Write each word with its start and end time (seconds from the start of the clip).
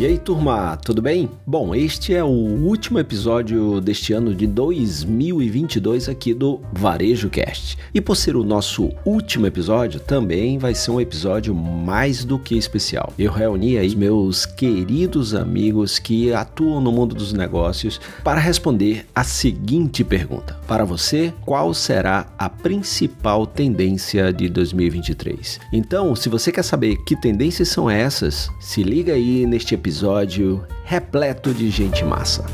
E 0.00 0.06
aí, 0.06 0.16
turma, 0.16 0.76
tudo 0.76 1.02
bem? 1.02 1.28
Bom, 1.44 1.74
este 1.74 2.14
é 2.14 2.22
o 2.22 2.28
último 2.28 3.00
episódio 3.00 3.80
deste 3.80 4.12
ano 4.12 4.32
de 4.32 4.46
2022 4.46 6.08
aqui 6.08 6.32
do 6.32 6.60
Varejo 6.72 7.28
Cast. 7.28 7.76
E 7.92 8.00
por 8.00 8.14
ser 8.14 8.36
o 8.36 8.44
nosso 8.44 8.92
último 9.04 9.48
episódio, 9.48 9.98
também 9.98 10.56
vai 10.56 10.72
ser 10.72 10.92
um 10.92 11.00
episódio 11.00 11.52
mais 11.52 12.24
do 12.24 12.38
que 12.38 12.56
especial. 12.56 13.12
Eu 13.18 13.32
reuni 13.32 13.76
aí 13.76 13.96
meus 13.96 14.46
queridos 14.46 15.34
amigos 15.34 15.98
que 15.98 16.32
atuam 16.32 16.80
no 16.80 16.92
mundo 16.92 17.12
dos 17.12 17.32
negócios 17.32 18.00
para 18.22 18.38
responder 18.38 19.04
a 19.12 19.24
seguinte 19.24 20.04
pergunta: 20.04 20.56
Para 20.68 20.84
você, 20.84 21.34
qual 21.44 21.74
será 21.74 22.28
a 22.38 22.48
principal 22.48 23.44
tendência 23.48 24.32
de 24.32 24.48
2023? 24.48 25.58
Então, 25.72 26.14
se 26.14 26.28
você 26.28 26.52
quer 26.52 26.62
saber 26.62 26.98
que 26.98 27.20
tendências 27.20 27.66
são 27.66 27.90
essas, 27.90 28.48
se 28.60 28.84
liga 28.84 29.14
aí 29.14 29.44
neste 29.44 29.74
episódio 29.74 29.87
episódio 29.88 30.66
repleto 30.84 31.54
de 31.54 31.70
gente 31.70 32.04
massa. 32.04 32.44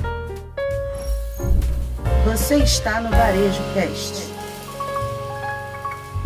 Você 2.25 2.59
está 2.59 3.01
no 3.01 3.11
Varejo 3.11 3.61
Cast. 3.75 4.34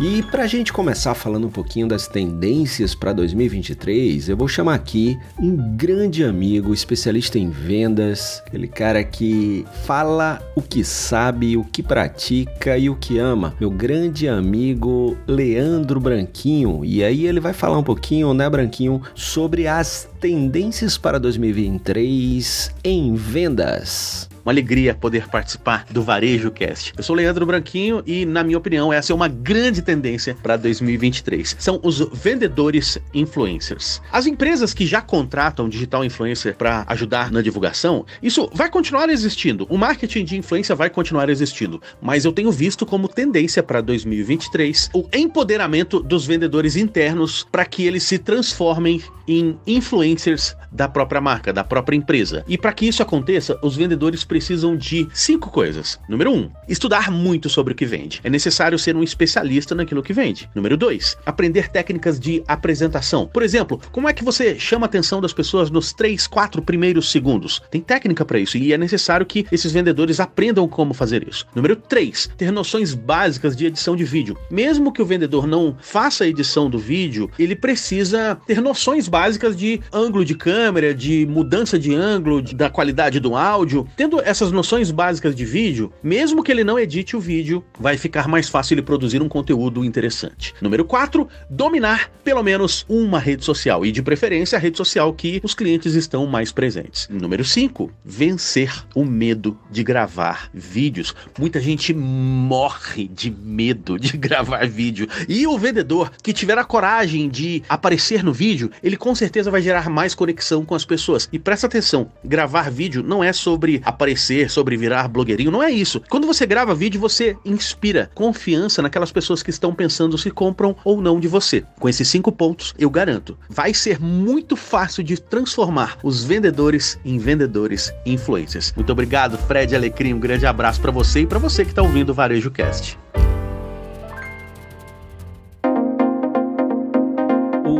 E 0.01 0.23
para 0.23 0.43
a 0.43 0.47
gente 0.47 0.71
começar 0.71 1.13
falando 1.13 1.47
um 1.47 1.51
pouquinho 1.51 1.85
das 1.85 2.07
tendências 2.07 2.95
para 2.95 3.11
2023, 3.11 4.29
eu 4.29 4.37
vou 4.37 4.47
chamar 4.47 4.75
aqui 4.75 5.19
um 5.37 5.57
grande 5.75 6.23
amigo, 6.23 6.73
especialista 6.73 7.37
em 7.37 7.49
vendas, 7.49 8.41
aquele 8.47 8.69
cara 8.69 9.03
que 9.03 9.65
fala 9.83 10.41
o 10.55 10.61
que 10.61 10.85
sabe, 10.85 11.57
o 11.57 11.65
que 11.65 11.83
pratica 11.83 12.77
e 12.77 12.89
o 12.89 12.95
que 12.95 13.17
ama, 13.17 13.53
meu 13.59 13.69
grande 13.69 14.25
amigo 14.25 15.17
Leandro 15.27 15.99
Branquinho. 15.99 16.85
E 16.85 17.03
aí 17.03 17.27
ele 17.27 17.41
vai 17.41 17.51
falar 17.51 17.77
um 17.77 17.83
pouquinho, 17.83 18.33
né, 18.33 18.49
Branquinho, 18.49 19.01
sobre 19.13 19.67
as 19.67 20.07
tendências 20.21 20.97
para 20.97 21.19
2023 21.19 22.73
em 22.85 23.15
vendas. 23.15 24.28
Uma 24.49 24.53
alegria 24.53 24.95
poder 24.95 25.27
participar 25.27 25.85
do 25.91 26.01
Varejo 26.01 26.49
Cast. 26.49 26.91
Eu 26.97 27.03
sou 27.03 27.15
Leandro 27.15 27.45
Branquinho 27.45 28.01
e, 28.03 28.25
na 28.25 28.43
minha 28.43 28.57
opinião, 28.57 28.91
essa 28.91 29.13
é 29.13 29.15
uma 29.15 29.27
grande 29.27 29.79
tendência 29.83 30.35
para 30.41 30.57
2023. 30.57 31.55
São 31.59 31.79
os 31.83 31.99
vendedores 32.11 32.97
influencers. 33.13 34.01
As 34.11 34.25
empresas 34.25 34.73
que 34.73 34.87
já 34.87 35.03
contratam 35.03 35.69
digital 35.69 36.03
influencer 36.03 36.55
para 36.55 36.83
ajudar 36.87 37.31
na 37.31 37.43
divulgação, 37.43 38.07
isso 38.23 38.49
vai 38.51 38.71
continuar 38.71 39.07
existindo. 39.11 39.67
O 39.69 39.77
marketing 39.77 40.25
de 40.25 40.37
influência 40.37 40.73
vai 40.73 40.89
continuar 40.89 41.29
existindo, 41.29 41.79
mas 42.01 42.25
eu 42.25 42.31
tenho 42.31 42.51
visto 42.51 42.87
como 42.87 43.07
tendência 43.07 43.61
para 43.61 43.81
2023 43.81 44.89
o 44.95 45.07
empoderamento 45.13 45.99
dos 45.99 46.25
vendedores 46.25 46.75
internos 46.75 47.45
para 47.51 47.65
que 47.65 47.85
eles 47.85 48.01
se 48.01 48.17
transformem 48.17 48.99
em 49.27 49.59
influencers 49.67 50.55
da 50.71 50.87
própria 50.87 51.21
marca, 51.21 51.53
da 51.53 51.63
própria 51.63 51.95
empresa. 51.95 52.43
E 52.47 52.57
para 52.57 52.73
que 52.73 52.87
isso 52.87 53.03
aconteça, 53.03 53.59
os 53.61 53.75
vendedores 53.75 54.23
precisam 54.23 54.38
de 54.77 55.07
cinco 55.13 55.49
coisas. 55.49 55.99
Número 56.07 56.31
um, 56.31 56.49
estudar 56.67 57.11
muito 57.11 57.49
sobre 57.49 57.73
o 57.73 57.75
que 57.75 57.85
vende. 57.85 58.19
É 58.23 58.29
necessário 58.29 58.79
ser 58.79 58.95
um 58.95 59.03
especialista 59.03 59.75
naquilo 59.75 60.03
que 60.03 60.13
vende. 60.13 60.49
Número 60.55 60.75
dois, 60.75 61.17
aprender 61.25 61.69
técnicas 61.69 62.19
de 62.19 62.43
apresentação. 62.47 63.27
Por 63.27 63.43
exemplo, 63.43 63.79
como 63.91 64.07
é 64.07 64.13
que 64.13 64.23
você 64.23 64.57
chama 64.57 64.85
a 64.85 64.87
atenção 64.87 65.21
das 65.21 65.33
pessoas 65.33 65.69
nos 65.69 65.93
três, 65.93 66.27
quatro 66.27 66.61
primeiros 66.61 67.11
segundos? 67.11 67.61
Tem 67.69 67.81
técnica 67.81 68.25
para 68.25 68.39
isso 68.39 68.57
e 68.57 68.73
é 68.73 68.77
necessário 68.77 69.25
que 69.25 69.45
esses 69.51 69.71
vendedores 69.71 70.19
aprendam 70.19 70.67
como 70.67 70.93
fazer 70.93 71.27
isso. 71.27 71.45
Número 71.55 71.75
três, 71.75 72.29
ter 72.37 72.51
noções 72.51 72.93
básicas 72.93 73.55
de 73.55 73.65
edição 73.65 73.95
de 73.95 74.03
vídeo. 74.03 74.37
Mesmo 74.49 74.91
que 74.91 75.01
o 75.01 75.05
vendedor 75.05 75.45
não 75.47 75.75
faça 75.81 76.23
a 76.23 76.27
edição 76.27 76.69
do 76.69 76.79
vídeo, 76.79 77.29
ele 77.37 77.55
precisa 77.55 78.37
ter 78.47 78.61
noções 78.61 79.07
básicas 79.07 79.55
de 79.55 79.79
ângulo 79.93 80.25
de 80.25 80.35
câmera 80.35 80.93
de 80.93 81.25
mudança 81.25 81.77
de 81.77 81.93
ângulo, 81.93 82.41
da 82.41 82.69
qualidade 82.69 83.19
do 83.19 83.35
áudio. 83.35 83.87
Tendo 83.95 84.18
essas 84.25 84.51
noções 84.51 84.91
básicas 84.91 85.35
de 85.35 85.45
vídeo, 85.45 85.91
mesmo 86.03 86.43
que 86.43 86.51
ele 86.51 86.63
não 86.63 86.79
edite 86.79 87.15
o 87.15 87.19
vídeo, 87.19 87.63
vai 87.79 87.97
ficar 87.97 88.27
mais 88.27 88.49
fácil 88.49 88.75
ele 88.75 88.81
produzir 88.81 89.21
um 89.21 89.29
conteúdo 89.29 89.83
interessante. 89.83 90.53
Número 90.61 90.85
4, 90.85 91.27
dominar 91.49 92.11
pelo 92.23 92.43
menos 92.43 92.85
uma 92.87 93.19
rede 93.19 93.45
social 93.45 93.85
e 93.85 93.91
de 93.91 94.01
preferência 94.01 94.57
a 94.57 94.59
rede 94.59 94.77
social 94.77 95.13
que 95.13 95.39
os 95.43 95.53
clientes 95.53 95.95
estão 95.95 96.25
mais 96.25 96.51
presentes. 96.51 97.07
Número 97.09 97.43
5, 97.43 97.91
vencer 98.03 98.85
o 98.93 99.05
medo 99.05 99.57
de 99.71 99.83
gravar 99.83 100.49
vídeos. 100.53 101.15
Muita 101.37 101.59
gente 101.59 101.93
morre 101.93 103.07
de 103.07 103.31
medo 103.31 103.97
de 103.97 104.15
gravar 104.17 104.67
vídeo. 104.67 105.07
E 105.27 105.47
o 105.47 105.57
vendedor 105.57 106.11
que 106.21 106.33
tiver 106.33 106.57
a 106.57 106.63
coragem 106.63 107.29
de 107.29 107.63
aparecer 107.69 108.23
no 108.23 108.33
vídeo, 108.33 108.71
ele 108.83 108.97
com 108.97 109.15
certeza 109.15 109.51
vai 109.51 109.61
gerar 109.61 109.89
mais 109.89 110.13
conexão 110.13 110.65
com 110.65 110.75
as 110.75 110.85
pessoas. 110.85 111.29
E 111.31 111.39
presta 111.39 111.67
atenção, 111.67 112.11
gravar 112.23 112.69
vídeo 112.69 113.03
não 113.03 113.23
é 113.23 113.33
sobre 113.33 113.81
aparecer, 113.83 114.08
sobre 114.49 114.77
virar 114.77 115.07
blogueirinho, 115.07 115.51
não 115.51 115.63
é 115.63 115.71
isso. 115.71 116.01
Quando 116.09 116.27
você 116.27 116.45
grava 116.45 116.75
vídeo, 116.75 116.99
você 116.99 117.35
inspira 117.45 118.09
confiança 118.13 118.81
naquelas 118.81 119.11
pessoas 119.11 119.43
que 119.43 119.49
estão 119.49 119.73
pensando 119.73 120.17
se 120.17 120.31
compram 120.31 120.75
ou 120.83 121.01
não 121.01 121.19
de 121.19 121.27
você. 121.27 121.63
Com 121.79 121.89
esses 121.89 122.07
cinco 122.07 122.31
pontos, 122.31 122.73
eu 122.77 122.89
garanto, 122.89 123.37
vai 123.49 123.73
ser 123.73 123.99
muito 123.99 124.55
fácil 124.55 125.03
de 125.03 125.19
transformar 125.19 125.97
os 126.03 126.23
vendedores 126.23 126.99
em 127.03 127.17
vendedores 127.17 127.93
influencers. 128.05 128.73
Muito 128.75 128.91
obrigado, 128.91 129.37
Fred 129.37 129.75
Alecrim, 129.75 130.13
um 130.13 130.19
grande 130.19 130.45
abraço 130.45 130.81
para 130.81 130.91
você 130.91 131.21
e 131.21 131.27
para 131.27 131.39
você 131.39 131.63
que 131.63 131.71
está 131.71 131.81
ouvindo 131.81 132.09
o 132.09 132.13
Varejo 132.13 132.51
Cast. 132.51 132.97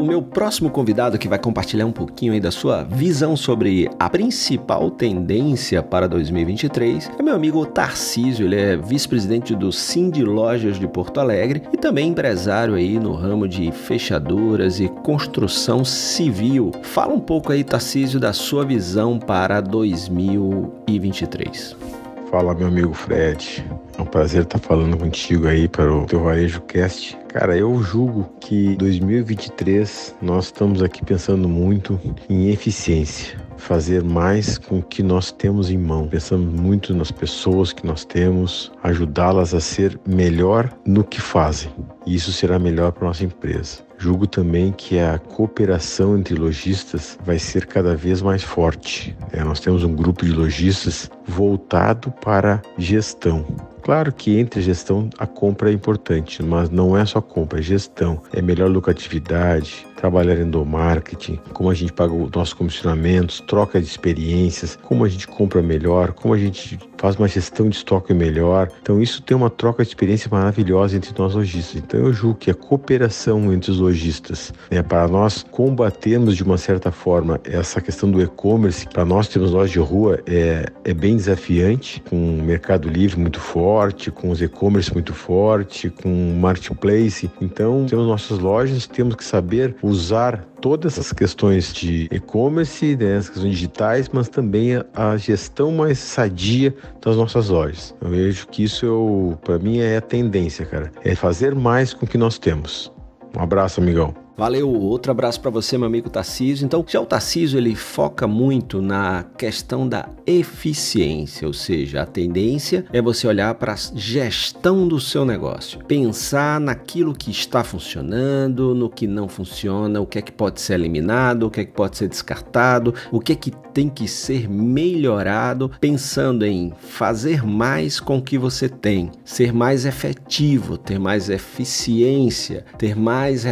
Meu 0.03 0.21
próximo 0.21 0.69
convidado 0.69 1.17
que 1.17 1.27
vai 1.27 1.39
compartilhar 1.39 1.85
um 1.85 1.91
pouquinho 1.91 2.33
aí 2.33 2.39
da 2.39 2.51
sua 2.51 2.83
visão 2.83 3.35
sobre 3.35 3.89
a 3.97 4.07
principal 4.09 4.91
tendência 4.91 5.81
para 5.81 6.07
2023 6.07 7.09
é 7.17 7.23
meu 7.23 7.33
amigo 7.33 7.65
Tarcísio. 7.65 8.45
Ele 8.45 8.55
é 8.55 8.77
vice-presidente 8.77 9.55
do 9.55 9.71
Cindy 9.71 10.23
Lojas 10.23 10.77
de 10.77 10.87
Porto 10.87 11.19
Alegre 11.19 11.63
e 11.73 11.77
também 11.77 12.09
empresário 12.09 12.75
aí 12.75 12.99
no 12.99 13.13
ramo 13.13 13.47
de 13.47 13.71
fechaduras 13.71 14.79
e 14.79 14.89
construção 14.89 15.85
civil. 15.85 16.71
Fala 16.83 17.13
um 17.13 17.19
pouco 17.19 17.51
aí, 17.51 17.63
Tarcísio, 17.63 18.19
da 18.19 18.33
sua 18.33 18.65
visão 18.65 19.17
para 19.17 19.61
2023. 19.61 21.88
Fala, 22.29 22.53
meu 22.53 22.67
amigo 22.67 22.93
Fred. 22.93 23.65
É 23.97 24.01
um 24.01 24.05
prazer 24.05 24.43
estar 24.43 24.59
falando 24.59 24.95
contigo 24.95 25.47
aí 25.47 25.67
para 25.67 25.91
o 25.91 26.05
teu 26.05 26.23
Varejo 26.23 26.61
Cast. 26.61 27.17
Cara, 27.27 27.57
eu 27.57 27.81
julgo 27.81 28.31
que 28.39 28.75
2023 28.75 30.15
nós 30.21 30.45
estamos 30.45 30.83
aqui 30.83 31.03
pensando 31.03 31.49
muito 31.49 31.99
em 32.29 32.51
eficiência 32.51 33.35
fazer 33.57 34.03
mais 34.03 34.57
com 34.57 34.79
o 34.79 34.83
que 34.83 35.03
nós 35.03 35.31
temos 35.31 35.69
em 35.69 35.77
mão. 35.77 36.07
Pensamos 36.07 36.53
muito 36.53 36.93
nas 36.93 37.11
pessoas 37.11 37.73
que 37.73 37.85
nós 37.85 38.05
temos, 38.05 38.71
ajudá-las 38.83 39.53
a 39.53 39.59
ser 39.59 39.99
melhor 40.07 40.71
no 40.85 41.03
que 41.03 41.19
fazem. 41.19 41.71
E 42.05 42.15
isso 42.15 42.31
será 42.31 42.57
melhor 42.57 42.91
para 42.91 43.07
nossa 43.07 43.23
empresa. 43.23 43.88
Julgo 44.01 44.25
também 44.25 44.71
que 44.71 44.97
a 44.97 45.19
cooperação 45.19 46.17
entre 46.17 46.33
lojistas 46.33 47.19
vai 47.25 47.37
ser 47.37 47.65
cada 47.65 47.97
vez 47.97 48.21
mais 48.21 48.41
forte. 48.41 49.13
É, 49.33 49.43
nós 49.43 49.59
temos 49.59 49.83
um 49.83 49.93
grupo 49.93 50.25
de 50.25 50.31
lojistas 50.31 51.11
voltado 51.27 52.09
para 52.09 52.61
gestão. 52.77 53.45
Claro 53.81 54.13
que 54.13 54.39
entre 54.39 54.61
a 54.61 54.63
gestão 54.63 55.09
a 55.19 55.27
compra 55.27 55.69
é 55.69 55.73
importante, 55.73 56.41
mas 56.41 56.69
não 56.69 56.97
é 56.97 57.05
só 57.05 57.19
compra, 57.19 57.59
é 57.59 57.61
gestão. 57.61 58.21
É 58.31 58.41
melhor 58.41 58.69
lucratividade, 58.69 59.85
trabalhar 59.99 60.39
em 60.39 60.49
marketing, 60.65 61.39
como 61.53 61.69
a 61.69 61.73
gente 61.73 61.91
paga 61.91 62.13
os 62.13 62.31
nossos 62.31 62.53
comissionamentos, 62.53 63.41
troca 63.41 63.81
de 63.81 63.87
experiências, 63.87 64.77
como 64.81 65.03
a 65.03 65.09
gente 65.09 65.27
compra 65.27 65.61
melhor, 65.61 66.13
como 66.13 66.33
a 66.33 66.37
gente 66.37 66.79
faz 66.97 67.15
uma 67.15 67.27
gestão 67.27 67.67
de 67.69 67.75
estoque 67.77 68.13
melhor. 68.13 68.69
Então 68.81 69.01
isso 69.01 69.21
tem 69.21 69.35
uma 69.35 69.49
troca 69.49 69.83
de 69.83 69.89
experiência 69.89 70.29
maravilhosa 70.29 70.97
entre 70.97 71.13
nós 71.17 71.33
lojistas. 71.33 71.75
Então 71.75 71.99
eu 71.99 72.13
julgo 72.13 72.37
que 72.37 72.51
a 72.51 72.53
cooperação 72.53 73.51
entre 73.53 73.71
os 73.71 73.79
lojistas, 73.79 74.53
né, 74.69 74.81
para 74.81 75.07
nós 75.07 75.43
combatermos 75.43 76.35
de 76.35 76.43
uma 76.43 76.57
certa 76.57 76.91
forma 76.91 77.39
essa 77.43 77.81
questão 77.81 78.11
do 78.11 78.21
e-commerce, 78.21 78.87
para 78.87 79.05
nós 79.05 79.27
temos 79.27 79.51
lojas 79.51 79.71
de 79.71 79.79
rua 79.79 80.19
é, 80.25 80.65
é 80.83 80.93
bem 80.93 81.15
desafiante, 81.15 82.01
com 82.09 82.39
o 82.39 82.43
Mercado 82.43 82.89
Livre 82.89 83.19
muito 83.19 83.39
forte, 83.39 84.11
com 84.11 84.29
os 84.29 84.41
e-commerce 84.41 84.93
muito 84.93 85.13
forte, 85.13 85.89
com 85.89 86.09
o 86.09 86.35
marketplace. 86.35 87.29
Então 87.41 87.85
temos 87.85 88.07
nossas 88.07 88.39
lojas, 88.39 88.87
temos 88.87 89.15
que 89.15 89.23
saber 89.23 89.75
usar 89.89 90.45
todas 90.61 90.93
essas 90.93 91.11
questões 91.11 91.73
de 91.73 92.07
e-commerce, 92.11 92.95
né, 92.95 93.17
as 93.17 93.29
questões 93.29 93.51
digitais, 93.51 94.09
mas 94.09 94.29
também 94.29 94.75
a, 94.75 94.85
a, 94.93 95.17
gestão 95.17 95.71
mais 95.71 95.99
sadia 95.99 96.73
das 97.01 97.15
nossas 97.15 97.49
lojas. 97.49 97.95
Eu 98.01 98.09
vejo 98.09 98.47
que 98.47 98.63
isso, 98.63 99.37
para 99.43 99.57
mim, 99.57 99.79
é 99.79 99.97
a 99.97 100.01
tendência, 100.01 100.65
cara. 100.65 100.91
É 101.03 101.15
fazer 101.15 101.55
mais 101.55 101.93
com 101.93 102.05
o 102.05 102.07
que 102.07 102.17
nós 102.17 102.37
temos. 102.37 102.91
Um 103.35 103.41
abraço, 103.41 103.81
amigão. 103.81 104.13
Valeu, 104.39 104.73
outro 104.73 105.11
abraço 105.11 105.41
para 105.41 105.51
você, 105.51 105.77
meu 105.77 105.87
amigo 105.87 106.09
Tarcísio. 106.09 106.65
Então, 106.65 106.85
já 106.87 107.01
o 107.01 107.05
Tarcísio 107.05 107.57
ele 107.57 107.75
foca 107.75 108.25
muito 108.25 108.81
na 108.81 109.25
questão 109.37 109.85
da 109.85 110.07
eficiência, 110.25 111.45
ou 111.45 111.53
seja, 111.53 112.03
a 112.03 112.05
tendência 112.05 112.85
é 112.93 113.01
você 113.01 113.27
olhar 113.27 113.53
para 113.55 113.73
a 113.73 113.77
gestão 113.95 114.87
do 114.87 114.97
seu 114.97 115.25
negócio, 115.25 115.83
pensar 115.83 116.57
naquilo 116.61 117.13
que 117.13 117.29
está 117.29 117.65
funcionando, 117.65 118.73
no 118.73 118.89
que 118.89 119.07
não 119.07 119.27
funciona, 119.27 119.99
o 119.99 120.05
que 120.05 120.19
é 120.19 120.21
que 120.21 120.31
pode 120.31 120.61
ser 120.61 120.75
eliminado, 120.75 121.43
o 121.43 121.51
que 121.51 121.59
é 121.59 121.65
que 121.65 121.73
pode 121.73 121.97
ser 121.97 122.07
descartado, 122.07 122.93
o 123.11 123.19
que 123.19 123.33
é 123.33 123.35
que 123.35 123.51
tem 123.73 123.89
que 123.89 124.07
ser 124.07 124.49
melhorado, 124.49 125.69
pensando 125.81 126.45
em 126.45 126.73
fazer 126.79 127.45
mais 127.45 127.99
com 127.99 128.17
o 128.17 128.21
que 128.21 128.37
você 128.37 128.69
tem, 128.69 129.11
ser 129.25 129.53
mais 129.53 129.85
efetivo, 129.85 130.77
ter 130.77 130.97
mais 130.97 131.29
eficiência, 131.29 132.65
ter 132.77 132.95
mais 132.95 133.45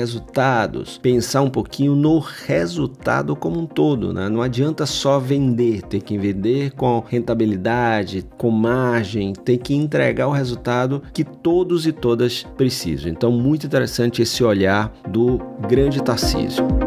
pensar 1.01 1.41
um 1.41 1.50
pouquinho 1.50 1.95
no 1.95 2.19
resultado 2.19 3.35
como 3.35 3.59
um 3.59 3.65
todo, 3.65 4.13
né? 4.13 4.29
Não 4.29 4.41
adianta 4.41 4.85
só 4.85 5.19
vender, 5.19 5.81
ter 5.83 6.01
que 6.01 6.18
vender 6.18 6.71
com 6.71 7.03
rentabilidade, 7.07 8.25
com 8.38 8.50
margem, 8.50 9.33
tem 9.33 9.57
que 9.57 9.74
entregar 9.74 10.27
o 10.27 10.31
resultado 10.31 11.01
que 11.13 11.24
todos 11.24 11.85
e 11.85 11.91
todas 11.91 12.44
precisam. 12.57 13.12
Então, 13.12 13.31
muito 13.31 13.65
interessante 13.65 14.21
esse 14.21 14.44
olhar 14.44 14.94
do 15.07 15.39
grande 15.68 16.01
Tarcísio. 16.01 16.86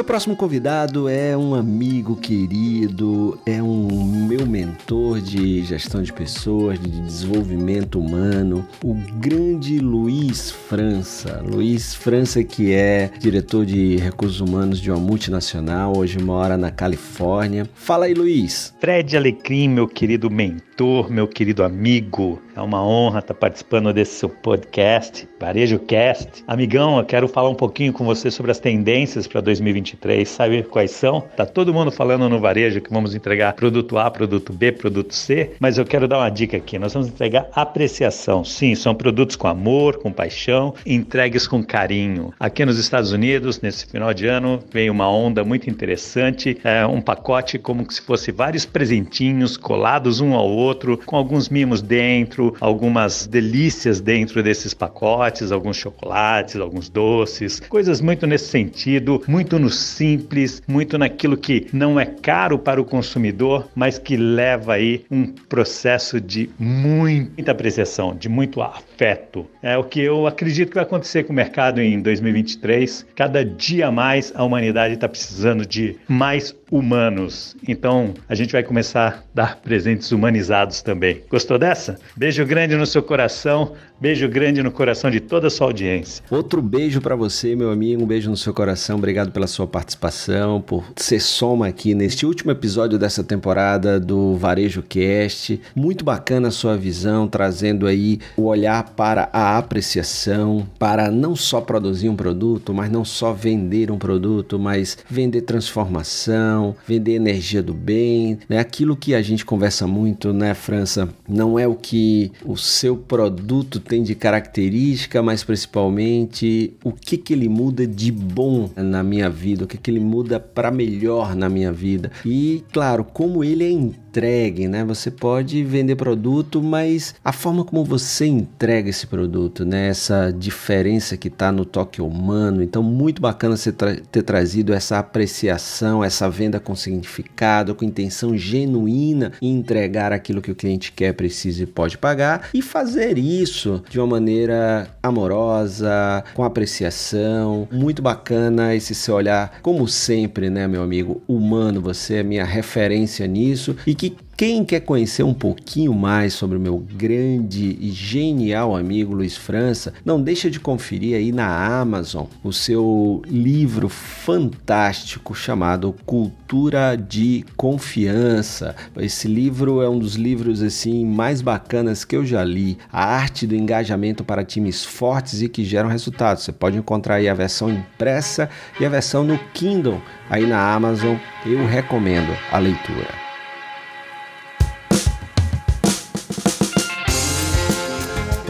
Meu 0.00 0.04
próximo 0.06 0.34
convidado 0.34 1.10
é 1.10 1.36
um 1.36 1.54
amigo 1.54 2.16
querido, 2.16 3.38
é 3.44 3.62
um 3.62 4.02
meu 4.02 4.46
mentor 4.46 5.20
de 5.20 5.62
gestão 5.62 6.02
de 6.02 6.10
pessoas, 6.10 6.80
de 6.80 6.88
desenvolvimento 7.02 8.00
humano, 8.00 8.66
o 8.82 8.94
grande 8.94 9.78
Luiz 9.78 10.50
França. 10.50 11.44
Luiz 11.46 11.94
França, 11.94 12.42
que 12.42 12.72
é 12.72 13.10
diretor 13.18 13.66
de 13.66 13.96
recursos 13.96 14.40
humanos 14.40 14.80
de 14.80 14.90
uma 14.90 14.98
multinacional, 14.98 15.94
hoje 15.94 16.18
mora 16.18 16.56
na 16.56 16.70
Califórnia. 16.70 17.68
Fala 17.74 18.06
aí, 18.06 18.14
Luiz. 18.14 18.72
Fred 18.80 19.18
Alecrim, 19.18 19.68
meu 19.68 19.86
querido 19.86 20.30
mentor, 20.30 20.69
meu 21.10 21.26
querido 21.26 21.64
amigo. 21.64 22.40
É 22.54 22.60
uma 22.60 22.84
honra 22.84 23.20
estar 23.20 23.34
participando 23.34 23.92
desse 23.92 24.12
seu 24.12 24.28
podcast, 24.28 25.28
Varejo 25.38 25.78
Cast. 25.78 26.44
Amigão, 26.46 26.98
eu 26.98 27.04
quero 27.04 27.28
falar 27.28 27.48
um 27.48 27.54
pouquinho 27.54 27.92
com 27.92 28.04
você 28.04 28.30
sobre 28.30 28.50
as 28.50 28.58
tendências 28.58 29.26
para 29.26 29.40
2021 29.40 29.80
2023, 29.80 30.28
sabe 30.28 30.62
quais 30.62 30.90
são? 30.90 31.20
Tá 31.36 31.46
todo 31.46 31.72
mundo 31.72 31.90
falando 31.90 32.28
no 32.28 32.40
varejo 32.40 32.80
que 32.80 32.90
vamos 32.90 33.14
entregar 33.14 33.54
produto 33.54 33.98
A, 33.98 34.10
produto 34.10 34.52
B, 34.52 34.72
produto 34.72 35.14
C, 35.14 35.52
mas 35.58 35.78
eu 35.78 35.84
quero 35.84 36.06
dar 36.06 36.18
uma 36.18 36.28
dica 36.28 36.56
aqui. 36.56 36.78
Nós 36.78 36.92
vamos 36.92 37.08
entregar 37.08 37.48
apreciação. 37.54 38.44
Sim, 38.44 38.74
são 38.74 38.94
produtos 38.94 39.36
com 39.36 39.48
amor, 39.48 39.98
com 39.98 40.12
paixão, 40.12 40.74
entregues 40.84 41.46
com 41.46 41.62
carinho. 41.62 42.32
Aqui 42.38 42.64
nos 42.64 42.78
Estados 42.78 43.12
Unidos, 43.12 43.60
nesse 43.60 43.86
final 43.86 44.12
de 44.12 44.26
ano, 44.26 44.60
vem 44.72 44.90
uma 44.90 45.10
onda 45.10 45.44
muito 45.44 45.68
interessante, 45.70 46.58
é 46.64 46.86
um 46.86 47.00
pacote 47.00 47.58
como 47.58 47.90
se 47.90 48.00
fosse 48.02 48.32
vários 48.32 48.64
presentinhos 48.64 49.56
colados 49.56 50.20
um 50.20 50.34
ao 50.34 50.48
outro, 50.48 50.69
com 51.06 51.16
alguns 51.16 51.48
mimos 51.48 51.82
dentro, 51.82 52.54
algumas 52.60 53.26
delícias 53.26 54.00
dentro 54.00 54.42
desses 54.42 54.74
pacotes, 54.74 55.52
alguns 55.52 55.76
chocolates, 55.76 56.56
alguns 56.56 56.88
doces, 56.88 57.60
coisas 57.60 58.00
muito 58.00 58.26
nesse 58.26 58.46
sentido, 58.48 59.22
muito 59.26 59.58
no 59.58 59.70
simples, 59.70 60.62
muito 60.66 60.98
naquilo 60.98 61.36
que 61.36 61.66
não 61.72 61.98
é 61.98 62.06
caro 62.06 62.58
para 62.58 62.80
o 62.80 62.84
consumidor, 62.84 63.68
mas 63.74 63.98
que 63.98 64.16
leva 64.16 64.74
aí 64.74 65.04
um 65.10 65.26
processo 65.26 66.20
de 66.20 66.50
muita 66.58 67.52
apreciação, 67.52 68.14
de 68.14 68.28
muito 68.28 68.62
afeto. 68.62 69.46
É 69.62 69.76
o 69.76 69.84
que 69.84 70.00
eu 70.00 70.26
acredito 70.26 70.68
que 70.68 70.74
vai 70.74 70.84
acontecer 70.84 71.24
com 71.24 71.32
o 71.32 71.36
mercado 71.36 71.80
em 71.80 72.00
2023. 72.00 73.06
Cada 73.14 73.44
dia 73.44 73.90
mais 73.90 74.32
a 74.34 74.44
humanidade 74.44 74.94
está 74.94 75.08
precisando 75.08 75.66
de 75.66 75.96
mais 76.08 76.54
humanos. 76.70 77.56
Então 77.66 78.14
a 78.28 78.34
gente 78.34 78.52
vai 78.52 78.62
começar 78.62 79.08
a 79.08 79.22
dar 79.34 79.56
presentes 79.56 80.12
humanizados 80.12 80.59
também. 80.82 81.22
Gostou 81.28 81.58
dessa? 81.58 81.98
Beijo 82.16 82.44
grande 82.44 82.76
no 82.76 82.86
seu 82.86 83.02
coração, 83.02 83.74
beijo 84.00 84.28
grande 84.28 84.62
no 84.62 84.70
coração 84.72 85.10
de 85.10 85.20
toda 85.20 85.48
a 85.48 85.50
sua 85.50 85.66
audiência. 85.66 86.24
Outro 86.30 86.62
beijo 86.62 87.00
para 87.00 87.14
você, 87.14 87.54
meu 87.54 87.70
amigo, 87.70 88.02
um 88.02 88.06
beijo 88.06 88.30
no 88.30 88.36
seu 88.36 88.54
coração. 88.54 88.96
Obrigado 88.96 89.30
pela 89.30 89.46
sua 89.46 89.66
participação, 89.66 90.60
por 90.60 90.84
ser 90.96 91.20
soma 91.20 91.66
aqui 91.66 91.94
neste 91.94 92.24
último 92.26 92.50
episódio 92.50 92.98
dessa 92.98 93.22
temporada 93.22 94.00
do 94.00 94.36
Varejo 94.36 94.82
Cast. 94.82 95.60
Muito 95.74 96.04
bacana 96.04 96.48
a 96.48 96.52
sua 96.52 96.76
visão, 96.76 97.28
trazendo 97.28 97.86
aí 97.86 98.18
o 98.36 98.44
olhar 98.44 98.90
para 98.90 99.28
a 99.32 99.58
apreciação, 99.58 100.66
para 100.78 101.10
não 101.10 101.36
só 101.36 101.60
produzir 101.60 102.08
um 102.08 102.16
produto, 102.16 102.72
mas 102.72 102.90
não 102.90 103.04
só 103.04 103.32
vender 103.32 103.90
um 103.90 103.98
produto, 103.98 104.58
mas 104.58 104.98
vender 105.08 105.42
transformação 105.42 106.40
vender 106.86 107.14
energia 107.14 107.62
do 107.62 107.74
bem, 107.74 108.38
né? 108.48 108.58
Aquilo 108.58 108.96
que 108.96 109.14
a 109.14 109.22
gente 109.22 109.44
conversa 109.44 109.86
muito, 109.86 110.32
né, 110.32 110.54
França? 110.54 111.08
Não 111.28 111.58
é 111.58 111.66
o 111.66 111.74
que 111.74 112.32
o 112.44 112.56
seu 112.56 112.96
produto 112.96 113.80
tem 113.90 114.04
de 114.04 114.14
característica, 114.14 115.20
mas 115.20 115.42
principalmente 115.42 116.74
o 116.84 116.92
que 116.92 117.16
que 117.16 117.32
ele 117.32 117.48
muda 117.48 117.84
de 117.84 118.12
bom 118.12 118.70
na 118.76 119.02
minha 119.02 119.28
vida, 119.28 119.64
o 119.64 119.66
que 119.66 119.76
que 119.76 119.90
ele 119.90 119.98
muda 119.98 120.38
para 120.38 120.70
melhor 120.70 121.34
na 121.34 121.48
minha 121.48 121.72
vida. 121.72 122.12
E, 122.24 122.62
claro, 122.72 123.02
como 123.02 123.42
ele 123.42 123.64
é 123.64 123.68
entregue, 124.10 124.66
né? 124.66 124.84
Você 124.84 125.08
pode 125.08 125.62
vender 125.62 125.94
produto, 125.94 126.60
mas 126.60 127.14
a 127.24 127.32
forma 127.32 127.64
como 127.64 127.84
você 127.84 128.26
entrega 128.26 128.90
esse 128.90 129.06
produto, 129.06 129.64
né? 129.64 129.88
Essa 129.88 130.32
diferença 130.36 131.16
que 131.16 131.28
está 131.28 131.52
no 131.52 131.64
toque 131.64 132.02
humano. 132.02 132.60
Então, 132.60 132.82
muito 132.82 133.22
bacana 133.22 133.56
você 133.56 133.70
tra 133.70 133.94
ter 133.94 134.22
trazido 134.22 134.72
essa 134.74 134.98
apreciação, 134.98 136.02
essa 136.02 136.28
venda 136.28 136.58
com 136.58 136.74
significado, 136.74 137.74
com 137.74 137.84
intenção 137.84 138.36
genuína 138.36 139.32
em 139.40 139.56
entregar 139.56 140.12
aquilo 140.12 140.42
que 140.42 140.50
o 140.50 140.56
cliente 140.56 140.90
quer, 140.90 141.12
precisa 141.12 141.62
e 141.62 141.66
pode 141.66 141.96
pagar 141.96 142.48
e 142.52 142.60
fazer 142.60 143.16
isso 143.16 143.82
de 143.88 144.00
uma 144.00 144.06
maneira 144.06 144.88
amorosa, 145.02 146.24
com 146.34 146.42
apreciação. 146.42 147.68
Muito 147.70 148.02
bacana 148.02 148.74
esse 148.74 148.94
seu 148.94 149.14
olhar, 149.14 149.60
como 149.62 149.86
sempre, 149.86 150.50
né, 150.50 150.66
meu 150.66 150.82
amigo, 150.82 151.22
humano. 151.28 151.80
Você 151.80 152.16
é 152.16 152.22
minha 152.24 152.44
referência 152.44 153.26
nisso 153.26 153.76
e 153.86 153.99
quem 154.40 154.64
quer 154.64 154.80
conhecer 154.80 155.22
um 155.22 155.34
pouquinho 155.34 155.92
mais 155.92 156.32
sobre 156.32 156.56
o 156.56 156.60
meu 156.60 156.78
grande 156.78 157.76
e 157.78 157.90
genial 157.90 158.74
amigo 158.74 159.12
Luiz 159.12 159.36
França, 159.36 159.92
não 160.02 160.18
deixa 160.18 160.50
de 160.50 160.58
conferir 160.58 161.14
aí 161.14 161.30
na 161.30 161.78
Amazon 161.78 162.24
o 162.42 162.50
seu 162.50 163.20
livro 163.26 163.90
fantástico 163.90 165.34
chamado 165.34 165.94
Cultura 166.06 166.96
de 166.96 167.44
Confiança. 167.54 168.74
Esse 168.96 169.28
livro 169.28 169.82
é 169.82 169.90
um 169.90 169.98
dos 169.98 170.14
livros 170.14 170.62
assim 170.62 171.04
mais 171.04 171.42
bacanas 171.42 172.02
que 172.02 172.16
eu 172.16 172.24
já 172.24 172.42
li. 172.42 172.78
A 172.90 173.04
arte 173.04 173.46
do 173.46 173.54
engajamento 173.54 174.24
para 174.24 174.42
times 174.42 174.82
fortes 174.82 175.42
e 175.42 175.50
que 175.50 175.62
geram 175.64 175.90
resultados. 175.90 176.44
Você 176.44 176.52
pode 176.52 176.78
encontrar 176.78 177.16
aí 177.16 177.28
a 177.28 177.34
versão 177.34 177.68
impressa 177.68 178.48
e 178.80 178.86
a 178.86 178.88
versão 178.88 179.22
no 179.22 179.38
Kindle 179.52 180.00
aí 180.30 180.46
na 180.46 180.72
Amazon. 180.72 181.16
Eu 181.44 181.66
recomendo 181.66 182.34
a 182.50 182.58
leitura. 182.58 183.29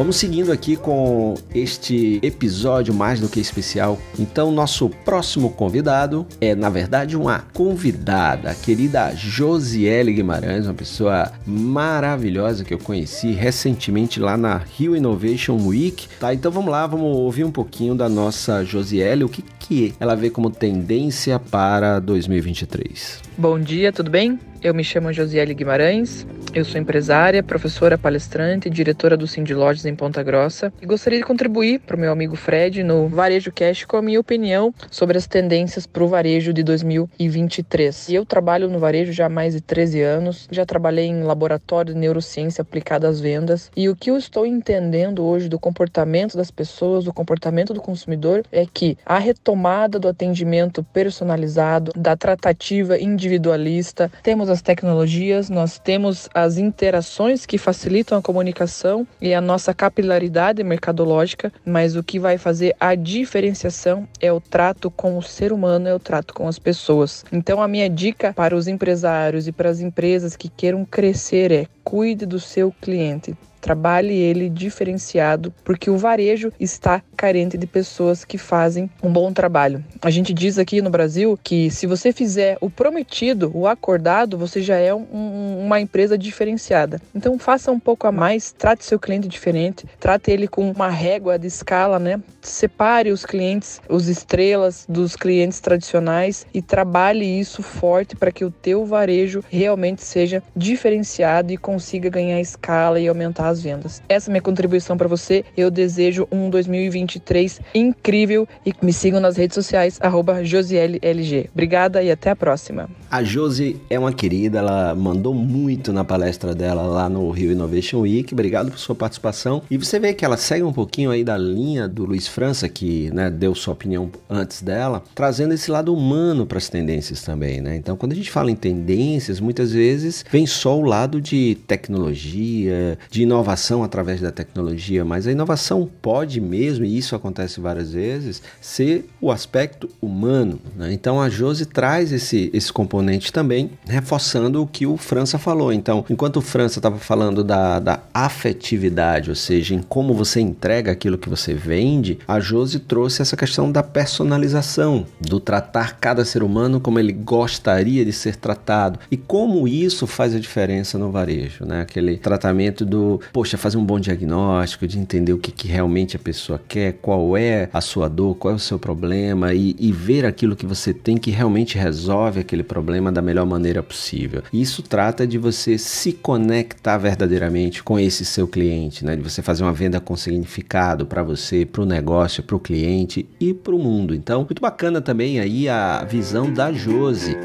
Vamos 0.00 0.16
seguindo 0.16 0.50
aqui 0.50 0.76
com 0.76 1.34
este 1.54 2.20
episódio 2.22 2.94
mais 2.94 3.20
do 3.20 3.28
que 3.28 3.38
especial. 3.38 3.98
Então, 4.18 4.50
nosso 4.50 4.88
próximo 4.88 5.50
convidado 5.50 6.26
é, 6.40 6.54
na 6.54 6.70
verdade, 6.70 7.18
uma 7.18 7.40
convidada, 7.52 8.50
a 8.50 8.54
querida 8.54 9.14
Josiele 9.14 10.14
Guimarães, 10.14 10.64
uma 10.64 10.72
pessoa 10.72 11.30
maravilhosa 11.46 12.64
que 12.64 12.72
eu 12.72 12.78
conheci 12.78 13.32
recentemente 13.32 14.18
lá 14.18 14.38
na 14.38 14.56
Rio 14.56 14.96
Innovation 14.96 15.58
Week. 15.66 16.08
Tá, 16.18 16.32
então 16.32 16.50
vamos 16.50 16.70
lá, 16.70 16.86
vamos 16.86 17.18
ouvir 17.18 17.44
um 17.44 17.52
pouquinho 17.52 17.94
da 17.94 18.08
nossa 18.08 18.64
Josiele, 18.64 19.24
o 19.24 19.28
que, 19.28 19.44
que 19.58 19.92
ela 20.00 20.14
vê 20.14 20.30
como 20.30 20.48
tendência 20.48 21.38
para 21.38 21.98
2023. 21.98 23.20
Bom 23.36 23.60
dia, 23.60 23.92
tudo 23.92 24.10
bem? 24.10 24.38
Eu 24.62 24.74
me 24.74 24.84
chamo 24.84 25.10
Josiele 25.10 25.54
Guimarães, 25.54 26.26
eu 26.52 26.64
sou 26.66 26.78
empresária, 26.78 27.42
professora 27.42 27.96
palestrante 27.96 28.68
e 28.68 28.70
diretora 28.70 29.16
do 29.16 29.26
Cindy 29.26 29.54
Lodges 29.54 29.86
em 29.90 29.94
Ponta 29.96 30.22
Grossa. 30.22 30.72
E 30.80 30.86
gostaria 30.86 31.18
de 31.18 31.24
contribuir 31.24 31.80
para 31.80 31.96
o 31.96 31.98
meu 31.98 32.12
amigo 32.12 32.36
Fred 32.36 32.82
no 32.82 33.08
Varejo 33.08 33.52
Cash 33.52 33.84
com 33.84 33.96
a 33.96 34.02
minha 34.02 34.20
opinião 34.20 34.72
sobre 34.90 35.18
as 35.18 35.26
tendências 35.26 35.86
para 35.86 36.02
o 36.02 36.08
varejo 36.08 36.52
de 36.52 36.62
2023. 36.62 38.10
Eu 38.10 38.24
trabalho 38.24 38.68
no 38.68 38.78
varejo 38.78 39.12
já 39.12 39.26
há 39.26 39.28
mais 39.28 39.54
de 39.54 39.60
13 39.60 40.00
anos, 40.00 40.48
já 40.50 40.64
trabalhei 40.64 41.06
em 41.06 41.22
laboratório 41.22 41.92
de 41.92 42.00
neurociência 42.00 42.62
aplicada 42.62 43.08
às 43.08 43.20
vendas. 43.20 43.70
E 43.76 43.88
o 43.88 43.96
que 43.96 44.10
eu 44.10 44.16
estou 44.16 44.46
entendendo 44.46 45.24
hoje 45.24 45.48
do 45.48 45.58
comportamento 45.58 46.36
das 46.36 46.50
pessoas, 46.50 47.04
do 47.04 47.12
comportamento 47.12 47.74
do 47.74 47.80
consumidor 47.80 48.44
é 48.52 48.64
que 48.72 48.96
a 49.04 49.18
retomada 49.18 49.98
do 49.98 50.08
atendimento 50.08 50.82
personalizado, 50.82 51.92
da 51.96 52.16
tratativa 52.16 52.98
individualista, 52.98 54.10
temos 54.22 54.48
as 54.48 54.62
tecnologias, 54.62 55.50
nós 55.50 55.78
temos 55.78 56.28
as 56.34 56.58
interações 56.58 57.44
que 57.44 57.58
facilitam 57.58 58.18
a 58.18 58.22
comunicação 58.22 59.06
e 59.20 59.34
a 59.34 59.40
nossa 59.40 59.69
capilaridade 59.74 60.62
mercadológica, 60.62 61.52
mas 61.64 61.96
o 61.96 62.02
que 62.02 62.18
vai 62.18 62.38
fazer 62.38 62.74
a 62.78 62.94
diferenciação 62.94 64.08
é 64.20 64.32
o 64.32 64.40
trato 64.40 64.90
com 64.90 65.16
o 65.16 65.22
ser 65.22 65.52
humano, 65.52 65.88
é 65.88 65.94
o 65.94 65.98
trato 65.98 66.34
com 66.34 66.46
as 66.48 66.58
pessoas. 66.58 67.24
Então, 67.32 67.62
a 67.62 67.68
minha 67.68 67.88
dica 67.88 68.32
para 68.32 68.56
os 68.56 68.68
empresários 68.68 69.46
e 69.46 69.52
para 69.52 69.70
as 69.70 69.80
empresas 69.80 70.36
que 70.36 70.48
queiram 70.48 70.84
crescer 70.84 71.52
é 71.52 71.66
cuide 71.84 72.26
do 72.26 72.38
seu 72.38 72.72
cliente. 72.80 73.36
Trabalhe 73.60 74.14
ele 74.14 74.48
diferenciado, 74.48 75.52
porque 75.64 75.90
o 75.90 75.98
varejo 75.98 76.52
está 76.58 77.02
carente 77.16 77.58
de 77.58 77.66
pessoas 77.66 78.24
que 78.24 78.38
fazem 78.38 78.90
um 79.02 79.12
bom 79.12 79.32
trabalho. 79.32 79.84
A 80.00 80.10
gente 80.10 80.32
diz 80.32 80.58
aqui 80.58 80.80
no 80.80 80.88
Brasil 80.88 81.38
que 81.42 81.70
se 81.70 81.86
você 81.86 82.12
fizer 82.12 82.56
o 82.60 82.70
prometido, 82.70 83.50
o 83.54 83.66
acordado, 83.66 84.38
você 84.38 84.62
já 84.62 84.76
é 84.76 84.94
um, 84.94 85.58
uma 85.60 85.80
empresa 85.80 86.16
diferenciada. 86.16 87.00
Então 87.14 87.38
faça 87.38 87.70
um 87.70 87.78
pouco 87.78 88.06
a 88.06 88.12
mais, 88.12 88.52
trate 88.52 88.84
seu 88.84 88.98
cliente 88.98 89.28
diferente, 89.28 89.86
trate 89.98 90.30
ele 90.30 90.48
com 90.48 90.70
uma 90.70 90.88
régua 90.88 91.38
de 91.38 91.46
escala, 91.46 91.98
né? 91.98 92.20
Separe 92.40 93.10
os 93.10 93.26
clientes, 93.26 93.80
os 93.88 94.08
estrelas 94.08 94.86
dos 94.88 95.14
clientes 95.14 95.60
tradicionais 95.60 96.46
e 96.54 96.62
trabalhe 96.62 97.26
isso 97.38 97.62
forte 97.62 98.16
para 98.16 98.32
que 98.32 98.44
o 98.44 98.50
teu 98.50 98.86
varejo 98.86 99.44
realmente 99.50 100.02
seja 100.02 100.42
diferenciado 100.56 101.52
e 101.52 101.58
consiga 101.58 102.08
ganhar 102.08 102.40
escala 102.40 102.98
e 102.98 103.06
aumentar 103.06 103.49
as 103.50 103.62
vendas. 103.62 104.02
Essa 104.08 104.30
é 104.30 104.32
minha 104.32 104.42
contribuição 104.42 104.96
para 104.96 105.08
você. 105.08 105.44
Eu 105.56 105.70
desejo 105.70 106.26
um 106.30 106.48
2023 106.48 107.60
incrível 107.74 108.48
e 108.64 108.72
me 108.82 108.92
sigam 108.92 109.20
nas 109.20 109.36
redes 109.36 109.54
sociais 109.54 109.98
@josiellg. 110.44 111.50
Obrigada 111.52 112.02
e 112.02 112.10
até 112.10 112.30
a 112.30 112.36
próxima. 112.36 112.88
A 113.10 113.22
Josi 113.22 113.76
é 113.90 113.98
uma 113.98 114.12
querida, 114.12 114.58
ela 114.58 114.94
mandou 114.94 115.34
muito 115.34 115.92
na 115.92 116.04
palestra 116.04 116.54
dela 116.54 116.82
lá 116.82 117.08
no 117.08 117.28
Rio 117.30 117.52
Innovation 117.52 118.00
Week. 118.00 118.32
Obrigado 118.32 118.70
por 118.70 118.78
sua 118.78 118.94
participação. 118.94 119.62
E 119.70 119.76
você 119.76 119.98
vê 119.98 120.14
que 120.14 120.24
ela 120.24 120.36
segue 120.36 120.62
um 120.62 120.72
pouquinho 120.72 121.10
aí 121.10 121.24
da 121.24 121.36
linha 121.36 121.88
do 121.88 122.04
Luiz 122.04 122.28
França, 122.28 122.68
que 122.68 123.10
né, 123.10 123.28
deu 123.28 123.54
sua 123.54 123.74
opinião 123.74 124.10
antes 124.28 124.62
dela, 124.62 125.02
trazendo 125.14 125.54
esse 125.54 125.70
lado 125.70 125.92
humano 125.92 126.46
para 126.46 126.58
as 126.58 126.68
tendências 126.68 127.22
também, 127.22 127.60
né? 127.60 127.76
Então, 127.76 127.96
quando 127.96 128.12
a 128.12 128.14
gente 128.14 128.30
fala 128.30 128.50
em 128.50 128.56
tendências, 128.56 129.40
muitas 129.40 129.72
vezes 129.72 130.24
vem 130.30 130.46
só 130.46 130.78
o 130.78 130.82
lado 130.82 131.20
de 131.20 131.56
tecnologia, 131.66 132.96
de 133.10 133.22
inovação 133.22 133.39
através 133.84 134.20
da 134.20 134.30
tecnologia, 134.30 135.04
mas 135.04 135.26
a 135.26 135.32
inovação 135.32 135.88
pode 136.00 136.40
mesmo, 136.40 136.84
e 136.84 136.96
isso 136.96 137.14
acontece 137.14 137.60
várias 137.60 137.92
vezes, 137.92 138.42
ser 138.60 139.08
o 139.20 139.30
aspecto 139.30 139.88
humano. 140.00 140.60
Né? 140.76 140.92
Então, 140.92 141.20
a 141.20 141.28
Josi 141.28 141.66
traz 141.66 142.12
esse, 142.12 142.50
esse 142.52 142.72
componente 142.72 143.32
também, 143.32 143.70
reforçando 143.86 144.62
o 144.62 144.66
que 144.66 144.86
o 144.86 144.96
França 144.96 145.38
falou. 145.38 145.72
Então, 145.72 146.04
enquanto 146.08 146.36
o 146.36 146.42
França 146.42 146.78
estava 146.78 146.98
falando 146.98 147.42
da, 147.42 147.78
da 147.78 148.00
afetividade, 148.12 149.30
ou 149.30 149.36
seja, 149.36 149.74
em 149.74 149.82
como 149.82 150.14
você 150.14 150.40
entrega 150.40 150.92
aquilo 150.92 151.18
que 151.18 151.28
você 151.28 151.54
vende, 151.54 152.18
a 152.26 152.40
Josi 152.40 152.78
trouxe 152.80 153.22
essa 153.22 153.36
questão 153.36 153.70
da 153.70 153.82
personalização, 153.82 155.06
do 155.20 155.40
tratar 155.40 155.98
cada 155.98 156.24
ser 156.24 156.42
humano 156.42 156.80
como 156.80 156.98
ele 156.98 157.12
gostaria 157.12 158.04
de 158.04 158.12
ser 158.12 158.36
tratado 158.36 158.98
e 159.10 159.16
como 159.16 159.66
isso 159.66 160.06
faz 160.06 160.34
a 160.34 160.40
diferença 160.40 160.98
no 160.98 161.10
varejo, 161.10 161.64
né? 161.64 161.82
Aquele 161.82 162.16
tratamento 162.16 162.84
do, 162.84 163.20
poxa, 163.32 163.56
fazer 163.56 163.76
um 163.76 163.84
bom 163.84 163.98
diagnóstico, 163.98 164.86
de 164.86 164.98
entender 164.98 165.32
o 165.32 165.38
que, 165.38 165.50
que 165.50 165.68
realmente 165.68 166.16
a 166.16 166.18
pessoa 166.18 166.60
quer, 166.68 166.94
qual 167.00 167.36
é 167.36 167.68
a 167.72 167.80
sua 167.80 168.08
dor, 168.08 168.34
qual 168.34 168.52
é 168.52 168.56
o 168.56 168.58
seu 168.58 168.78
problema 168.78 169.54
e, 169.54 169.76
e 169.78 169.92
ver 169.92 170.24
aquilo 170.24 170.56
que 170.56 170.66
você 170.66 170.92
tem 170.92 171.16
que 171.16 171.30
realmente 171.30 171.76
resolve 171.76 172.40
aquele 172.40 172.62
problema 172.62 173.10
da 173.10 173.22
melhor 173.22 173.46
maneira 173.46 173.82
possível. 173.82 174.42
Isso 174.52 174.82
trata 174.82 175.26
de 175.26 175.38
você 175.38 175.78
se 175.78 176.12
conectar 176.12 176.98
verdadeiramente 176.98 177.82
com 177.82 177.98
esse 177.98 178.24
seu 178.24 178.46
cliente, 178.46 179.04
né? 179.04 179.16
De 179.16 179.22
você 179.22 179.42
fazer 179.42 179.62
uma 179.62 179.72
venda 179.72 180.00
com 180.00 180.16
significado 180.16 181.06
para 181.06 181.22
você, 181.22 181.64
para 181.64 181.82
o 181.82 181.86
negócio, 181.86 182.42
para 182.42 182.56
o 182.56 182.60
cliente 182.60 183.28
e 183.38 183.54
para 183.54 183.74
o 183.74 183.78
mundo. 183.78 184.14
Então, 184.14 184.40
muito 184.40 184.60
bacana 184.60 185.00
também 185.00 185.40
aí 185.40 185.68
a 185.68 186.04
visão 186.04 186.52
da 186.52 186.72
Josi. 186.72 187.36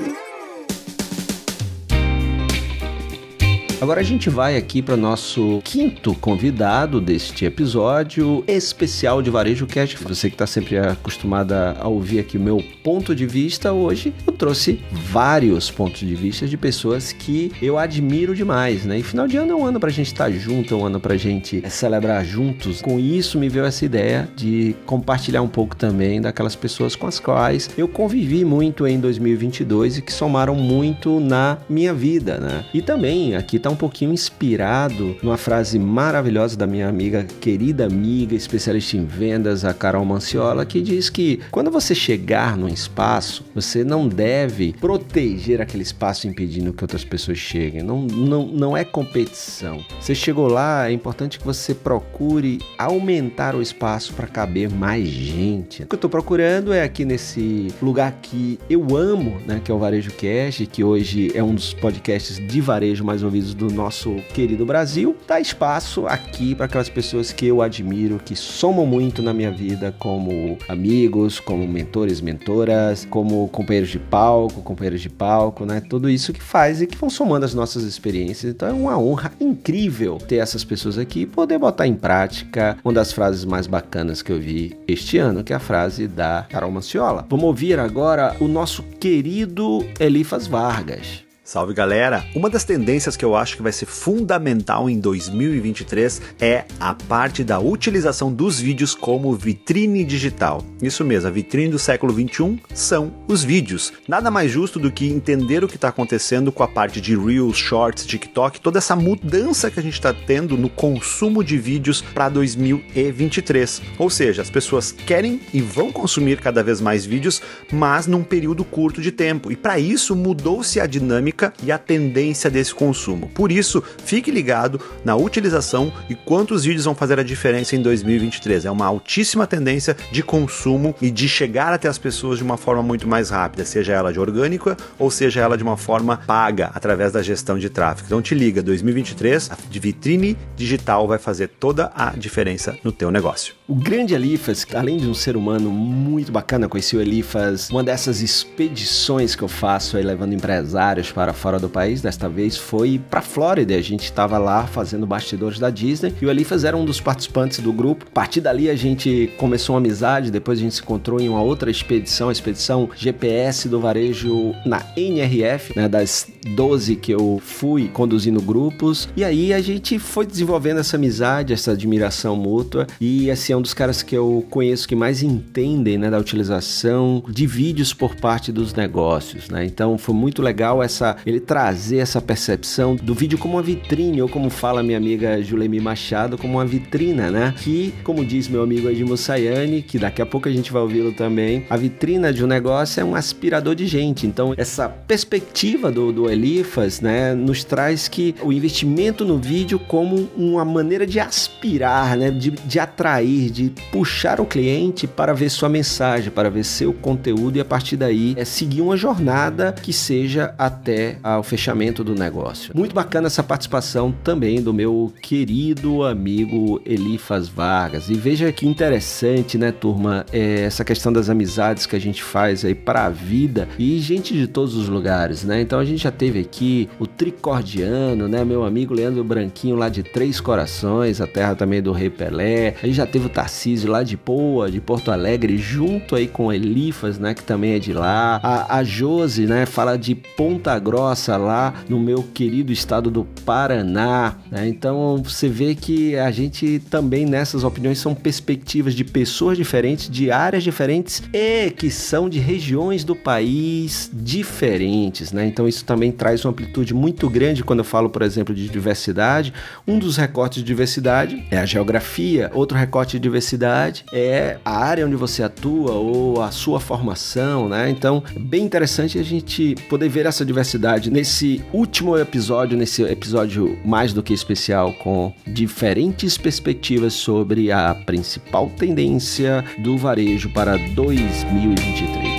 Agora 3.86 4.02
a 4.02 4.04
gente 4.04 4.32
vai 4.32 4.58
aqui 4.58 4.82
para 4.82 4.98
nosso 4.98 5.62
quinto 5.64 6.16
convidado 6.16 7.00
deste 7.00 7.46
episódio 7.46 8.44
especial 8.48 9.22
de 9.22 9.30
Varejo 9.30 9.68
Cast. 9.68 10.04
Você 10.04 10.28
que 10.28 10.34
está 10.34 10.48
sempre 10.48 10.80
acostumada 10.80 11.78
a 11.80 11.88
ouvir 11.88 12.18
aqui 12.18 12.36
o 12.36 12.42
meu 12.42 12.64
ponto 12.84 13.14
de 13.14 13.28
vista, 13.28 13.72
hoje 13.74 14.12
eu 14.26 14.34
trouxe 14.34 14.80
vários 14.92 15.70
pontos 15.70 16.00
de 16.00 16.16
vista 16.16 16.48
de 16.48 16.58
pessoas 16.58 17.12
que 17.12 17.52
eu 17.62 17.78
admiro 17.78 18.34
demais, 18.34 18.86
né? 18.86 18.98
E 18.98 19.04
final 19.04 19.28
de 19.28 19.38
ano 19.38 19.52
é 19.52 19.56
um 19.56 19.64
ano 19.64 19.80
para 19.80 19.90
a 19.90 19.94
gente 19.94 20.08
estar 20.08 20.32
tá 20.32 20.32
junto, 20.32 20.74
é 20.74 20.78
um 20.78 20.86
ano 20.88 21.00
para 21.00 21.14
a 21.14 21.18
gente 21.18 21.62
celebrar 21.70 22.26
juntos. 22.26 22.82
Com 22.82 23.00
isso 23.00 23.38
me 23.38 23.50
veio 23.50 23.66
essa 23.66 23.86
ideia 23.86 24.28
de 24.36 24.76
compartilhar 24.88 25.44
um 25.44 25.48
pouco 25.48 25.76
também 25.76 26.20
daquelas 26.20 26.56
pessoas 26.56 26.96
com 26.96 27.06
as 27.06 27.20
quais 27.20 27.70
eu 27.78 27.88
convivi 27.88 28.44
muito 28.44 28.88
em 28.88 29.00
2022 29.00 30.00
e 30.00 30.02
que 30.02 30.12
somaram 30.12 30.56
muito 30.56 31.20
na 31.20 31.60
minha 31.70 31.94
vida, 31.94 32.40
né? 32.40 32.66
E 32.74 32.82
também 32.82 33.36
aqui 33.36 33.58
está 33.58 33.70
um 33.70 33.75
pouquinho 33.76 34.14
inspirado 34.14 35.16
numa 35.22 35.38
frase 35.38 35.78
maravilhosa 35.80 36.56
da 36.58 36.68
minha 36.68 36.88
amiga, 36.88 37.26
querida 37.42 37.86
amiga, 37.86 38.36
especialista 38.36 38.98
em 38.98 39.06
vendas, 39.06 39.66
a 39.66 39.74
Carol 39.74 40.06
Manciola, 40.06 40.66
que 40.66 40.82
diz 40.82 41.10
que 41.10 41.40
quando 41.52 41.72
você 41.72 41.96
chegar 41.96 42.58
num 42.58 42.68
espaço, 42.68 43.44
você 43.54 43.84
não 43.84 44.08
deve 44.08 44.74
proteger 44.74 45.62
aquele 45.62 45.84
espaço 45.84 46.28
impedindo 46.28 46.74
que 46.74 46.84
outras 46.84 47.04
pessoas 47.04 47.38
cheguem. 47.38 47.82
Não, 47.82 48.02
não, 48.04 48.48
não 48.48 48.78
é 48.78 48.84
competição. 48.84 49.84
Você 50.00 50.14
chegou 50.14 50.48
lá, 50.48 50.90
é 50.90 50.92
importante 50.92 51.40
que 51.40 51.46
você 51.46 51.74
procure 51.74 52.60
aumentar 52.78 53.56
o 53.56 53.62
espaço 53.62 54.14
para 54.14 54.28
caber 54.28 54.70
mais 54.70 55.08
gente. 55.08 55.84
O 55.84 55.88
que 55.88 55.96
eu 55.96 55.98
estou 55.98 56.10
procurando 56.10 56.72
é 56.74 56.84
aqui 56.84 57.06
nesse 57.06 57.68
lugar 57.82 58.20
que 58.22 58.60
eu 58.70 58.96
amo, 58.96 59.40
né, 59.46 59.62
que 59.64 59.72
é 59.72 59.74
o 59.74 59.80
Varejo 59.80 60.12
Cast, 60.12 60.66
que 60.68 60.84
hoje 60.84 61.32
é 61.34 61.44
um 61.44 61.56
dos 61.56 61.74
podcasts 61.74 62.38
de 62.38 62.62
varejo 62.62 63.04
mais 63.04 63.24
ouvidos 63.24 63.54
do 63.56 63.72
nosso 63.72 64.16
querido 64.34 64.66
Brasil, 64.66 65.16
dá 65.28 65.40
espaço 65.40 66.06
aqui 66.08 66.54
para 66.54 66.66
aquelas 66.66 66.90
pessoas 66.90 67.32
que 67.32 67.48
eu 67.48 67.62
admiro, 67.62 68.20
que 68.24 68.36
somam 68.36 68.86
muito 68.86 69.22
na 69.24 69.34
minha 69.34 69.52
vida 69.52 69.96
como 69.98 70.58
amigos, 70.68 71.40
como 71.40 71.68
mentores, 71.68 72.22
mentoras, 72.22 73.06
como 73.10 73.48
companheiros 73.50 73.90
de 73.90 74.00
palco, 74.00 74.62
companheiros 74.62 75.02
de 75.02 75.10
palco, 75.10 75.66
né? 75.66 75.82
Tudo 75.82 76.10
isso 76.10 76.34
que 76.34 76.42
faz 76.42 76.82
e 76.82 76.88
que 76.88 76.98
vão 76.98 77.10
somando 77.10 77.46
as 77.46 77.54
nossas 77.54 77.84
experiências. 77.84 78.54
Então 78.54 78.68
é 78.68 78.74
uma 78.74 78.98
honra 78.98 79.32
incrível 79.40 80.18
ter 80.18 80.38
essas 80.38 80.64
pessoas 80.64 80.98
aqui 80.98 81.22
e 81.22 81.26
poder 81.26 81.58
botar 81.58 81.88
em 81.88 81.96
prática 81.96 82.78
uma 82.84 82.94
das 82.94 83.12
frases 83.12 83.46
mais 83.46 83.68
bacanas 83.68 84.22
que 84.22 84.32
eu 84.32 84.40
vi 84.40 84.78
este 84.88 85.18
ano, 85.18 85.44
que 85.44 85.54
é 85.54 85.56
a 85.56 85.60
frase 85.60 86.08
da 86.08 86.46
Carol 86.50 86.72
Manciola. 86.72 87.26
Vamos 87.30 87.46
ouvir 87.46 87.80
agora 87.80 88.36
o 88.40 88.48
nosso 88.48 88.84
querido 89.00 89.86
Elifas 90.00 90.48
Vargas. 90.48 91.25
Salve 91.48 91.76
galera! 91.76 92.26
Uma 92.34 92.50
das 92.50 92.64
tendências 92.64 93.16
que 93.16 93.24
eu 93.24 93.36
acho 93.36 93.56
que 93.56 93.62
vai 93.62 93.72
ser 93.72 93.86
fundamental 93.86 94.90
em 94.90 95.00
2023 95.00 96.20
é 96.42 96.66
a 96.80 96.96
parte 96.96 97.44
da 97.44 97.60
utilização 97.60 98.34
dos 98.34 98.60
vídeos 98.60 98.96
como 98.96 99.32
vitrine 99.36 100.04
digital. 100.04 100.66
Isso 100.82 101.06
mesmo, 101.06 101.28
a 101.28 101.32
vitrine 101.32 101.70
do 101.70 101.78
século 101.78 102.12
21 102.14 102.58
são 102.74 103.14
os 103.28 103.44
vídeos. 103.44 103.94
Nada 104.08 104.32
mais 104.32 104.52
justo 104.52 104.80
do 104.80 104.92
que 104.92 105.06
entender 105.06 105.64
o 105.64 105.68
que 105.68 105.76
está 105.76 105.90
acontecendo 105.90 106.52
com 106.52 106.64
a 106.64 106.68
parte 106.68 107.00
de 107.00 107.16
Reels, 107.16 107.58
Shorts, 107.58 108.08
TikTok, 108.08 108.60
toda 108.60 108.80
essa 108.80 108.96
mudança 108.96 109.70
que 109.70 109.80
a 109.80 109.84
gente 109.84 109.94
está 109.94 110.12
tendo 110.12 110.58
no 110.58 110.68
consumo 110.68 111.44
de 111.44 111.60
vídeos 111.60 112.02
para 112.02 112.28
2023. 112.28 113.84
Ou 114.00 114.10
seja, 114.10 114.42
as 114.42 114.50
pessoas 114.50 114.92
querem 114.92 115.40
e 115.54 115.62
vão 115.62 115.92
consumir 115.92 116.42
cada 116.42 116.64
vez 116.64 116.82
mais 116.82 117.06
vídeos, 117.06 117.40
mas 117.72 118.08
num 118.08 118.24
período 118.24 118.66
curto 118.66 119.00
de 119.00 119.12
tempo. 119.12 119.52
E 119.52 119.56
para 119.56 119.78
isso 119.78 120.16
mudou-se 120.16 120.80
a 120.80 120.88
dinâmica 120.88 121.35
e 121.64 121.72
a 121.72 121.78
tendência 121.78 122.50
desse 122.50 122.74
consumo. 122.74 123.30
Por 123.30 123.52
isso, 123.52 123.84
fique 124.04 124.32
ligado 124.32 124.80
na 125.04 125.16
utilização 125.16 125.92
e 126.10 126.16
quantos 126.16 126.64
vídeos 126.64 126.86
vão 126.86 126.96
fazer 126.96 127.20
a 127.20 127.24
diferença 127.24 127.76
em 127.76 127.82
2023. 127.82 128.66
É 128.66 128.72
uma 128.72 128.86
altíssima 128.86 129.46
tendência 129.48 129.96
de 130.12 130.24
consumo 130.24 130.96
e 131.02 131.10
de 131.10 131.28
chegar 131.28 131.74
até 131.74 131.88
as 131.88 131.98
pessoas 131.98 132.38
de 132.38 132.44
uma 132.44 132.58
forma 132.58 132.82
muito 132.82 133.08
mais 133.08 133.30
rápida, 133.30 133.66
seja 133.66 133.94
ela 133.94 134.14
de 134.14 134.20
orgânica 134.20 134.78
ou 134.98 135.12
seja 135.12 135.42
ela 135.42 135.58
de 135.58 135.64
uma 135.64 135.78
forma 135.78 136.18
paga 136.26 136.72
através 136.74 137.12
da 137.12 137.22
gestão 137.22 137.58
de 137.58 137.70
tráfego. 137.70 138.08
Então 138.08 138.22
te 138.22 138.36
liga, 138.36 138.62
2023, 138.62 139.52
a 139.52 139.58
vitrine 139.70 140.38
digital 140.56 141.08
vai 141.08 141.18
fazer 141.18 141.48
toda 141.48 141.92
a 141.96 142.12
diferença 142.12 142.78
no 142.84 142.92
teu 142.92 143.12
negócio. 143.12 143.56
O 143.68 143.76
grande 143.76 144.14
Elifas, 144.14 144.66
além 144.74 144.98
de 144.98 145.08
um 145.08 145.14
ser 145.14 145.36
humano 145.36 145.70
muito 145.70 146.32
bacana, 146.32 146.70
conheci 146.70 146.96
o 146.96 147.02
Elifas, 147.02 147.70
uma 147.70 147.84
dessas 147.84 148.22
expedições 148.22 149.36
que 149.36 149.44
eu 149.44 149.48
faço 149.48 149.98
aí 149.98 150.04
levando 150.04 150.34
empresários 150.34 151.12
para 151.12 151.25
para 151.26 151.34
fora 151.34 151.58
do 151.58 151.68
país, 151.68 152.04
desta 152.04 152.30
vez 152.30 152.56
foi 152.56 153.02
para 153.10 153.20
Flórida. 153.20 153.74
A 153.74 153.82
gente 153.82 154.04
estava 154.04 154.38
lá 154.38 154.68
fazendo 154.68 155.08
bastidores 155.08 155.58
da 155.58 155.72
Disney 155.72 156.14
e 156.22 156.26
o 156.28 156.30
Elifas 156.30 156.64
era 156.64 156.78
um 156.78 156.86
dos 156.86 157.02
participantes 157.02 157.58
do 157.58 157.74
grupo. 157.74 158.06
A 158.08 158.14
partir 158.14 158.42
dali 158.42 158.70
a 158.70 158.76
gente 158.76 159.32
começou 159.36 159.74
uma 159.74 159.80
amizade, 159.80 160.30
depois 160.30 160.60
a 160.60 160.62
gente 160.62 160.76
se 160.76 160.82
encontrou 160.82 161.20
em 161.20 161.28
uma 161.28 161.42
outra 161.42 161.72
expedição, 161.72 162.30
a 162.30 162.32
expedição 162.32 162.92
GPS 162.96 163.68
do 163.68 163.80
varejo 163.80 164.54
na 164.68 164.84
NRF, 164.96 165.76
né, 165.76 165.90
das 165.90 166.28
2012 166.46 166.96
que 166.96 167.12
eu 167.12 167.42
fui 167.44 167.88
conduzindo 167.88 168.42
grupos. 168.42 169.10
E 169.16 169.24
aí 169.24 169.54
a 169.54 169.62
gente 169.62 169.98
foi 169.98 170.26
desenvolvendo 170.26 170.80
essa 170.80 170.96
amizade, 170.96 171.54
essa 171.54 171.72
admiração 171.72 172.36
mútua. 172.36 172.88
E 173.02 173.32
assim, 173.32 173.54
é 173.54 173.58
um 173.58 173.62
dos 173.62 173.74
caras 173.74 174.04
que 174.04 174.16
eu 174.16 174.46
conheço 174.50 174.88
que 174.88 174.96
mais 174.96 175.24
entendem 175.24 175.98
né, 175.98 176.10
da 176.10 176.18
utilização 176.18 177.24
de 177.28 177.48
vídeos 177.48 177.94
por 177.94 178.16
parte 178.16 178.52
dos 178.52 178.74
negócios. 178.74 179.50
Né? 179.50 179.66
Então 179.66 179.98
foi 179.98 180.14
muito 180.14 180.42
legal 180.42 180.84
essa 180.84 181.18
ele 181.26 181.40
trazer 181.40 181.98
essa 181.98 182.22
percepção 182.22 182.96
do 182.96 183.14
vídeo 183.14 183.38
como 183.38 183.56
uma 183.56 183.64
vitrine, 183.64 184.22
ou 184.22 184.30
como 184.30 184.50
fala 184.50 184.84
minha 184.84 184.98
amiga 184.98 185.42
Julemi 185.42 185.80
Machado, 185.80 186.38
como 186.38 186.56
uma 186.56 186.66
vitrina, 186.66 187.32
né? 187.32 187.54
Que, 187.58 187.94
como 188.04 188.26
diz 188.26 188.48
meu 188.48 188.64
amigo 188.64 188.90
Edmo 188.90 189.18
Sayane, 189.18 189.82
que 189.82 189.98
daqui 189.98 190.22
a 190.22 190.26
pouco 190.26 190.48
a 190.48 190.52
gente 190.52 190.72
vai 190.72 190.82
ouvi-lo 190.82 191.12
também, 191.12 191.66
a 191.70 191.78
vitrina 191.78 192.32
de 192.32 192.44
um 192.44 192.48
negócio 192.48 193.00
é 193.00 193.04
um 193.04 193.16
aspirador 193.16 193.76
de 193.76 193.88
gente. 193.88 194.28
Então, 194.28 194.54
essa 194.58 194.88
perspectiva 194.88 195.92
do, 195.92 196.12
do 196.12 196.30
Elifas, 196.36 197.02
né, 197.02 197.34
nos 197.34 197.64
traz 197.64 198.08
que 198.08 198.36
o 198.42 198.52
investimento 198.52 199.26
no 199.26 199.38
vídeo 199.38 199.80
como 199.80 200.30
uma 200.36 200.66
maneira 200.66 201.08
de 201.08 201.20
aspirar, 201.20 202.18
né, 202.18 202.30
de, 202.30 202.52
de 202.52 202.80
atrair, 202.80 203.50
de 203.50 203.72
puxar 203.92 204.40
o 204.40 204.46
cliente 204.46 205.08
para 205.08 205.34
ver 205.34 205.50
sua 205.50 205.70
mensagem, 205.70 206.32
para 206.32 206.50
ver 206.50 206.64
seu 206.64 206.94
conteúdo 206.94 207.58
e 207.58 207.62
a 207.62 207.66
partir 207.66 207.98
daí 207.98 208.34
é 208.38 208.46
seguir 208.46 208.82
uma 208.82 208.98
jornada 208.98 209.74
que 209.74 209.94
seja 209.94 210.54
até 210.58 211.18
ao 211.24 211.44
fechamento 211.44 212.04
do 212.04 212.14
negócio. 212.14 212.72
Muito 212.76 212.94
bacana 212.94 213.28
essa 213.28 213.44
participação 213.44 214.14
também 214.24 214.62
do 214.62 214.74
meu 214.74 215.14
querido 215.22 216.04
amigo 216.04 216.82
Elifas 216.86 217.48
Vargas. 217.48 218.10
E 218.10 218.14
veja 218.14 218.52
que 218.52 218.68
interessante, 218.68 219.58
né, 219.58 219.72
turma, 219.72 220.26
é 220.32 220.62
essa 220.62 220.84
questão 220.84 221.12
das 221.12 221.30
amizades 221.30 221.86
que 221.86 221.96
a 221.96 222.00
gente 222.00 222.22
faz 222.22 222.66
aí 222.66 222.76
para 222.76 223.06
a 223.06 223.10
vida 223.10 223.68
e 223.80 224.00
gente 224.00 224.34
de 224.34 224.48
todos 224.48 224.76
os 224.76 224.88
lugares, 224.88 225.44
né? 225.44 225.62
Então 225.62 225.80
a 225.80 225.86
gente 225.86 226.04
já 226.04 226.12
teve 226.12 226.25
aqui 226.34 226.90
o 227.00 227.08
Tricordiano, 227.08 228.28
né, 228.28 228.44
meu 228.44 228.64
amigo 228.64 228.94
Leandro 228.94 229.24
Branquinho 229.24 229.76
lá 229.76 229.90
de 229.90 230.04
Três 230.04 230.40
Corações, 230.40 231.22
a 231.22 231.28
terra 231.28 231.56
também 231.56 231.82
do 231.82 231.92
Rei 231.92 232.10
Pelé. 232.10 232.76
A 232.82 232.86
gente 232.86 232.96
já 232.96 233.06
teve 233.06 233.28
o 233.28 233.30
Tarcísio 233.30 233.90
lá 233.90 234.04
de 234.04 234.18
Poa, 234.18 234.70
de 234.70 234.82
Porto 234.82 235.12
Alegre, 235.12 235.58
junto 235.58 236.16
aí 236.16 236.28
com 236.28 236.52
Elifas, 236.52 237.20
né, 237.20 237.34
que 237.34 237.44
também 237.44 237.74
é 237.74 237.80
de 237.80 237.94
lá. 237.94 238.40
A, 238.44 238.78
a 238.78 238.84
Josi, 238.84 239.46
né, 239.46 239.66
fala 239.66 239.98
de 239.98 240.16
Ponta 240.16 240.78
Grossa 240.80 241.38
lá 241.38 241.74
no 241.88 242.00
meu 242.00 242.24
querido 242.24 242.72
estado 242.72 243.10
do 243.10 243.26
Paraná, 243.46 244.36
né? 244.52 244.68
Então 244.68 245.22
você 245.24 245.48
vê 245.48 245.76
que 245.76 246.16
a 246.18 246.32
gente 246.32 246.82
também 246.90 247.26
nessas 247.26 247.64
opiniões 247.64 248.00
são 248.00 248.14
perspectivas 248.14 248.94
de 248.94 249.04
pessoas 249.04 249.58
diferentes, 249.58 250.10
de 250.10 250.32
áreas 250.32 250.64
diferentes 250.64 251.24
e 251.34 251.70
que 251.72 251.90
são 251.90 252.30
de 252.30 252.40
regiões 252.40 253.04
do 253.04 253.16
país 253.16 254.10
diferentes, 254.14 255.32
né? 255.32 255.46
Então 255.46 255.68
isso 255.68 255.86
também 255.86 256.12
traz 256.16 256.44
uma 256.44 256.52
amplitude 256.52 256.94
muito 256.94 257.30
grande 257.30 257.64
quando 257.64 257.80
eu 257.80 257.86
falo, 257.86 258.10
por 258.10 258.22
exemplo, 258.22 258.54
de 258.56 258.68
diversidade. 258.68 259.54
Um 259.88 260.00
dos 260.00 260.18
recortes 260.18 260.60
de 260.60 260.64
diversidade 260.64 261.46
é 261.52 261.58
a 261.58 261.66
geografia, 261.66 262.50
outro 262.54 262.78
recorte 262.78 263.14
de 263.14 263.20
diversidade 263.20 264.06
é 264.12 264.58
a 264.64 264.78
área 264.78 265.06
onde 265.06 265.16
você 265.16 265.44
atua 265.44 265.92
ou 265.94 266.42
a 266.42 266.52
sua 266.52 266.80
formação, 266.80 267.70
né? 267.70 267.90
Então, 267.90 268.24
é 268.36 268.40
bem 268.40 268.64
interessante 268.64 269.20
a 269.20 269.24
gente 269.24 269.76
poder 269.90 270.10
ver 270.10 270.26
essa 270.26 270.46
diversidade 270.46 271.12
nesse 271.12 271.64
último 271.74 272.18
episódio, 272.18 272.78
nesse 272.78 273.04
episódio 273.04 273.78
mais 273.86 274.14
do 274.14 274.24
que 274.24 274.34
especial 274.34 274.94
com 274.94 275.34
diferentes 275.46 276.38
perspectivas 276.38 277.14
sobre 277.14 277.72
a 277.72 277.94
principal 277.94 278.70
tendência 278.78 279.64
do 279.80 279.98
varejo 279.98 280.50
para 280.50 280.78
2023. 280.78 282.35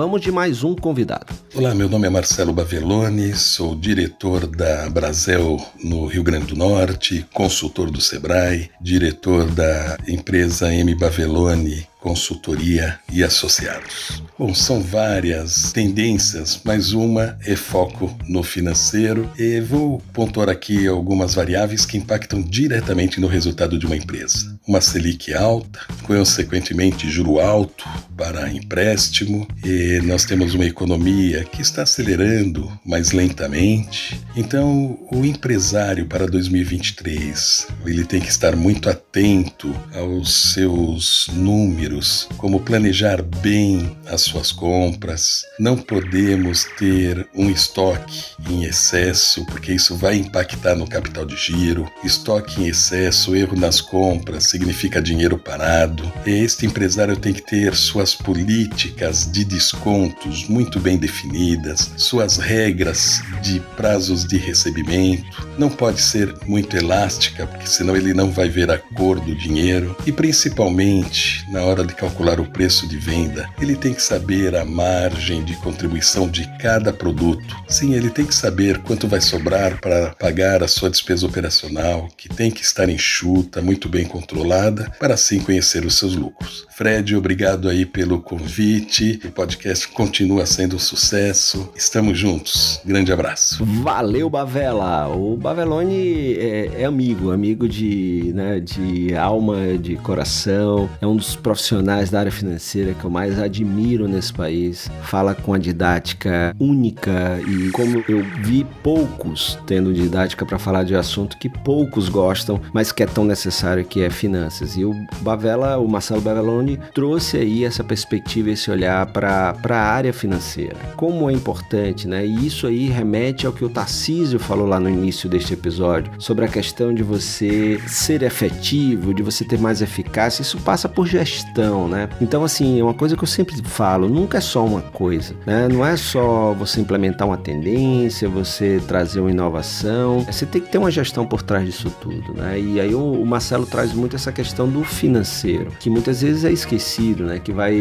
Vamos 0.00 0.22
de 0.22 0.32
mais 0.32 0.64
um 0.64 0.74
convidado. 0.74 1.26
Olá, 1.54 1.74
meu 1.74 1.86
nome 1.86 2.06
é 2.06 2.10
Marcelo 2.10 2.54
Bavelloni, 2.54 3.34
sou 3.34 3.74
diretor 3.76 4.46
da 4.46 4.88
Brasel 4.88 5.58
no 5.84 6.06
Rio 6.06 6.22
Grande 6.22 6.46
do 6.46 6.56
Norte, 6.56 7.26
consultor 7.34 7.90
do 7.90 8.00
Sebrae, 8.00 8.70
diretor 8.80 9.44
da 9.50 9.98
empresa 10.08 10.72
M 10.72 10.94
Bavelloni 10.94 11.89
consultoria 12.00 12.98
e 13.12 13.22
associados. 13.22 14.22
Bom, 14.38 14.54
são 14.54 14.80
várias 14.80 15.70
tendências, 15.70 16.60
mas 16.64 16.92
uma 16.92 17.38
é 17.44 17.54
foco 17.54 18.16
no 18.26 18.42
financeiro 18.42 19.30
e 19.38 19.60
vou 19.60 20.00
pontuar 20.12 20.48
aqui 20.48 20.86
algumas 20.86 21.34
variáveis 21.34 21.84
que 21.84 21.98
impactam 21.98 22.40
diretamente 22.40 23.20
no 23.20 23.26
resultado 23.26 23.78
de 23.78 23.86
uma 23.86 23.96
empresa. 23.96 24.58
Uma 24.66 24.80
Selic 24.80 25.34
alta, 25.34 25.80
consequentemente 26.04 27.10
juro 27.10 27.38
alto 27.38 27.86
para 28.16 28.50
empréstimo, 28.50 29.46
e 29.64 30.00
nós 30.04 30.24
temos 30.24 30.54
uma 30.54 30.64
economia 30.64 31.44
que 31.44 31.60
está 31.60 31.82
acelerando 31.82 32.70
mais 32.84 33.12
lentamente. 33.12 34.20
Então, 34.36 34.98
o 35.10 35.24
empresário 35.24 36.06
para 36.06 36.26
2023, 36.26 37.68
ele 37.84 38.04
tem 38.04 38.20
que 38.20 38.30
estar 38.30 38.56
muito 38.56 38.88
atento 38.88 39.74
aos 39.94 40.52
seus 40.52 41.28
números 41.32 41.89
como 42.36 42.60
planejar 42.60 43.22
bem 43.22 43.96
as 44.06 44.22
suas 44.22 44.52
compras. 44.52 45.42
Não 45.58 45.76
podemos 45.76 46.64
ter 46.78 47.28
um 47.34 47.50
estoque 47.50 48.22
em 48.48 48.64
excesso, 48.64 49.44
porque 49.46 49.72
isso 49.72 49.96
vai 49.96 50.16
impactar 50.16 50.76
no 50.76 50.88
capital 50.88 51.24
de 51.24 51.36
giro. 51.36 51.90
Estoque 52.04 52.62
em 52.62 52.68
excesso, 52.68 53.34
erro 53.34 53.56
nas 53.56 53.80
compras, 53.80 54.44
significa 54.44 55.02
dinheiro 55.02 55.38
parado. 55.38 56.10
Este 56.24 56.66
empresário 56.66 57.16
tem 57.16 57.32
que 57.32 57.42
ter 57.42 57.74
suas 57.74 58.14
políticas 58.14 59.30
de 59.30 59.44
descontos 59.44 60.48
muito 60.48 60.78
bem 60.78 60.96
definidas, 60.96 61.92
suas 61.96 62.36
regras 62.36 63.20
de 63.42 63.60
prazos 63.76 64.24
de 64.24 64.36
recebimento. 64.36 65.48
Não 65.58 65.68
pode 65.68 66.00
ser 66.00 66.34
muito 66.46 66.76
elástica, 66.76 67.46
porque 67.46 67.66
senão 67.66 67.96
ele 67.96 68.14
não 68.14 68.30
vai 68.30 68.48
ver 68.48 68.70
a 68.70 68.78
cor 68.78 69.18
do 69.20 69.34
dinheiro. 69.34 69.96
E 70.06 70.12
principalmente, 70.12 71.44
na 71.50 71.62
hora 71.62 71.79
hora 71.80 71.88
de 71.88 71.94
calcular 71.94 72.38
o 72.38 72.46
preço 72.46 72.86
de 72.86 72.98
venda, 72.98 73.48
ele 73.60 73.74
tem 73.74 73.94
que 73.94 74.02
saber 74.02 74.54
a 74.54 74.64
margem 74.64 75.42
de 75.42 75.56
contribuição 75.56 76.28
de 76.28 76.46
cada 76.58 76.92
produto. 76.92 77.56
Sim, 77.68 77.94
ele 77.94 78.10
tem 78.10 78.26
que 78.26 78.34
saber 78.34 78.78
quanto 78.78 79.08
vai 79.08 79.20
sobrar 79.20 79.80
para 79.80 80.14
pagar 80.18 80.62
a 80.62 80.68
sua 80.68 80.90
despesa 80.90 81.26
operacional, 81.26 82.08
que 82.16 82.28
tem 82.28 82.50
que 82.50 82.62
estar 82.62 82.88
enxuta, 82.88 83.62
muito 83.62 83.88
bem 83.88 84.04
controlada, 84.04 84.90
para 84.98 85.14
assim 85.14 85.40
conhecer 85.40 85.84
os 85.84 85.96
seus 85.98 86.14
lucros. 86.14 86.66
Fred, 86.80 87.14
obrigado 87.14 87.68
aí 87.68 87.84
pelo 87.84 88.22
convite. 88.22 89.20
O 89.22 89.30
podcast 89.30 89.86
continua 89.88 90.46
sendo 90.46 90.76
um 90.76 90.78
sucesso. 90.78 91.70
Estamos 91.76 92.18
juntos. 92.18 92.80
Grande 92.86 93.12
abraço. 93.12 93.62
Valeu, 93.82 94.30
Bavela. 94.30 95.06
O 95.08 95.36
Bavelone 95.36 96.38
é, 96.38 96.80
é 96.80 96.84
amigo, 96.86 97.32
amigo 97.32 97.68
de, 97.68 98.32
né, 98.34 98.60
de 98.60 99.14
alma, 99.14 99.76
de 99.76 99.96
coração. 99.96 100.88
É 101.02 101.06
um 101.06 101.16
dos 101.16 101.36
profissionais 101.36 101.69
da 102.12 102.20
área 102.20 102.32
financeira 102.32 102.94
que 102.94 103.04
eu 103.04 103.10
mais 103.10 103.38
admiro 103.38 104.08
nesse 104.08 104.32
país. 104.32 104.90
Fala 105.02 105.34
com 105.34 105.54
a 105.54 105.58
didática 105.58 106.54
única 106.58 107.40
e 107.46 107.70
como 107.70 108.02
eu 108.08 108.24
vi 108.42 108.66
poucos 108.82 109.58
tendo 109.66 109.92
didática 109.94 110.44
para 110.44 110.58
falar 110.58 110.82
de 110.82 110.94
assunto 110.94 111.38
que 111.38 111.48
poucos 111.48 112.08
gostam, 112.08 112.60
mas 112.72 112.90
que 112.90 113.02
é 113.02 113.06
tão 113.06 113.24
necessário 113.24 113.84
que 113.84 114.02
é 114.02 114.10
finanças. 114.10 114.76
E 114.76 114.84
o 114.84 114.94
Bavela, 115.20 115.78
o 115.78 115.88
Marcelo 115.88 116.20
Bavelone 116.20 116.78
trouxe 116.94 117.36
aí 117.36 117.64
essa 117.64 117.84
perspectiva, 117.84 118.50
esse 118.50 118.70
olhar 118.70 119.06
para 119.06 119.54
a 119.68 119.76
área 119.76 120.12
financeira. 120.12 120.76
Como 120.96 121.30
é 121.30 121.32
importante, 121.32 122.08
né? 122.08 122.26
E 122.26 122.46
isso 122.46 122.66
aí 122.66 122.88
remete 122.88 123.46
ao 123.46 123.52
que 123.52 123.64
o 123.64 123.68
Tarcísio 123.68 124.38
falou 124.38 124.66
lá 124.66 124.80
no 124.80 124.88
início 124.88 125.28
deste 125.28 125.54
episódio, 125.54 126.12
sobre 126.18 126.44
a 126.44 126.48
questão 126.48 126.92
de 126.92 127.02
você 127.02 127.80
ser 127.86 128.22
efetivo, 128.22 129.14
de 129.14 129.22
você 129.22 129.44
ter 129.44 129.58
mais 129.58 129.82
eficácia. 129.82 130.42
Isso 130.42 130.58
passa 130.58 130.88
por 130.88 131.06
gestão, 131.06 131.59
né? 131.88 132.08
Então, 132.20 132.44
assim, 132.44 132.80
é 132.80 132.82
uma 132.82 132.94
coisa 132.94 133.16
que 133.16 133.22
eu 133.22 133.28
sempre 133.28 133.56
falo, 133.62 134.08
nunca 134.08 134.38
é 134.38 134.40
só 134.40 134.64
uma 134.64 134.80
coisa, 134.80 135.34
né? 135.46 135.68
Não 135.68 135.84
é 135.84 135.96
só 135.96 136.52
você 136.54 136.80
implementar 136.80 137.26
uma 137.26 137.36
tendência, 137.36 138.28
você 138.28 138.80
trazer 138.86 139.20
uma 139.20 139.30
inovação. 139.30 140.20
Você 140.20 140.46
tem 140.46 140.60
que 140.60 140.70
ter 140.70 140.78
uma 140.78 140.90
gestão 140.90 141.26
por 141.26 141.42
trás 141.42 141.64
disso 141.64 141.92
tudo, 142.00 142.34
né? 142.34 142.58
E 142.58 142.80
aí 142.80 142.94
o 142.94 143.24
Marcelo 143.24 143.66
traz 143.66 143.92
muito 143.92 144.16
essa 144.16 144.32
questão 144.32 144.68
do 144.68 144.82
financeiro, 144.84 145.70
que 145.78 145.90
muitas 145.90 146.22
vezes 146.22 146.44
é 146.44 146.52
esquecido, 146.52 147.24
né? 147.24 147.38
Que 147.38 147.52
vai 147.52 147.74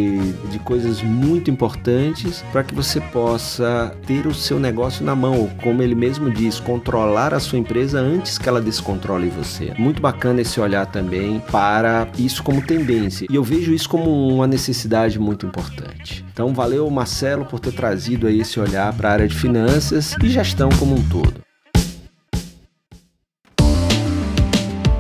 de 0.49 0.59
coisas 0.59 1.01
muito 1.01 1.49
importantes 1.49 2.43
para 2.51 2.63
que 2.63 2.73
você 2.73 2.99
possa 2.99 3.93
ter 4.05 4.27
o 4.27 4.33
seu 4.33 4.59
negócio 4.59 5.05
na 5.05 5.15
mão, 5.15 5.39
ou 5.39 5.49
como 5.61 5.81
ele 5.81 5.95
mesmo 5.95 6.29
diz, 6.29 6.59
controlar 6.59 7.33
a 7.33 7.39
sua 7.39 7.57
empresa 7.57 7.99
antes 7.99 8.37
que 8.37 8.47
ela 8.47 8.61
descontrole 8.61 9.29
você. 9.29 9.73
Muito 9.77 10.01
bacana 10.01 10.41
esse 10.41 10.59
olhar 10.59 10.85
também 10.85 11.41
para 11.51 12.07
isso 12.17 12.43
como 12.43 12.61
tendência. 12.61 13.27
E 13.29 13.35
eu 13.35 13.43
vejo 13.43 13.68
isso 13.73 13.89
como 13.89 14.27
uma 14.27 14.47
necessidade 14.47 15.19
muito 15.19 15.45
importante. 15.45 16.25
Então, 16.31 16.53
valeu 16.53 16.89
Marcelo 16.89 17.45
por 17.45 17.59
ter 17.59 17.73
trazido 17.73 18.27
aí 18.27 18.39
esse 18.41 18.59
olhar 18.59 18.93
para 18.93 19.09
a 19.09 19.13
área 19.13 19.27
de 19.27 19.35
finanças 19.35 20.15
e 20.23 20.29
gestão 20.29 20.69
como 20.79 20.95
um 20.95 21.09
todo. 21.09 21.48